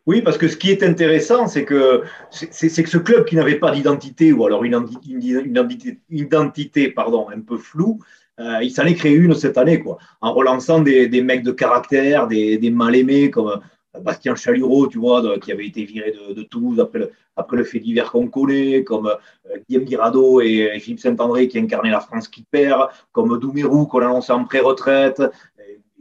Oui, 0.06 0.20
parce 0.20 0.36
que 0.36 0.48
ce 0.48 0.56
qui 0.58 0.70
est 0.70 0.82
intéressant, 0.82 1.46
c'est 1.46 1.64
que, 1.64 2.02
c'est, 2.30 2.82
que 2.82 2.90
ce 2.90 2.98
club 2.98 3.24
qui 3.24 3.36
n'avait 3.36 3.58
pas 3.58 3.70
d'identité, 3.70 4.34
ou 4.34 4.44
alors 4.44 4.62
une, 4.62 4.86
identité, 5.06 5.98
identité 6.10 6.90
pardon, 6.90 7.28
un 7.34 7.40
peu 7.40 7.56
floue, 7.56 8.00
euh, 8.38 8.58
il 8.62 8.70
s'en 8.70 8.84
est 8.84 8.94
créé 8.94 9.14
une 9.14 9.34
cette 9.34 9.56
année, 9.56 9.80
quoi, 9.80 9.96
en 10.20 10.34
relançant 10.34 10.80
des, 10.80 11.08
des 11.08 11.22
mecs 11.22 11.42
de 11.42 11.52
caractère, 11.52 12.26
des, 12.26 12.58
des 12.58 12.70
mal-aimés 12.70 13.30
comme 13.30 13.48
euh, 13.48 13.56
Bastien 14.00 14.35
Chalureau, 14.35 14.87
tu 14.88 14.98
vois, 14.98 15.38
qui 15.38 15.52
avait 15.52 15.66
été 15.66 15.85
viré 15.85 16.12
de, 16.35 16.42
Toulouse 16.42 16.80
après 16.80 16.98
le, 16.98 17.11
après 17.37 17.57
le 17.57 17.64
fait 17.64 17.80
divers 17.80 18.11
qu'on 18.11 18.28
connaît, 18.28 18.85
comme 18.85 19.07
euh, 19.07 19.59
Guillaume 19.68 19.85
Guirado 19.85 20.40
et 20.40 20.78
Philippe 20.80 21.00
Saint-André 21.00 21.48
qui 21.48 21.59
incarnaient 21.59 21.90
la 21.90 22.00
France 22.00 22.28
qui 22.28 22.42
perd, 22.42 22.88
comme 23.12 23.38
Doumerou 23.38 23.87
qu'on 23.87 24.00
annonçait 24.00 24.33
en 24.33 24.44
pré-retraite, 24.44 25.22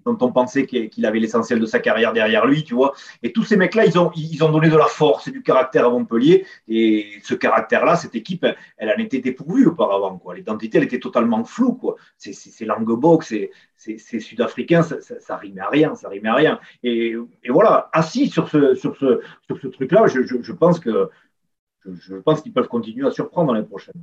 dont 0.05 0.17
on 0.21 0.31
pensait 0.31 0.65
qu'il 0.65 1.05
avait 1.05 1.19
l'essentiel 1.19 1.59
de 1.59 1.65
sa 1.65 1.79
carrière 1.79 2.13
derrière 2.13 2.45
lui, 2.45 2.63
tu 2.63 2.73
vois. 2.73 2.93
Et 3.21 3.31
tous 3.31 3.43
ces 3.43 3.57
mecs-là, 3.57 3.85
ils 3.85 3.97
ont, 3.97 4.11
donné 4.51 4.69
de 4.69 4.77
la 4.77 4.85
force 4.85 5.27
et 5.27 5.31
du 5.31 5.41
caractère 5.41 5.85
à 5.85 5.89
Montpellier. 5.89 6.45
Et 6.67 7.19
ce 7.23 7.33
caractère-là, 7.35 7.95
cette 7.95 8.15
équipe, 8.15 8.45
elle 8.77 8.89
en 8.89 9.01
était 9.01 9.19
dépourvue 9.19 9.67
auparavant. 9.67 10.21
L'identité, 10.35 10.77
elle 10.77 10.85
était 10.85 10.99
totalement 10.99 11.43
floue, 11.43 11.73
quoi. 11.73 11.95
C'est 12.17 12.65
langue 12.65 12.99
box, 12.99 13.33
c'est 13.75 14.19
sud-africain, 14.19 14.83
ça, 14.83 14.97
ça, 15.01 15.37
rimait 15.37 15.61
à 15.61 15.69
rien, 15.69 15.95
ça 15.95 16.09
rimait 16.09 16.29
à 16.29 16.35
rien. 16.35 16.59
Et, 16.83 17.15
voilà, 17.49 17.89
assis 17.93 18.27
sur 18.27 18.49
ce, 18.49 18.75
truc-là, 19.47 20.07
je, 20.07 20.23
je, 20.23 20.41
je, 20.41 20.51
pense 20.51 20.79
que 20.79 21.09
je, 21.85 22.15
pense 22.15 22.41
qu'ils 22.41 22.53
peuvent 22.53 22.67
continuer 22.67 23.07
à 23.07 23.11
surprendre 23.11 23.53
l'année 23.53 23.67
prochaine. 23.67 24.01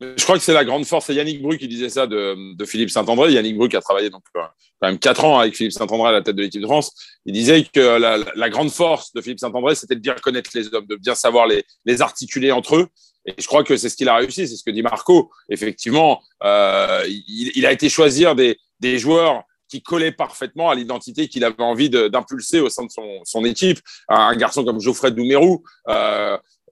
Je 0.00 0.22
crois 0.24 0.36
que 0.36 0.44
c'est 0.44 0.52
la 0.52 0.64
grande 0.64 0.84
force. 0.84 1.06
C'est 1.06 1.14
Yannick 1.14 1.40
Bru 1.40 1.56
qui 1.56 1.68
disait 1.68 1.88
ça 1.88 2.06
de, 2.06 2.54
Philippe 2.66 2.90
Saint-André. 2.90 3.32
Yannick 3.32 3.56
Bru 3.56 3.68
qui 3.68 3.76
a 3.76 3.80
travaillé 3.80 4.10
donc, 4.10 4.22
euh, 4.36 4.42
quand 4.80 4.88
même 4.88 4.98
quatre 4.98 5.24
ans 5.24 5.38
avec 5.38 5.56
Philippe 5.56 5.72
Saint-André 5.72 6.08
à 6.08 6.12
la 6.12 6.22
tête 6.22 6.36
de 6.36 6.42
l'équipe 6.42 6.60
de 6.60 6.66
France. 6.66 6.92
Il 7.24 7.32
disait 7.32 7.64
que 7.64 7.98
la, 7.98 8.50
grande 8.50 8.70
force 8.70 9.12
de 9.14 9.22
Philippe 9.22 9.40
Saint-André, 9.40 9.74
c'était 9.74 9.94
de 9.94 10.00
bien 10.00 10.14
connaître 10.14 10.50
les 10.54 10.72
hommes, 10.74 10.86
de 10.86 10.96
bien 10.96 11.14
savoir 11.14 11.46
les, 11.46 12.02
articuler 12.02 12.52
entre 12.52 12.76
eux. 12.76 12.88
Et 13.24 13.34
je 13.38 13.46
crois 13.46 13.64
que 13.64 13.76
c'est 13.76 13.88
ce 13.88 13.96
qu'il 13.96 14.08
a 14.08 14.16
réussi. 14.16 14.46
C'est 14.46 14.56
ce 14.56 14.62
que 14.62 14.70
dit 14.70 14.82
Marco. 14.82 15.30
Effectivement, 15.48 16.20
euh, 16.44 17.02
il, 17.08 17.64
a 17.64 17.72
été 17.72 17.88
choisir 17.88 18.34
des, 18.34 18.58
des 18.80 18.98
joueurs 18.98 19.44
qui 19.68 19.82
collaient 19.82 20.12
parfaitement 20.12 20.70
à 20.70 20.74
l'identité 20.74 21.26
qu'il 21.26 21.42
avait 21.42 21.62
envie 21.62 21.90
d'impulser 21.90 22.60
au 22.60 22.68
sein 22.68 22.84
de 22.84 22.90
son, 22.90 23.20
son 23.24 23.44
équipe. 23.44 23.80
Un, 24.08 24.36
garçon 24.36 24.64
comme 24.64 24.80
Geoffrey 24.80 25.10
Doumerou, 25.10 25.64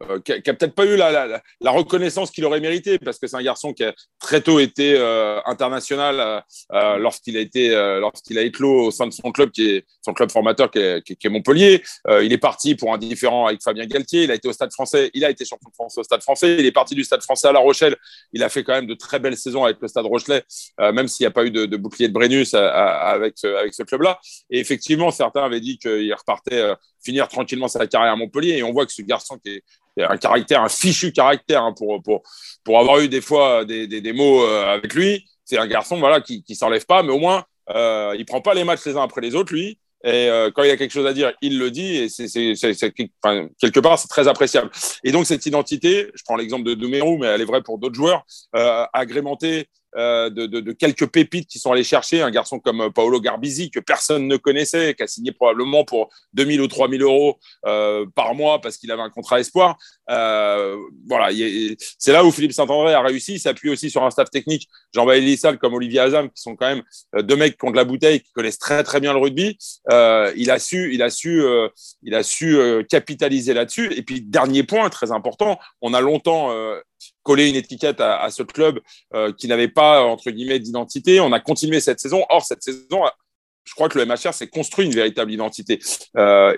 euh, 0.03 0.21
qui 0.21 0.33
n'a 0.33 0.55
peut-être 0.55 0.75
pas 0.75 0.87
eu 0.87 0.97
la, 0.97 1.41
la, 1.61 1.71
reconnaissance 1.71 2.33
qu'il 2.33 2.45
aurait 2.45 2.61
mérité, 2.61 2.99
parce 2.99 3.19
que 3.19 3.29
c'est 3.29 3.37
un 3.37 3.43
garçon 3.43 3.73
qui 3.73 3.85
a 3.85 3.95
très 4.19 4.41
tôt 4.41 4.59
été 4.59 4.95
euh, 4.97 5.41
international 5.47 6.19
euh, 6.19 6.41
euh, 6.73 6.99
lorsqu'il 6.99 7.37
a 7.37 7.41
été 7.41 7.69
lorsqu'il 8.01 8.37
a 8.39 8.43
éclos 8.43 8.87
au 8.87 8.91
sein 8.91 9.07
de 9.07 9.13
son 9.13 9.31
club, 9.31 9.51
qui 9.51 9.71
est 9.71 9.87
son 10.03 10.13
club 10.13 10.33
formateur, 10.33 10.71
qui 10.71 10.79
est, 10.79 11.03
qui 11.03 11.27
est 11.27 11.31
Montpellier. 11.31 11.83
il 12.23 12.33
est 12.33 12.39
parti 12.39 12.75
pour 12.75 12.93
un 12.93 12.99
différent 12.99 13.47
avec 13.47 13.63
Fabien 13.63 13.87
Galtier. 13.87 14.25
Il 14.25 14.31
a 14.31 14.35
été 14.35 14.49
au 14.49 14.53
Stade 14.53 14.73
Français. 14.73 15.11
Il 15.15 15.25
a 15.25 15.31
été 15.31 15.45
champion 15.45 15.69
de 15.69 15.75
France 15.75 15.97
au 15.99 16.03
Stade 16.03 16.23
Français. 16.23 16.57
Il 16.59 16.67
est 16.67 16.73
parti 16.73 16.95
du 16.95 17.05
Stade 17.05 17.23
Français 17.23 17.49
à 17.49 17.53
La 17.53 17.61
Rochelle. 17.61 17.97
Il 18.33 18.43
a 18.43 18.49
fait 18.49 18.65
quand 18.65 18.75
même 18.75 18.87
de 18.87 18.95
très 18.95 19.19
belles 19.21 19.37
saisons 19.37 19.65
avec 19.65 19.79
le 19.81 19.89
Stade 19.89 20.07
Rochelet, 20.07 20.43
même 20.79 21.09
s'il 21.09 21.25
n'y 21.25 21.29
a 21.29 21.31
pas 21.31 21.45
eu 21.45 21.51
de, 21.51 21.67
de, 21.67 21.77
bouclier 21.77 22.09
de 22.09 22.13
Brennus 22.13 22.55
avec 22.55 23.35
ce, 23.37 23.47
avec 23.47 23.75
ce 23.75 23.83
club-là. 23.83 24.19
Et 24.51 24.59
effectivement, 24.59 25.11
certains 25.11 25.45
avaient 25.45 25.61
dit 25.61 25.79
qu'il 25.79 26.13
repartait 26.15 26.75
finir 27.05 27.29
tranquillement 27.29 27.69
sa 27.69 27.87
carrière 27.87 28.13
à 28.13 28.17
Montpellier. 28.17 28.57
Et 28.59 28.63
on 28.63 28.73
voit 28.73 28.87
que 28.87 28.93
ce 28.93 29.03
garçon 29.03 29.39
qui 29.45 29.51
est, 29.53 29.63
un 30.03 30.17
caractère, 30.17 30.63
un 30.63 30.69
fichu 30.69 31.13
caractère 31.13 31.63
hein, 31.63 31.73
pour, 31.77 32.03
pour, 32.03 32.23
pour 32.65 32.81
avoir 32.81 32.99
eu 32.99 33.09
des 33.09 33.21
fois 33.21 33.65
des, 33.65 33.87
des, 33.87 34.01
des 34.01 34.13
mots 34.13 34.45
euh, 34.45 34.75
avec 34.75 34.93
lui. 34.95 35.25
C'est 35.45 35.59
un 35.59 35.67
garçon 35.67 35.99
voilà, 35.99 36.21
qui 36.21 36.45
ne 36.49 36.55
s'enlève 36.55 36.87
pas, 36.87 37.03
mais 37.03 37.13
au 37.13 37.19
moins, 37.19 37.45
euh, 37.71 38.15
il 38.19 38.25
prend 38.25 38.41
pas 38.41 38.55
les 38.55 38.65
matchs 38.65 38.85
les 38.87 38.97
uns 38.97 39.03
après 39.03 39.21
les 39.21 39.35
autres, 39.35 39.53
lui. 39.53 39.79
Et 40.05 40.29
euh, 40.29 40.51
quand 40.55 40.63
il 40.63 40.71
a 40.71 40.77
quelque 40.77 40.93
chose 40.93 41.07
à 41.07 41.15
dire, 41.15 41.33
il 41.41 41.59
le 41.59 41.71
dit. 41.71 41.97
Et 41.97 42.09
c'est, 42.11 42.55
enfin, 43.25 43.49
quelque 43.59 43.81
part, 43.81 43.99
c'est 43.99 44.09
très 44.09 44.29
appréciable. 44.29 44.71
Et 45.03 45.13
donc, 45.13 45.25
cette 45.27 45.47
identité, 45.47 46.11
je 46.15 46.23
prends 46.25 46.37
l'exemple 46.37 46.65
de 46.65 46.75
Doumerou, 46.75 47.17
mais 47.17 47.29
elle 47.29 47.41
est 47.41 47.47
vraie 47.47 47.63
pour 47.63 47.79
d'autres 47.79 47.95
joueurs, 47.95 48.25
euh, 48.55 48.85
agrémentée 48.93 49.67
euh, 49.97 50.29
de, 50.29 50.73
quelques 50.73 51.07
pépites 51.07 51.49
qui 51.49 51.61
sont 51.61 51.71
allés 51.71 51.85
chercher. 51.85 52.21
Un 52.23 52.31
garçon 52.31 52.59
comme 52.59 52.81
euh, 52.81 52.91
Paolo 52.91 53.21
Garbisi, 53.21 53.71
que 53.71 53.79
personne 53.79 54.27
ne 54.27 54.37
connaissait, 54.37 54.95
qui 54.95 55.05
a 55.05 55.07
signé 55.07 55.31
probablement 55.31 55.85
pour 55.85 56.09
2000 56.33 56.61
ou 56.61 56.67
3000 56.67 57.03
euros 57.03 57.39
euh, 57.67 58.05
par 58.15 58.35
mois 58.35 58.61
parce 58.61 58.77
qu'il 58.77 58.91
avait 58.91 59.03
un 59.03 59.11
contrat 59.11 59.39
espoir. 59.39 59.77
Voilà, 60.09 61.31
c'est 61.99 62.13
là 62.13 62.25
où 62.25 62.33
Philippe 62.33 62.53
Saint-André 62.53 62.93
a 62.93 63.03
réussi. 63.03 63.35
Il 63.35 63.41
s'appuie 63.41 63.71
aussi 63.71 63.89
sur 63.89 64.03
un 64.03 64.11
staff 64.11 64.31
technique, 64.31 64.69
Jean-Baptiste 64.93 65.27
Lissal 65.27 65.59
comme 65.59 65.75
Olivier 65.75 66.01
Azam, 66.01 66.29
qui 66.29 66.43
sont 66.43 66.57
quand 66.57 66.67
même 66.67 66.83
deux 67.23 67.37
mecs 67.37 67.57
qui 67.57 67.65
ont 67.65 67.71
de 67.71 67.77
la 67.77 67.85
bouteille, 67.85 68.21
qui 68.21 68.33
connaissent 68.33 68.59
très 68.59 68.83
très 68.83 69.01
bien 69.01 69.13
le 69.13 69.21
rugby. 69.21 69.57
Il 69.91 70.51
a 70.51 70.59
su, 70.59 70.93
il 70.93 71.03
a 71.03 71.11
su, 71.11 71.43
il 72.03 72.15
a 72.15 72.23
su 72.23 72.59
capitaliser 72.91 73.55
là-dessus. 73.55 73.93
Et 73.95 74.03
puis 74.03 74.21
dernier 74.21 74.65
point 74.65 74.89
très 74.91 75.13
important, 75.13 75.59
on 75.81 75.95
a 75.95 76.01
longtemps 76.01 76.53
coller 77.23 77.49
une 77.49 77.57
étiquette 77.57 78.01
à, 78.01 78.31
ce 78.31 78.43
club 78.43 78.81
euh, 79.15 79.33
qui 79.33 79.49
n'avait 79.49 79.69
pas, 79.69 80.03
entre 80.03 80.31
guillemets, 80.31 80.59
d'identité. 80.59 81.21
On 81.21 81.33
a 81.33 81.41
continué 81.41 81.81
cette 81.81 82.01
saison. 82.01 82.25
Or, 82.29 82.45
cette 82.45 82.63
saison, 82.63 83.03
je 83.65 83.75
crois 83.75 83.89
que 83.89 83.99
le 83.99 84.07
MHR 84.07 84.35
s'est 84.35 84.49
construit 84.49 84.87
une 84.87 84.95
véritable 84.95 85.33
identité. 85.33 85.81
Euh, 86.17 86.55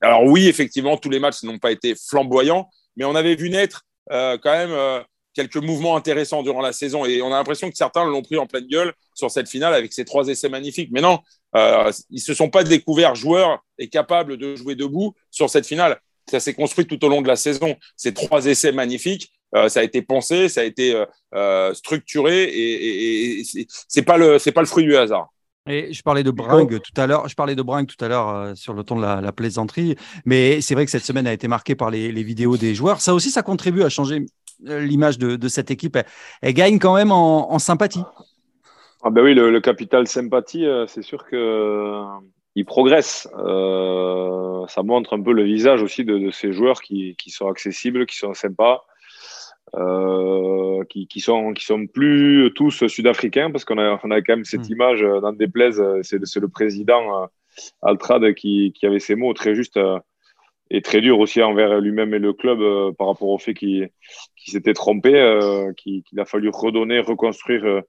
alors 0.00 0.24
oui, 0.24 0.48
effectivement, 0.48 0.96
tous 0.96 1.10
les 1.10 1.18
matchs 1.18 1.42
n'ont 1.42 1.58
pas 1.58 1.72
été 1.72 1.94
flamboyants, 1.94 2.68
mais 2.96 3.04
on 3.04 3.14
avait 3.14 3.34
vu 3.34 3.50
naître 3.50 3.82
euh, 4.12 4.38
quand 4.42 4.52
même 4.52 5.04
quelques 5.32 5.56
mouvements 5.56 5.96
intéressants 5.96 6.42
durant 6.42 6.60
la 6.60 6.72
saison. 6.72 7.04
Et 7.04 7.22
on 7.22 7.28
a 7.28 7.36
l'impression 7.36 7.70
que 7.70 7.76
certains 7.76 8.04
l'ont 8.04 8.22
pris 8.22 8.36
en 8.36 8.46
pleine 8.46 8.66
gueule 8.66 8.92
sur 9.14 9.30
cette 9.30 9.48
finale 9.48 9.74
avec 9.74 9.92
ces 9.92 10.04
trois 10.04 10.28
essais 10.28 10.48
magnifiques. 10.48 10.90
Mais 10.92 11.00
non, 11.00 11.18
ils 11.54 11.92
ne 12.10 12.18
se 12.18 12.34
sont 12.34 12.50
pas 12.50 12.62
découverts 12.62 13.14
joueurs 13.14 13.64
et 13.78 13.88
capables 13.88 14.36
de 14.36 14.54
jouer 14.54 14.74
debout 14.74 15.14
sur 15.30 15.50
cette 15.50 15.66
finale. 15.66 15.98
Ça 16.30 16.40
s'est 16.40 16.54
construit 16.54 16.86
tout 16.86 17.02
au 17.04 17.08
long 17.08 17.22
de 17.22 17.28
la 17.28 17.36
saison. 17.36 17.76
Ces 17.96 18.14
trois 18.14 18.46
essais 18.46 18.72
magnifiques, 18.72 19.30
ça 19.68 19.80
a 19.80 19.82
été 19.82 20.02
pensé, 20.02 20.48
ça 20.48 20.62
a 20.62 20.64
été 20.64 20.94
euh, 20.94 21.06
euh, 21.34 21.74
structuré 21.74 22.44
et, 22.44 23.40
et, 23.40 23.66
c'est 23.88 24.02
pas 24.02 24.16
le 24.16 24.38
c'est 24.38 24.52
pas 24.52 24.60
le 24.60 24.66
fruit 24.66 24.84
du 24.84 24.96
hasard. 24.96 25.28
Et 25.66 25.92
je 25.92 26.02
parlais 26.02 26.22
de 26.22 26.30
Bringue 26.30 26.80
tout 26.80 27.00
à 27.00 27.06
l'heure. 27.06 27.26
Je 27.28 27.34
parlais 27.34 27.54
de 27.54 27.62
Bringue 27.62 27.86
tout 27.86 28.04
à 28.04 28.08
l'heure 28.08 28.54
sur 28.54 28.74
le 28.74 28.82
ton 28.82 28.96
de 28.96 29.02
la, 29.02 29.32
plaisanterie, 29.32 29.96
mais 30.26 30.60
c'est 30.60 30.74
vrai 30.74 30.84
que 30.84 30.90
cette 30.90 31.04
semaine 31.04 31.26
a 31.26 31.32
été 31.32 31.48
marquée 31.48 31.74
par 31.74 31.90
les, 31.90 32.10
vidéos 32.22 32.58
des 32.58 32.74
joueurs. 32.74 33.00
Ça 33.00 33.14
aussi, 33.14 33.30
ça 33.30 33.42
contribue 33.42 33.82
à 33.82 33.88
changer 33.88 34.26
l'image 34.62 35.16
de, 35.16 35.48
cette 35.48 35.70
équipe. 35.70 35.96
Elle, 36.42 36.52
gagne 36.52 36.78
quand 36.78 36.94
même 36.94 37.10
en, 37.10 37.58
sympathie. 37.58 38.02
Ah 39.02 39.08
ben 39.08 39.22
oui, 39.22 39.32
le, 39.32 39.58
capital 39.60 40.06
sympathie, 40.06 40.66
c'est 40.86 41.02
sûr 41.02 41.24
que 41.24 42.02
il 42.56 42.66
progresse. 42.66 43.26
ça 43.32 44.82
montre 44.82 45.14
un 45.14 45.22
peu 45.22 45.32
le 45.32 45.44
visage 45.44 45.82
aussi 45.82 46.04
de, 46.04 46.30
ces 46.30 46.52
joueurs 46.52 46.82
qui, 46.82 47.16
qui, 47.16 47.30
sont 47.30 47.48
accessibles, 47.48 48.04
qui 48.04 48.18
sont 48.18 48.34
sympas. 48.34 48.82
Euh, 49.74 50.84
qui, 50.84 51.08
qui, 51.08 51.20
sont, 51.20 51.52
qui 51.52 51.64
sont 51.64 51.86
plus 51.86 52.52
tous 52.54 52.86
sud-africains, 52.86 53.50
parce 53.50 53.64
qu'on 53.64 53.78
a, 53.78 53.98
on 54.04 54.10
a 54.10 54.20
quand 54.20 54.36
même 54.36 54.44
cette 54.44 54.68
mm. 54.68 54.72
image, 54.72 55.00
dans 55.00 55.32
des 55.32 55.46
déplaise, 55.46 55.82
c'est 56.02 56.36
le 56.36 56.48
président 56.48 57.28
Altrad 57.82 58.34
qui, 58.34 58.72
qui, 58.72 58.86
avait 58.86 59.00
ces 59.00 59.14
mots 59.14 59.32
très 59.32 59.54
justes 59.54 59.80
et 60.70 60.82
très 60.82 61.00
durs 61.00 61.18
aussi 61.18 61.42
envers 61.42 61.80
lui-même 61.80 62.14
et 62.14 62.18
le 62.18 62.32
club 62.32 62.58
par 62.96 63.08
rapport 63.08 63.28
au 63.28 63.38
fait 63.38 63.54
qu'il 63.54 63.90
s'était 64.46 64.74
trompé, 64.74 65.12
qu'il 65.76 66.20
a 66.20 66.24
fallu 66.24 66.50
redonner, 66.50 67.00
reconstruire 67.00 67.82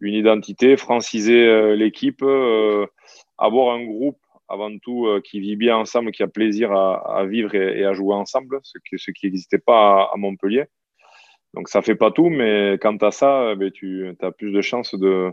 une 0.00 0.14
identité, 0.14 0.76
franciser 0.76 1.76
l'équipe, 1.76 2.24
avoir 3.38 3.74
un 3.74 3.84
groupe 3.84 4.18
avant 4.48 4.76
tout 4.78 5.06
qui 5.22 5.38
vit 5.38 5.56
bien 5.56 5.76
ensemble, 5.76 6.10
qui 6.10 6.22
a 6.24 6.28
plaisir 6.28 6.72
à, 6.72 7.20
à 7.20 7.24
vivre 7.24 7.54
et, 7.54 7.80
et, 7.80 7.84
à 7.84 7.92
jouer 7.92 8.14
ensemble, 8.14 8.58
ce 8.64 8.78
qui 8.78 8.98
ce 8.98 9.12
n'existait 9.22 9.58
pas 9.58 10.10
à, 10.12 10.16
Montpellier. 10.16 10.64
Donc 11.54 11.68
ça 11.68 11.82
fait 11.82 11.96
pas 11.96 12.10
tout, 12.10 12.28
mais 12.28 12.78
quant 12.80 12.96
à 12.98 13.10
ça, 13.10 13.54
ben, 13.56 13.70
tu 13.70 14.14
as 14.20 14.30
plus 14.30 14.52
de 14.52 14.60
chances 14.60 14.94
de, 14.94 15.32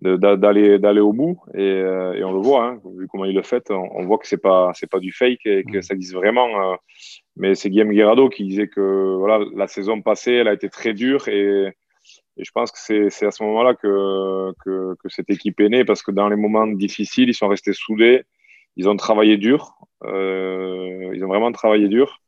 d'aller 0.00 0.78
d'aller 0.78 1.00
au 1.00 1.12
bout. 1.12 1.40
Et, 1.54 1.60
euh, 1.60 2.14
et 2.14 2.24
on 2.24 2.32
le 2.32 2.40
voit 2.40 2.64
hein, 2.64 2.80
vu 2.96 3.08
comment 3.08 3.24
il 3.24 3.34
le 3.34 3.42
fait 3.42 3.70
on, 3.70 4.04
voit 4.04 4.18
que 4.18 4.26
c'est 4.26 4.40
pas 4.40 4.70
c'est 4.74 4.88
pas 4.88 5.00
du 5.00 5.12
fake 5.12 5.44
et 5.46 5.64
que 5.64 5.78
mm. 5.78 5.82
ça 5.82 5.94
existe 5.94 6.14
vraiment 6.14 6.72
euh, 6.72 6.76
mais 7.36 7.54
c'est 7.54 7.70
Guillaume 7.70 7.92
Guerrado 7.92 8.28
qui 8.28 8.44
disait 8.44 8.68
que 8.68 9.16
voilà 9.16 9.44
la 9.54 9.66
saison 9.66 10.00
passée 10.00 10.32
elle 10.32 10.48
a 10.48 10.52
été 10.52 10.68
très 10.68 10.94
dure 10.94 11.28
et, 11.28 11.66
et 12.36 12.44
je 12.44 12.50
pense 12.52 12.70
que 12.70 13.08
c'est 13.10 13.26
à 13.26 13.30
ce 13.30 13.42
moment-là 13.42 13.74
que, 13.74 14.52
que, 14.64 14.94
que 15.02 15.08
cette 15.08 15.30
équipe 15.30 15.60
est 15.60 15.68
née 15.68 15.84
parce 15.84 16.02
que 16.02 16.12
dans 16.12 16.28
les 16.28 16.36
moments 16.36 16.66
difficiles 16.66 17.28
ils 17.28 17.34
sont 17.34 17.48
restés 17.48 17.72
soudés 17.72 18.22
ils 18.76 18.88
ont 18.88 18.96
travaillé 18.96 19.36
dur 19.36 19.74
euh, 20.04 21.10
ils 21.12 21.24
ont 21.24 21.28
vraiment 21.28 21.50
travaillé 21.50 21.88
dur 21.88 22.20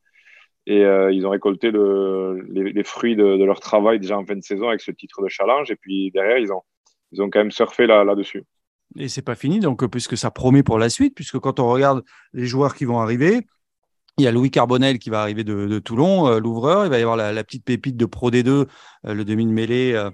et 0.67 0.83
euh, 0.85 1.11
ils 1.11 1.25
ont 1.25 1.31
récolté 1.31 1.71
le, 1.71 2.45
les, 2.49 2.71
les, 2.71 2.83
fruits 2.83 3.15
de, 3.15 3.37
de, 3.37 3.43
leur 3.43 3.59
travail 3.59 3.99
déjà 3.99 4.17
en 4.17 4.25
fin 4.25 4.35
de 4.35 4.43
saison 4.43 4.69
avec 4.69 4.81
ce 4.81 4.91
titre 4.91 5.21
de 5.23 5.27
challenge. 5.27 5.71
Et 5.71 5.75
puis 5.75 6.11
derrière, 6.11 6.37
ils 6.37 6.51
ont, 6.51 6.61
ils 7.11 7.21
ont 7.21 7.29
quand 7.29 7.39
même 7.39 7.51
surfé 7.51 7.87
là, 7.87 8.03
là-dessus. 8.03 8.43
Et 8.97 9.07
c'est 9.07 9.21
pas 9.21 9.35
fini, 9.35 9.59
donc, 9.59 9.85
puisque 9.87 10.17
ça 10.17 10.31
promet 10.31 10.63
pour 10.63 10.77
la 10.77 10.89
suite, 10.89 11.15
puisque 11.15 11.39
quand 11.39 11.59
on 11.59 11.69
regarde 11.69 12.03
les 12.33 12.45
joueurs 12.45 12.75
qui 12.75 12.85
vont 12.85 12.99
arriver, 12.99 13.47
il 14.17 14.25
y 14.25 14.27
a 14.27 14.31
Louis 14.31 14.51
Carbonel 14.51 14.99
qui 14.99 15.09
va 15.09 15.21
arriver 15.21 15.43
de, 15.43 15.65
de 15.65 15.79
Toulon, 15.79 16.27
euh, 16.27 16.39
l'ouvreur. 16.39 16.85
Il 16.85 16.89
va 16.89 16.99
y 16.99 17.01
avoir 17.01 17.15
la, 17.15 17.31
la, 17.31 17.43
petite 17.43 17.63
pépite 17.63 17.95
de 17.95 18.05
Pro 18.05 18.29
D2, 18.29 18.49
euh, 18.49 18.65
le 19.05 19.25
demi 19.25 19.45
de 19.45 19.51
mêlée, 19.51 19.93
euh 19.93 20.11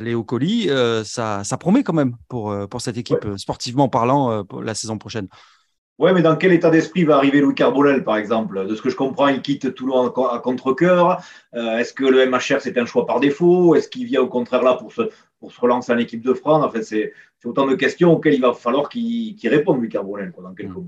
Léo 0.00 0.22
Colli. 0.22 0.68
ça, 1.04 1.42
ça 1.42 1.58
promet 1.58 1.82
quand 1.82 1.92
même 1.92 2.14
pour, 2.28 2.54
pour 2.68 2.80
cette 2.80 2.96
équipe, 2.96 3.24
ouais. 3.24 3.36
sportivement 3.38 3.88
parlant, 3.88 4.44
pour 4.44 4.62
la 4.62 4.72
saison 4.72 4.98
prochaine. 4.98 5.26
Ouais, 5.98 6.12
mais 6.12 6.22
dans 6.22 6.36
quel 6.36 6.52
état 6.52 6.70
d'esprit 6.70 7.02
va 7.02 7.16
arriver 7.16 7.40
Louis 7.40 7.56
Carbonel, 7.56 8.04
par 8.04 8.16
exemple? 8.16 8.66
De 8.66 8.74
ce 8.76 8.82
que 8.82 8.88
je 8.88 8.94
comprends, 8.94 9.26
il 9.26 9.42
quitte 9.42 9.74
Toulon 9.74 10.06
à 10.06 10.38
contre-coeur. 10.38 11.20
Euh, 11.54 11.78
Est-ce 11.78 11.92
que 11.92 12.04
le 12.04 12.24
MHR, 12.24 12.60
c'est 12.60 12.78
un 12.78 12.86
choix 12.86 13.04
par 13.04 13.18
défaut? 13.18 13.74
Est-ce 13.74 13.88
qu'il 13.88 14.06
vient 14.06 14.20
au 14.20 14.28
contraire 14.28 14.62
là 14.62 14.74
pour 14.74 14.92
se, 14.92 15.02
pour 15.40 15.50
se 15.50 15.60
relancer 15.60 15.92
en 15.92 15.98
équipe 15.98 16.22
de 16.22 16.34
France? 16.34 16.64
En 16.64 16.70
fait, 16.70 16.84
c'est 16.84 17.12
autant 17.44 17.66
de 17.66 17.74
questions 17.74 18.12
auxquelles 18.12 18.34
il 18.34 18.40
va 18.40 18.52
falloir 18.52 18.88
qu'il 18.88 19.34
qu 19.34 19.48
réponde, 19.48 19.78
Louis 19.78 19.88
Carbonel, 19.88 20.30
quoi, 20.30 20.44
dans 20.44 20.54
quelques 20.54 20.70
mmh. 20.70 20.84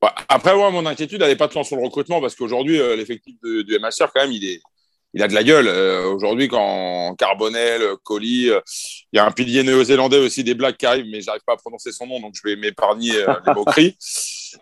mois. 0.00 0.14
Après, 0.28 0.54
moi, 0.54 0.70
mon 0.70 0.84
inquiétude, 0.84 1.22
elle 1.22 1.30
n'est 1.30 1.36
pas 1.36 1.48
tant 1.48 1.62
sur 1.62 1.76
le 1.76 1.84
recrutement, 1.84 2.20
parce 2.20 2.34
qu'aujourd'hui, 2.34 2.80
euh, 2.80 2.96
l'effectif 2.96 3.36
du 3.40 3.78
MHR, 3.78 4.12
quand 4.12 4.22
même, 4.22 4.32
il 4.32 4.44
est, 4.44 4.60
il 5.14 5.22
a 5.22 5.28
de 5.28 5.34
la 5.34 5.44
gueule. 5.44 5.68
Euh, 5.68 6.12
Aujourd'hui, 6.12 6.48
quand 6.48 7.14
Carbonel, 7.16 7.82
Colli, 8.02 8.50
euh, 8.50 8.60
il 9.12 9.16
y 9.16 9.18
a 9.18 9.26
un 9.26 9.30
pilier 9.30 9.62
néo-zélandais 9.62 10.18
aussi 10.18 10.44
des 10.44 10.54
blagues 10.54 10.76
qui 10.76 10.86
arrivent, 10.86 11.10
mais 11.10 11.20
j'arrive 11.20 11.42
pas 11.46 11.54
à 11.54 11.56
prononcer 11.56 11.92
son 11.92 12.06
nom, 12.06 12.20
donc 12.20 12.34
je 12.34 12.48
vais 12.48 12.56
m'épargner 12.56 13.16
euh, 13.16 13.34
les 13.46 13.54
moqueries. 13.54 13.96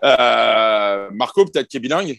Euh, 0.05 1.11
Marco, 1.13 1.45
peut-être 1.45 1.67
qui 1.67 1.79
est 1.79 1.81
bilingue? 1.81 2.17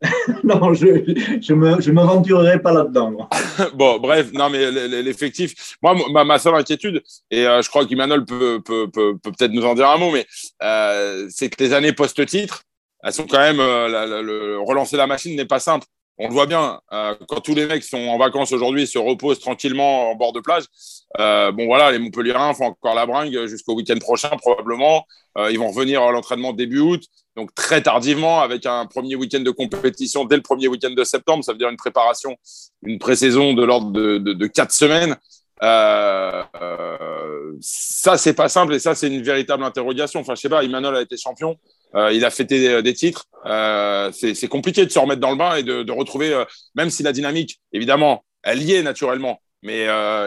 Non, 0.44 0.72
je 0.74 0.86
ne 0.86 1.92
m'aventurerai 1.92 2.60
pas 2.60 2.72
là-dedans. 2.72 3.28
bon, 3.74 3.98
bref, 3.98 4.32
non, 4.32 4.48
mais 4.50 4.70
l'effectif, 5.02 5.76
moi, 5.82 5.96
ma, 6.10 6.24
ma 6.24 6.38
seule 6.38 6.54
inquiétude, 6.54 7.02
et 7.30 7.46
euh, 7.46 7.62
je 7.62 7.68
crois 7.68 7.86
qu'Imanol 7.86 8.24
peut 8.24 8.60
peut-être 8.64 8.90
peut, 8.90 9.18
peut, 9.22 9.32
peut 9.32 9.46
nous 9.48 9.64
en 9.64 9.74
dire 9.74 9.88
un 9.88 9.98
mot, 9.98 10.10
mais 10.10 10.26
euh, 10.62 11.26
c'est 11.30 11.50
que 11.50 11.62
les 11.62 11.72
années 11.72 11.92
post-titre, 11.92 12.62
elles 13.02 13.12
sont 13.12 13.26
quand 13.26 13.38
même, 13.38 13.60
euh, 13.60 13.88
la, 13.88 14.06
la, 14.06 14.22
le, 14.22 14.58
relancer 14.60 14.96
la 14.96 15.06
machine 15.06 15.36
n'est 15.36 15.46
pas 15.46 15.60
simple 15.60 15.86
on 16.22 16.28
le 16.28 16.34
voit 16.34 16.44
bien, 16.44 16.78
euh, 16.92 17.14
quand 17.28 17.40
tous 17.40 17.54
les 17.54 17.64
mecs 17.66 17.82
sont 17.82 17.96
en 17.96 18.18
vacances 18.18 18.52
aujourd'hui, 18.52 18.86
se 18.86 18.98
reposent 18.98 19.40
tranquillement 19.40 20.10
en 20.10 20.14
bord 20.16 20.34
de 20.34 20.40
plage. 20.40 20.64
Euh, 21.18 21.50
bon, 21.50 21.64
voilà, 21.64 21.90
les 21.90 21.98
Montpellierins 21.98 22.52
font 22.52 22.66
encore 22.66 22.94
la 22.94 23.06
bringue 23.06 23.46
jusqu'au 23.46 23.74
week-end 23.74 23.96
prochain, 23.98 24.28
probablement. 24.36 25.06
Euh, 25.38 25.50
ils 25.50 25.58
vont 25.58 25.70
revenir 25.70 26.02
à 26.02 26.12
l'entraînement 26.12 26.52
début 26.52 26.80
août, 26.80 27.02
donc 27.36 27.54
très 27.54 27.82
tardivement, 27.82 28.42
avec 28.42 28.66
un 28.66 28.84
premier 28.84 29.14
week-end 29.16 29.40
de 29.40 29.50
compétition 29.50 30.26
dès 30.26 30.36
le 30.36 30.42
premier 30.42 30.68
week-end 30.68 30.90
de 30.90 31.04
septembre. 31.04 31.42
Ça 31.42 31.52
veut 31.52 31.58
dire 31.58 31.70
une 31.70 31.78
préparation, 31.78 32.36
une 32.82 32.98
pré-saison 32.98 33.54
de 33.54 33.64
l'ordre 33.64 33.90
de, 33.90 34.18
de, 34.18 34.46
quatre 34.46 34.72
semaines. 34.72 35.16
Ça, 37.62 38.18
c'est 38.18 38.34
pas 38.34 38.50
simple 38.50 38.74
et 38.74 38.78
ça, 38.78 38.94
c'est 38.94 39.08
une 39.08 39.22
véritable 39.22 39.64
interrogation. 39.64 40.20
Enfin, 40.20 40.34
je 40.34 40.42
sais 40.42 40.48
pas, 40.50 40.64
Emmanuel 40.64 40.96
a 40.96 41.00
été 41.00 41.16
champion. 41.16 41.56
Euh, 41.94 42.12
il 42.12 42.24
a 42.24 42.30
fêté 42.30 42.82
des, 42.82 42.94
titres. 42.94 43.26
Euh, 43.46 44.10
c'est 44.12 44.48
compliqué 44.48 44.84
de 44.84 44.90
se 44.90 44.98
remettre 44.98 45.20
dans 45.20 45.30
le 45.30 45.36
bain 45.36 45.56
et 45.56 45.62
de, 45.62 45.92
retrouver, 45.92 46.32
euh, 46.32 46.44
même 46.74 46.90
si 46.90 47.02
la 47.02 47.12
dynamique, 47.12 47.60
évidemment, 47.72 48.24
elle 48.42 48.62
y 48.62 48.74
est 48.74 48.82
naturellement, 48.82 49.40
mais 49.62 49.80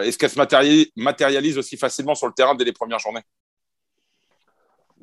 est-ce 0.04 0.18
qu'elle 0.18 0.30
se 0.30 0.90
matérialise, 0.96 1.58
aussi 1.58 1.76
facilement 1.76 2.14
sur 2.14 2.26
le 2.26 2.32
terrain 2.32 2.54
dès 2.54 2.64
les 2.64 2.72
premières 2.72 2.98
journées? 2.98 3.22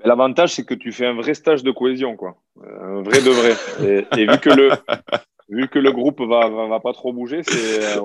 L'avantage, 0.04 0.54
c'est 0.54 0.66
que 0.66 0.74
tu 0.74 0.92
fais 0.92 1.06
un 1.06 1.14
vrai 1.14 1.34
stage 1.34 1.62
de 1.64 1.72
cohésion, 1.72 2.16
quoi. 2.16 2.36
Un 2.64 3.04
vrai 3.04 3.22
de 3.22 3.30
vrai. 3.30 4.08
Et, 4.18 4.26
vu, 4.26 4.40
que 4.40 4.50
le, 4.50 4.72
vu 5.50 5.68
que 5.68 5.78
le 5.78 5.92
groupe 5.92 6.22
va, 6.22 6.50
va, 6.50 6.68
va 6.68 6.80
pas 6.80 6.94
trop 6.94 7.14
bouger, 7.14 7.44
c'est 7.44 8.00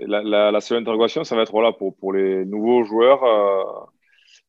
la, 0.00 0.50
la, 0.50 0.60
seule 0.60 0.78
interrogation, 0.78 1.24
ça 1.24 1.34
va 1.36 1.42
être 1.42 1.58
là 1.62 1.72
pour, 1.72 1.96
pour 1.96 2.12
les 2.12 2.44
nouveaux 2.44 2.84
joueurs 2.84 3.22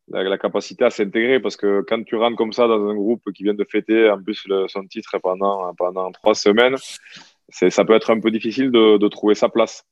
la, 0.09 0.37
capacité 0.37 0.85
à 0.85 0.89
s'intégrer 0.89 1.39
parce 1.39 1.57
que 1.57 1.83
quand 1.87 2.03
tu 2.03 2.15
rentres 2.15 2.37
comme 2.37 2.53
ça 2.53 2.67
dans 2.67 2.87
un 2.87 2.95
groupe 2.95 3.31
qui 3.33 3.43
vient 3.43 3.53
de 3.53 3.63
fêter 3.63 4.09
en 4.09 4.21
plus 4.21 4.45
son 4.67 4.85
titre 4.87 5.17
pendant, 5.19 5.73
pendant 5.75 6.11
trois 6.11 6.35
semaines, 6.35 6.75
ça 7.49 7.85
peut 7.85 7.93
être 7.93 8.11
un 8.11 8.19
peu 8.19 8.31
difficile 8.31 8.71
de, 8.71 9.07
trouver 9.07 9.35
sa 9.35 9.49
place. 9.49 9.85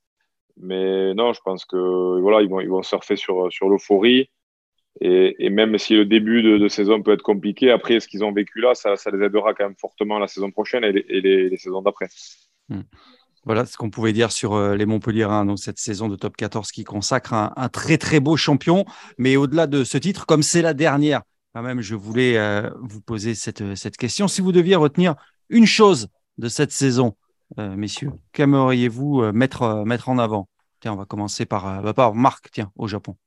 Mais 0.58 1.14
non, 1.14 1.34
je 1.34 1.40
pense 1.44 1.66
que 1.66 2.20
voilà, 2.20 2.42
ils 2.42 2.50
vont, 2.50 2.60
ils 2.60 2.70
vont 2.70 2.84
surfer 2.84 3.16
sur, 3.16 3.52
sur 3.52 3.70
l'euphorie. 3.70 4.30
Et, 5.00 5.50
même 5.50 5.78
si 5.78 5.96
le 5.96 6.06
début 6.06 6.44
de, 6.44 6.68
saison 6.68 7.02
peut 7.02 7.14
être 7.14 7.22
compliqué, 7.22 7.72
après 7.72 8.00
ce 8.00 8.08
qu'ils 8.08 8.24
ont 8.24 8.34
vécu 8.34 8.60
là, 8.60 8.76
ça, 8.76 8.98
ça, 8.98 9.10
les 9.10 9.26
aidera 9.26 9.54
quand 9.54 9.64
même 9.64 9.78
fortement 9.78 10.20
la 10.20 10.28
saison 10.28 10.52
prochaine 10.52 10.84
et 10.84 10.92
les, 10.92 11.50
les, 11.50 11.58
saisons 11.58 11.82
d'après. 11.82 12.08
Mmh. 12.70 12.82
Voilà 13.46 13.66
ce 13.66 13.76
qu'on 13.78 13.90
pouvait 13.90 14.14
dire 14.14 14.32
sur 14.32 14.54
euh, 14.54 14.76
les 14.76 14.86
Montpellierins, 14.86 15.46
donc 15.46 15.60
cette 15.60 15.80
saison 15.80 16.08
de 16.08 16.16
top 16.16 16.38
14 16.38 16.72
qui 16.72 16.84
consacre 16.84 17.34
un, 17.34 17.70
très 17.70 17.98
très 17.98 18.20
beau 18.20 18.38
champion. 18.38 18.86
Mais 19.18 19.36
au-delà 19.36 19.68
de 19.68 19.84
ce 19.84 19.98
titre, 19.98 20.26
comme 20.26 20.44
c'est 20.44 20.62
la 20.62 20.74
dernière, 20.74 21.22
quand 21.54 21.64
même, 21.64 21.82
je 21.82 21.96
voulais 21.96 22.38
euh, 22.38 22.70
vous 22.82 23.02
poser 23.02 23.36
cette, 23.36 23.76
cette 23.76 23.98
question. 23.98 24.28
Si 24.28 24.42
vous 24.42 24.52
deviez 24.52 24.76
retenir 24.76 25.16
une 25.50 25.66
chose 25.66 26.08
de 26.38 26.48
cette 26.48 26.72
saison, 26.72 27.16
euh, 27.60 27.76
messieurs, 27.76 28.12
qu'aimeriez-vous 28.32 29.24
euh, 29.24 29.32
mettre, 29.34 29.64
euh, 29.64 29.98
en 30.06 30.18
avant? 30.18 30.48
Tiens, 30.80 30.94
on 30.94 30.96
va 30.96 31.06
commencer 31.06 31.46
par, 31.46 31.82
bah, 31.84 31.94
par 31.94 32.16
Marc, 32.16 32.50
tiens, 32.52 32.72
au 32.78 32.88
Japon. 32.88 33.18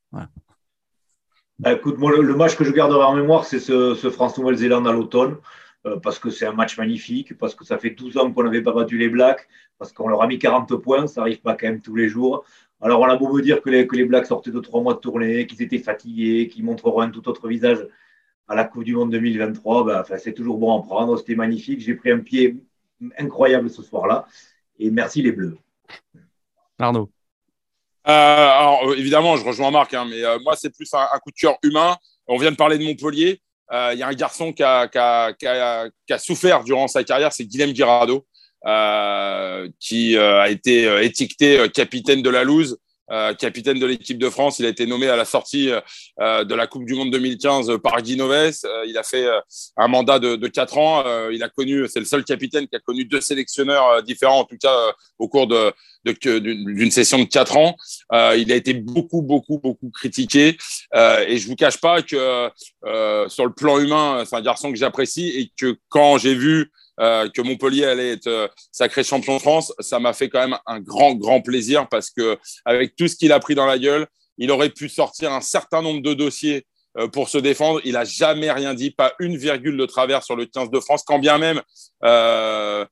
Bah, 1.59 1.73
écoute, 1.73 1.99
moi, 1.99 2.11
le, 2.11 2.35
match 2.35 2.57
que 2.57 2.65
je 2.65 2.73
garderai 2.73 3.05
en 3.05 3.15
mémoire, 3.15 3.45
c'est 3.45 3.61
ce, 3.61 3.95
ce 3.95 4.11
France-Nouvelle-Zélande 4.11 4.89
à 4.89 4.93
l'automne. 4.93 5.37
Euh, 5.87 5.99
parce 5.99 6.19
que 6.19 6.31
c'est 6.31 6.47
un 6.47 6.53
match 6.53 6.79
magnifique, 6.79 7.37
parce 7.37 7.55
que 7.55 7.65
ça 7.65 7.79
fait 7.79 7.91
12 7.91 8.17
ans 8.17 8.33
qu'on 8.33 8.45
n'avait 8.45 8.63
pas 8.63 8.73
battu 8.73 8.97
les 8.97 9.11
Blacks, 9.11 9.47
parce 9.79 9.93
qu'on 9.93 10.09
leur 10.09 10.23
a 10.23 10.27
mis 10.27 10.39
40 10.39 10.77
points, 10.77 11.07
ça 11.07 11.21
n'arrive 11.21 11.43
pas 11.43 11.55
quand 11.55 11.67
même 11.67 11.83
tous 11.83 11.95
les 11.95 12.09
jours. 12.09 12.45
Alors 12.81 13.01
on 13.01 13.05
a 13.05 13.17
beau 13.17 13.31
me 13.33 13.43
dire 13.43 13.61
que 13.61 13.69
les, 13.69 13.87
que 13.87 13.95
les 13.95 14.07
Blacks 14.07 14.27
sortaient 14.27 14.51
de 14.51 14.61
trois 14.61 14.81
mois 14.81 14.95
de 14.95 15.01
tournée, 15.01 15.47
qu'ils 15.47 15.61
étaient 15.63 15.79
fatigués, 15.79 16.49
qu'ils 16.49 16.65
montreront 16.65 17.01
un 17.03 17.11
tout 17.11 17.29
autre 17.29 17.49
visage 17.49 17.87
à 18.49 18.55
la 18.55 18.65
Coupe 18.65 18.85
du 18.85 18.95
Monde 18.95 19.11
2023, 19.11 19.85
ben, 19.85 20.01
enfin, 20.01 20.17
c'est 20.17 20.33
toujours 20.33 20.59
bon 20.59 20.79
à 20.79 20.83
prendre, 20.83 21.19
c'était 21.19 21.35
magnifique. 21.35 21.81
J'ai 21.81 21.95
pris 21.95 22.11
un 22.11 22.21
pied 22.21 22.57
incroyable 23.19 23.69
ce 23.69 23.83
soir-là, 23.83 24.27
et 24.79 24.91
merci 24.91 25.21
les 25.21 25.33
Bleus. 25.33 25.59
Arnaud. 26.79 27.11
Euh, 28.07 28.11
alors 28.11 28.95
évidemment, 28.97 29.37
je 29.37 29.45
rejoins 29.45 29.71
Marc, 29.71 29.93
hein, 29.93 30.07
mais 30.09 30.25
euh, 30.25 30.39
moi 30.45 30.57
c'est 30.57 30.71
plus 30.71 30.93
un, 30.95 31.07
un, 31.13 31.19
coup 31.19 31.31
de 31.31 31.37
cœur 31.37 31.57
humain. 31.63 31.97
On 32.27 32.39
vient 32.39 32.51
de 32.51 32.57
parler 32.57 32.79
de 32.79 32.85
Montpellier. 32.85 33.41
Euh, 33.73 33.91
il 33.95 33.99
y 33.99 34.03
a 34.03 34.09
un 34.09 34.15
garçon 34.15 34.53
qui 34.53 34.63
a, 34.63 35.89
souffert 36.19 36.65
durant 36.65 36.89
sa 36.89 37.05
carrière, 37.05 37.33
c'est 37.33 37.45
Guilhem 37.45 37.75
Girardo, 37.75 38.27
euh, 38.67 39.69
qui 39.81 40.17
euh, 40.17 40.41
a 40.41 40.49
été 40.49 41.05
étiqueté 41.05 41.67
capitaine 41.73 42.23
de 42.23 42.31
la 42.31 42.45
loose. 42.45 42.79
Euh, 43.11 43.35
capitaine 43.35 43.79
de 43.79 43.85
l'équipe 43.85 44.17
de 44.17 44.31
France. 44.31 44.59
Il 44.61 44.65
a 44.65 44.71
été 44.71 44.87
nommé 44.87 45.09
à 45.09 45.17
la 45.17 45.27
sortie 45.27 45.71
euh, 46.21 46.45
de 46.45 46.55
la 46.55 46.67
Coupe 46.67 46.87
du 46.87 46.95
Monde 46.95 47.11
2015 47.11 47.77
par 47.83 48.01
Guy 48.01 48.17
Noves. 48.17 48.55
Euh, 48.65 48.85
il 48.87 48.97
a 48.97 49.03
fait 49.03 49.27
un 49.77 49.89
mandat 49.89 50.19
de, 50.19 50.37
de 50.37 50.49
4 50.49 50.79
ans. 50.79 51.05
il 51.31 51.43
a 51.43 51.51
connu, 51.51 51.87
c'est 51.87 51.99
le 51.99 52.07
seul 52.07 52.25
capitaine 52.25 52.67
qui 52.67 52.77
a 52.77 52.81
connu 52.81 53.05
deux 53.05 53.21
sélectionneurs 53.21 54.03
différents, 54.03 54.41
en 54.41 54.45
tout 54.45 54.57
cas 54.57 54.75
au 55.19 55.29
cours 55.29 55.47
de, 55.47 55.73
d'une 56.05 56.91
session 56.91 57.19
de 57.19 57.25
4 57.25 57.57
ans. 57.59 57.77
il 58.37 58.51
a 58.51 58.55
été 58.55 58.73
beaucoup, 58.73 59.21
beaucoup, 59.21 59.59
beaucoup 59.59 59.91
critiqué. 59.91 60.57
et 60.95 61.37
je 61.37 61.47
vous 61.47 61.57
cache 61.57 61.81
pas 61.81 62.01
que 62.01 62.49
sur 63.29 63.45
le 63.45 63.53
plan 63.53 63.79
humain, 63.81 64.25
c'est 64.27 64.37
un 64.37 64.43
garçon 64.43 64.73
que 64.73 64.79
j'apprécie 64.79 65.29
et 65.29 65.53
que 65.59 65.77
quand 65.91 66.17
j'ai 66.17 66.35
vu 66.35 66.71
que 66.99 67.43
Montpellier 67.43 67.85
allait 67.85 68.13
être 68.13 68.51
sacré 68.71 69.03
champion 69.03 69.37
de 69.37 69.41
France, 69.41 69.73
ça 69.81 69.99
m'a 69.99 70.13
fait 70.13 70.29
quand 70.29 70.41
même 70.41 70.59
un 70.67 70.81
grand, 70.81 71.15
grand 71.15 71.41
plaisir 71.41 71.89
parce 71.89 72.11
que 72.11 72.39
avec 72.65 72.97
tout 72.97 73.09
ce 73.09 73.17
qu'il 73.17 73.33
a 73.33 73.41
pris 73.41 73.55
dans 73.55 73.67
la 73.67 73.79
gueule, 73.79 74.07
il 74.39 74.51
aurait 74.51 74.71
pu 74.71 74.89
sortir 74.89 75.33
un 75.33 75.41
certain 75.41 75.83
nombre 75.83 76.03
de 76.03 76.15
dossiers 76.15 76.67
pour 77.13 77.29
se 77.29 77.39
défendre. 77.39 77.81
Il 77.85 77.97
a 77.97 78.05
jamais 78.05 78.53
rien 78.53 78.75
dit, 78.75 78.91
pas 78.91 79.15
une 79.19 79.37
virgule 79.37 79.77
de 79.77 79.87
travers 79.87 80.23
sur 80.23 80.37
le 80.37 80.47
15 80.47 80.71
de 80.71 80.81
France, 80.81 81.03
quand 81.05 81.19
bien 81.19 81.39
même 81.39 81.61
euh, 82.05 82.85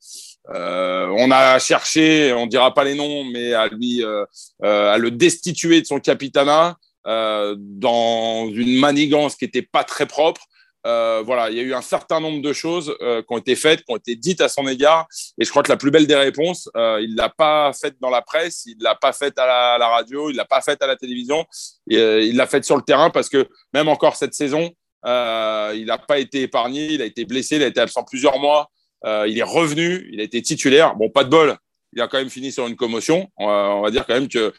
euh, 0.54 1.06
on 1.16 1.30
a 1.30 1.58
cherché, 1.58 2.32
on 2.32 2.46
dira 2.46 2.74
pas 2.74 2.84
les 2.84 2.94
noms, 2.94 3.24
mais 3.24 3.52
à 3.52 3.68
lui, 3.68 4.02
euh, 4.04 4.24
à 4.62 4.98
le 4.98 5.10
destituer 5.10 5.80
de 5.80 5.86
son 5.86 6.00
capitanat 6.00 6.76
dans 7.04 8.48
une 8.52 8.78
manigance 8.78 9.34
qui 9.34 9.44
était 9.44 9.62
pas 9.62 9.82
très 9.82 10.06
propre. 10.06 10.42
Voilà, 10.84 11.50
il 11.50 11.56
y 11.56 11.60
a 11.60 11.62
eu 11.62 11.74
un 11.74 11.82
certain 11.82 12.20
nombre 12.20 12.42
de 12.42 12.52
choses 12.52 12.94
qui 13.00 13.34
ont 13.34 13.38
été 13.38 13.56
faites, 13.56 13.84
qui 13.84 13.92
ont 13.92 13.96
été 13.96 14.16
dites 14.16 14.40
à 14.40 14.48
son 14.48 14.66
égard, 14.66 15.06
et 15.38 15.44
je 15.44 15.50
crois 15.50 15.62
que 15.62 15.70
la 15.70 15.76
plus 15.76 15.90
belle 15.90 16.06
des 16.06 16.14
réponses, 16.14 16.68
il 16.74 17.14
l'a 17.16 17.28
pas 17.28 17.72
faite 17.72 17.96
dans 18.00 18.10
la 18.10 18.22
presse, 18.22 18.64
il 18.66 18.76
l'a 18.80 18.94
pas 18.94 19.12
faite 19.12 19.38
à 19.38 19.78
la, 19.78 19.88
radio, 19.88 20.30
il 20.30 20.36
l'a 20.36 20.44
pas 20.44 20.60
faite 20.60 20.82
à 20.82 20.86
la 20.86 20.96
télévision, 20.96 21.44
il 21.86 22.36
l'a 22.36 22.46
faite 22.46 22.64
sur 22.64 22.76
le 22.76 22.82
terrain 22.82 23.10
parce 23.10 23.28
que 23.28 23.48
même 23.72 23.88
encore 23.88 24.16
cette 24.16 24.34
saison, 24.34 24.70
il 25.04 25.84
n'a 25.86 25.98
pas 25.98 26.18
été 26.18 26.42
épargné, 26.42 26.92
il 26.92 27.02
a 27.02 27.06
été 27.06 27.24
blessé, 27.24 27.56
il 27.56 27.62
a 27.62 27.66
été 27.66 27.80
absent 27.80 28.04
plusieurs 28.04 28.38
mois. 28.38 28.70
Euh, 29.04 29.26
il 29.28 29.38
est 29.38 29.44
revenu, 29.44 30.08
il 30.12 30.20
a 30.20 30.24
été 30.24 30.40
titulaire. 30.42 30.94
Bon, 30.96 31.10
pas 31.10 31.24
de 31.24 31.30
bol. 31.30 31.56
Il 31.92 32.00
a 32.00 32.08
quand 32.08 32.18
même 32.18 32.30
fini 32.30 32.52
sur 32.52 32.66
une 32.66 32.76
commotion. 32.76 33.28
On 33.36 33.82
va, 33.82 33.90
dire 33.90 34.06
quand 34.06 34.14
même 34.14 34.28
que, 34.28 34.52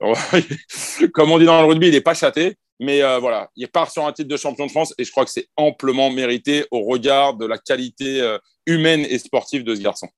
comme 1.12 1.30
on 1.30 1.38
dit 1.38 1.44
dans 1.44 1.60
le 1.60 1.66
rugby, 1.66 1.88
il 1.88 1.92
n'est 1.92 2.00
pas 2.00 2.14
châté. 2.14 2.56
Mais 2.82 3.02
euh, 3.02 3.18
voilà, 3.18 3.48
il 3.56 3.68
part 3.68 3.90
sur 3.90 4.06
un 4.06 4.12
titre 4.12 4.28
de 4.28 4.36
champion 4.36 4.66
de 4.66 4.70
France 4.70 4.94
et 4.98 5.04
je 5.04 5.10
crois 5.10 5.24
que 5.24 5.30
c'est 5.30 5.48
amplement 5.56 6.10
mérité 6.10 6.64
au 6.70 6.82
regard 6.84 7.34
de 7.34 7.46
la 7.46 7.58
qualité 7.58 8.20
euh, 8.20 8.38
humaine 8.66 9.00
et 9.08 9.18
sportive 9.18 9.64
de 9.64 9.74
ce 9.74 9.80
garçon. 9.80 10.08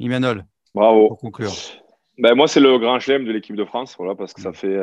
Emmanuel, 0.00 0.46
bravo. 0.74 1.08
Pour 1.08 1.18
conclure. 1.18 1.52
Ben, 2.18 2.34
moi, 2.34 2.48
c'est 2.48 2.60
le 2.60 2.78
grand 2.78 3.00
chelem 3.00 3.24
de 3.24 3.32
l'équipe 3.32 3.56
de 3.56 3.64
France, 3.64 3.94
voilà, 3.98 4.14
parce 4.14 4.32
que 4.32 4.42
ça 4.42 4.52
fait, 4.52 4.76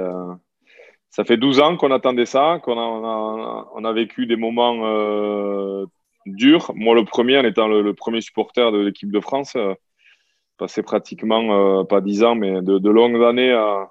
ça 1.09 1.23
fait 1.23 1.37
12 1.37 1.59
ans 1.59 1.77
qu'on 1.77 1.91
attendait 1.91 2.25
ça, 2.25 2.59
qu'on 2.63 2.77
a, 2.77 3.67
on 3.75 3.85
a, 3.85 3.93
vécu 3.93 4.25
des 4.25 4.35
moments 4.35 5.85
dur. 6.25 6.71
Moi, 6.75 6.95
le 6.95 7.05
premier, 7.05 7.37
en 7.37 7.43
étant 7.43 7.67
le, 7.67 7.93
premier 7.93 8.21
supporter 8.21 8.71
de 8.71 8.79
l'équipe 8.79 9.11
de 9.11 9.19
France, 9.19 9.55
euh, 9.55 9.73
passé 10.57 10.83
pratiquement, 10.83 11.79
euh, 11.79 11.83
pas 11.83 12.01
dix 12.01 12.23
ans, 12.23 12.35
mais 12.35 12.61
de, 12.61 12.89
longues 12.89 13.23
années 13.23 13.51
à, 13.51 13.89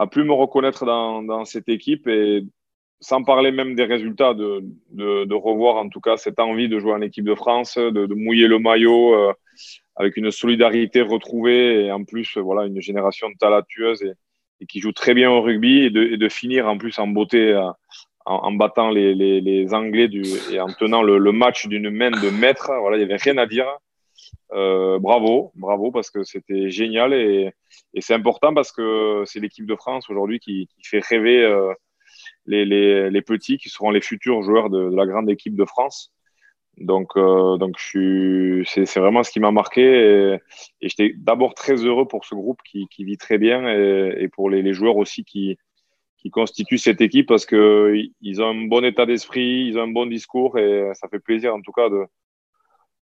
à, 0.00 0.06
plus 0.06 0.24
me 0.24 0.32
reconnaître 0.32 0.84
dans, 0.84 1.44
cette 1.44 1.68
équipe 1.68 2.06
et 2.08 2.44
sans 3.00 3.22
parler 3.22 3.50
même 3.50 3.74
des 3.74 3.84
résultats, 3.84 4.34
de, 4.34 5.34
revoir 5.34 5.76
en 5.76 5.88
tout 5.88 6.00
cas 6.00 6.16
cette 6.16 6.40
envie 6.40 6.68
de 6.68 6.78
jouer 6.78 6.92
en 6.92 7.02
équipe 7.02 7.24
de 7.24 7.34
France, 7.34 7.76
de, 7.78 8.14
mouiller 8.14 8.46
le 8.46 8.58
maillot 8.58 9.14
euh, 9.14 9.32
avec 9.96 10.16
une 10.16 10.30
solidarité 10.30 11.02
retrouvée 11.02 11.84
et 11.84 11.92
en 11.92 12.04
plus, 12.04 12.36
voilà, 12.38 12.66
une 12.66 12.80
génération 12.80 13.28
talentueuse 13.38 14.02
et, 14.02 14.66
qui 14.66 14.80
joue 14.80 14.92
très 14.92 15.14
bien 15.14 15.30
au 15.30 15.40
rugby 15.40 15.84
et 15.84 15.90
de, 15.90 16.28
finir 16.28 16.68
en 16.68 16.76
plus 16.76 16.98
en 16.98 17.06
beauté 17.06 17.58
en, 18.26 18.52
battant 18.52 18.90
les, 18.90 19.66
Anglais 19.72 20.08
et 20.52 20.60
en 20.60 20.68
tenant 20.68 21.02
le, 21.02 21.32
match 21.32 21.66
d'une 21.66 21.90
main 21.90 22.10
de 22.10 22.30
maître. 22.30 22.70
Voilà, 22.80 22.96
il 22.96 23.00
n'y 23.00 23.04
avait 23.04 23.16
rien 23.16 23.38
à 23.38 23.46
dire. 23.46 23.66
Euh, 24.52 24.98
bravo, 24.98 25.52
bravo, 25.54 25.92
parce 25.92 26.10
que 26.10 26.24
c'était 26.24 26.70
génial 26.70 27.14
et, 27.14 27.52
et 27.94 28.00
c'est 28.00 28.14
important 28.14 28.52
parce 28.52 28.72
que 28.72 29.22
c'est 29.26 29.38
l'équipe 29.38 29.66
de 29.66 29.76
France 29.76 30.10
aujourd'hui 30.10 30.40
qui, 30.40 30.66
qui, 30.66 30.82
fait 30.82 31.04
rêver 31.04 31.42
euh, 31.44 31.72
les, 32.46 32.64
les, 32.64 33.10
les, 33.10 33.22
petits 33.22 33.58
qui 33.58 33.68
seront 33.68 33.90
les 33.90 34.00
futurs 34.00 34.42
joueurs 34.42 34.68
de, 34.70 34.94
la 34.94 35.06
grande 35.06 35.30
équipe 35.30 35.54
de 35.54 35.64
France. 35.64 36.12
Donc, 36.78 37.16
euh, 37.16 37.58
donc 37.58 37.78
c'est 37.78 38.98
vraiment 38.98 39.22
ce 39.22 39.30
qui 39.30 39.40
m'a 39.40 39.52
marqué 39.52 39.82
et, 39.82 40.34
et 40.80 40.88
j'étais 40.88 41.12
d'abord 41.16 41.54
très 41.54 41.76
heureux 41.76 42.06
pour 42.08 42.24
ce 42.24 42.34
groupe 42.34 42.60
qui, 42.64 42.86
qui 42.88 43.04
vit 43.04 43.18
très 43.18 43.38
bien 43.38 43.68
et, 43.68 44.14
et 44.18 44.28
pour 44.28 44.50
les, 44.50 44.62
les, 44.62 44.72
joueurs 44.72 44.96
aussi 44.96 45.24
qui, 45.24 45.58
qui 46.16 46.30
constituent 46.30 46.78
cette 46.78 47.00
équipe 47.00 47.28
parce 47.28 47.46
qu'ils 47.46 48.42
ont 48.42 48.48
un 48.48 48.66
bon 48.66 48.84
état 48.84 49.06
d'esprit, 49.06 49.66
ils 49.68 49.78
ont 49.78 49.82
un 49.82 49.88
bon 49.88 50.06
discours 50.06 50.58
et 50.58 50.90
ça 50.94 51.08
fait 51.08 51.20
plaisir 51.20 51.54
en 51.54 51.60
tout 51.60 51.72
cas 51.72 51.88
de, 51.88 52.04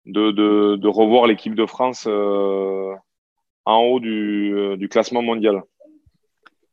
de, 0.07 0.31
de, 0.75 0.87
revoir 0.87 1.27
l'équipe 1.27 1.55
de 1.55 1.65
France 1.65 2.05
euh, 2.07 2.93
en 3.65 3.79
haut 3.81 3.99
du, 3.99 4.53
euh, 4.55 4.77
du, 4.77 4.89
classement 4.89 5.21
mondial. 5.21 5.63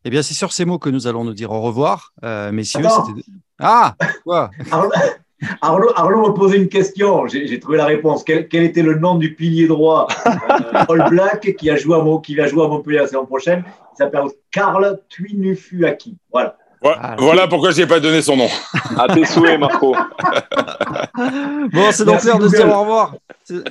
Eh 0.04 0.10
bien, 0.10 0.22
c'est 0.22 0.34
sur 0.34 0.52
ces 0.52 0.64
mots 0.64 0.78
que 0.78 0.90
nous 0.90 1.06
allons 1.06 1.24
nous 1.24 1.34
dire 1.34 1.50
au 1.50 1.60
revoir, 1.60 2.12
euh, 2.24 2.52
messieurs. 2.52 2.82
Ah, 3.58 3.94
quoi 4.24 4.50
Arnaud, 5.60 5.92
Arnaud, 5.94 6.28
me 6.28 6.34
posait 6.34 6.56
une 6.56 6.68
question. 6.68 7.26
J'ai 7.26 7.58
trouvé 7.58 7.76
la 7.76 7.86
réponse. 7.86 8.24
Quel, 8.24 8.48
quel, 8.48 8.62
était 8.62 8.82
le 8.82 8.94
nom 8.94 9.16
du 9.16 9.34
pilier 9.34 9.66
droit 9.66 10.08
euh, 10.26 10.84
All 10.88 11.10
Black 11.10 11.54
qui, 11.56 11.70
a 11.70 11.76
joué 11.76 11.96
à, 11.96 12.04
qui 12.22 12.34
va 12.34 12.46
jouer 12.46 12.64
à 12.64 12.68
Montpellier 12.68 12.98
la 12.98 13.06
saison 13.06 13.26
prochaine? 13.26 13.64
Il 13.92 13.96
s'appelle 13.96 14.24
Karl 14.50 15.00
Tuinufuaki. 15.08 16.16
Voilà. 16.32 16.56
Ah, 16.84 17.16
voilà 17.18 17.48
pourquoi 17.48 17.70
je 17.70 17.80
n'ai 17.80 17.86
pas 17.86 18.00
donné 18.00 18.20
son 18.20 18.36
nom. 18.36 18.48
À 18.98 19.12
tes 19.12 19.24
souhaits, 19.24 19.58
Marco. 19.58 19.92
bon, 21.72 21.90
c'est 21.90 22.04
donc 22.04 22.22
l'heure 22.22 22.38
de 22.38 22.48
se 22.48 22.56
dire 22.56 22.68
au 22.68 22.80
revoir. 22.80 23.14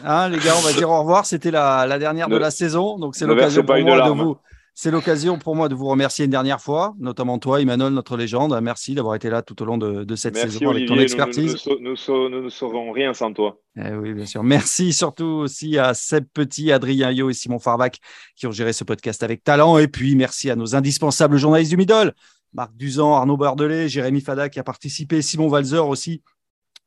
Hein, 0.04 0.30
les 0.30 0.40
gars, 0.40 0.54
on 0.58 0.62
va 0.62 0.74
dire 0.74 0.90
au 0.90 1.00
revoir. 1.00 1.26
C'était 1.26 1.52
la, 1.52 1.86
la, 1.86 2.00
dernière 2.00 2.28
de 2.28 2.38
la 2.38 2.52
saison. 2.52 2.98
Donc, 2.98 3.16
c'est 3.16 3.26
l'occasion 3.26 3.64
pour 3.64 3.78
moi 3.78 4.02
de 4.02 4.10
vous 4.10 4.38
c'est 4.76 4.90
l'occasion 4.90 5.38
pour 5.38 5.56
moi 5.56 5.70
de 5.70 5.76
vous 5.76 5.86
remercier 5.86 6.26
une 6.26 6.32
dernière 6.32 6.60
fois, 6.60 6.96
notamment 7.00 7.38
toi, 7.38 7.62
Emmanuel, 7.62 7.94
notre 7.94 8.18
légende. 8.18 8.60
Merci 8.62 8.96
d'avoir 8.96 9.14
été 9.14 9.30
là 9.30 9.44
tout 9.44 9.62
au 9.62 9.66
long 9.66 9.78
de, 9.78 10.16
cette 10.16 10.36
saison 10.36 10.72
avec 10.72 10.88
ton 10.88 10.98
expertise. 10.98 11.64
Nous, 11.80 11.92
ne 11.92 12.50
saurons 12.50 12.92
rien 12.92 13.14
sans 13.14 13.32
toi. 13.34 13.60
Eh 13.78 13.94
oui, 13.94 14.14
bien 14.14 14.26
sûr. 14.26 14.44
Merci 14.44 14.92
surtout 14.92 15.42
aussi 15.44 15.78
à 15.78 15.94
Seb 15.94 16.26
Petit, 16.34 16.72
Adrien 16.72 17.12
Yo 17.12 17.30
et 17.30 17.34
Simon 17.34 17.60
Farvac 17.60 18.00
qui 18.36 18.48
ont 18.48 18.52
géré 18.52 18.74
ce 18.74 18.84
podcast 18.84 19.22
avec 19.22 19.44
talent. 19.44 19.78
Et 19.78 19.88
puis, 19.88 20.16
merci 20.16 20.50
à 20.50 20.56
nos 20.56 20.76
indispensables 20.76 21.38
journalistes 21.38 21.72
du 21.72 21.78
Middle, 21.78 22.14
Marc 22.54 22.76
Duzan, 22.76 23.16
Arnaud 23.16 23.38
Bardelet, 23.38 23.88
Jérémy 23.88 24.22
Fada 24.22 24.50
qui 24.50 24.60
a 24.60 24.64
participé, 24.64 25.22
Simon 25.22 25.48
Valzer 25.48 25.88
aussi, 25.88 26.22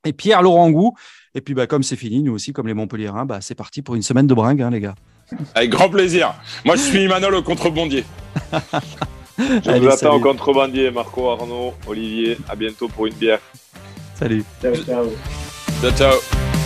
et 0.04 0.12
Pierre 0.12 0.42
Laurent 0.42 0.70
Gou. 0.70 0.94
Et 1.34 1.40
puis, 1.40 1.54
bah, 1.54 1.66
comme 1.66 1.82
c'est 1.82 1.96
fini, 1.96 2.22
nous 2.22 2.32
aussi, 2.32 2.52
comme 2.52 2.66
les 2.66 2.74
Montpelliérains, 2.74 3.26
bah, 3.26 3.40
c'est 3.40 3.54
parti 3.54 3.82
pour 3.82 3.94
une 3.94 4.02
semaine 4.02 4.26
de 4.26 4.34
bringue, 4.34 4.62
hein, 4.62 4.70
les 4.70 4.80
gars. 4.80 4.94
Avec 5.54 5.70
grand 5.70 5.88
plaisir. 5.88 6.34
Moi, 6.64 6.76
je 6.76 6.82
suis 6.82 7.08
Manol 7.08 7.34
au 7.34 7.42
contrebandier. 7.42 8.04
je 9.38 9.78
vous 9.78 9.88
attends 9.88 10.14
au 10.14 10.20
contrebandier, 10.20 10.90
Marco, 10.90 11.30
Arnaud, 11.30 11.74
Olivier. 11.86 12.38
À 12.48 12.54
bientôt 12.54 12.88
pour 12.88 13.06
une 13.06 13.14
bière. 13.14 13.40
Salut. 14.14 14.44
Ciao, 14.62 14.74
ciao. 14.76 15.06
Ciao, 15.82 15.90
ciao. 15.92 16.65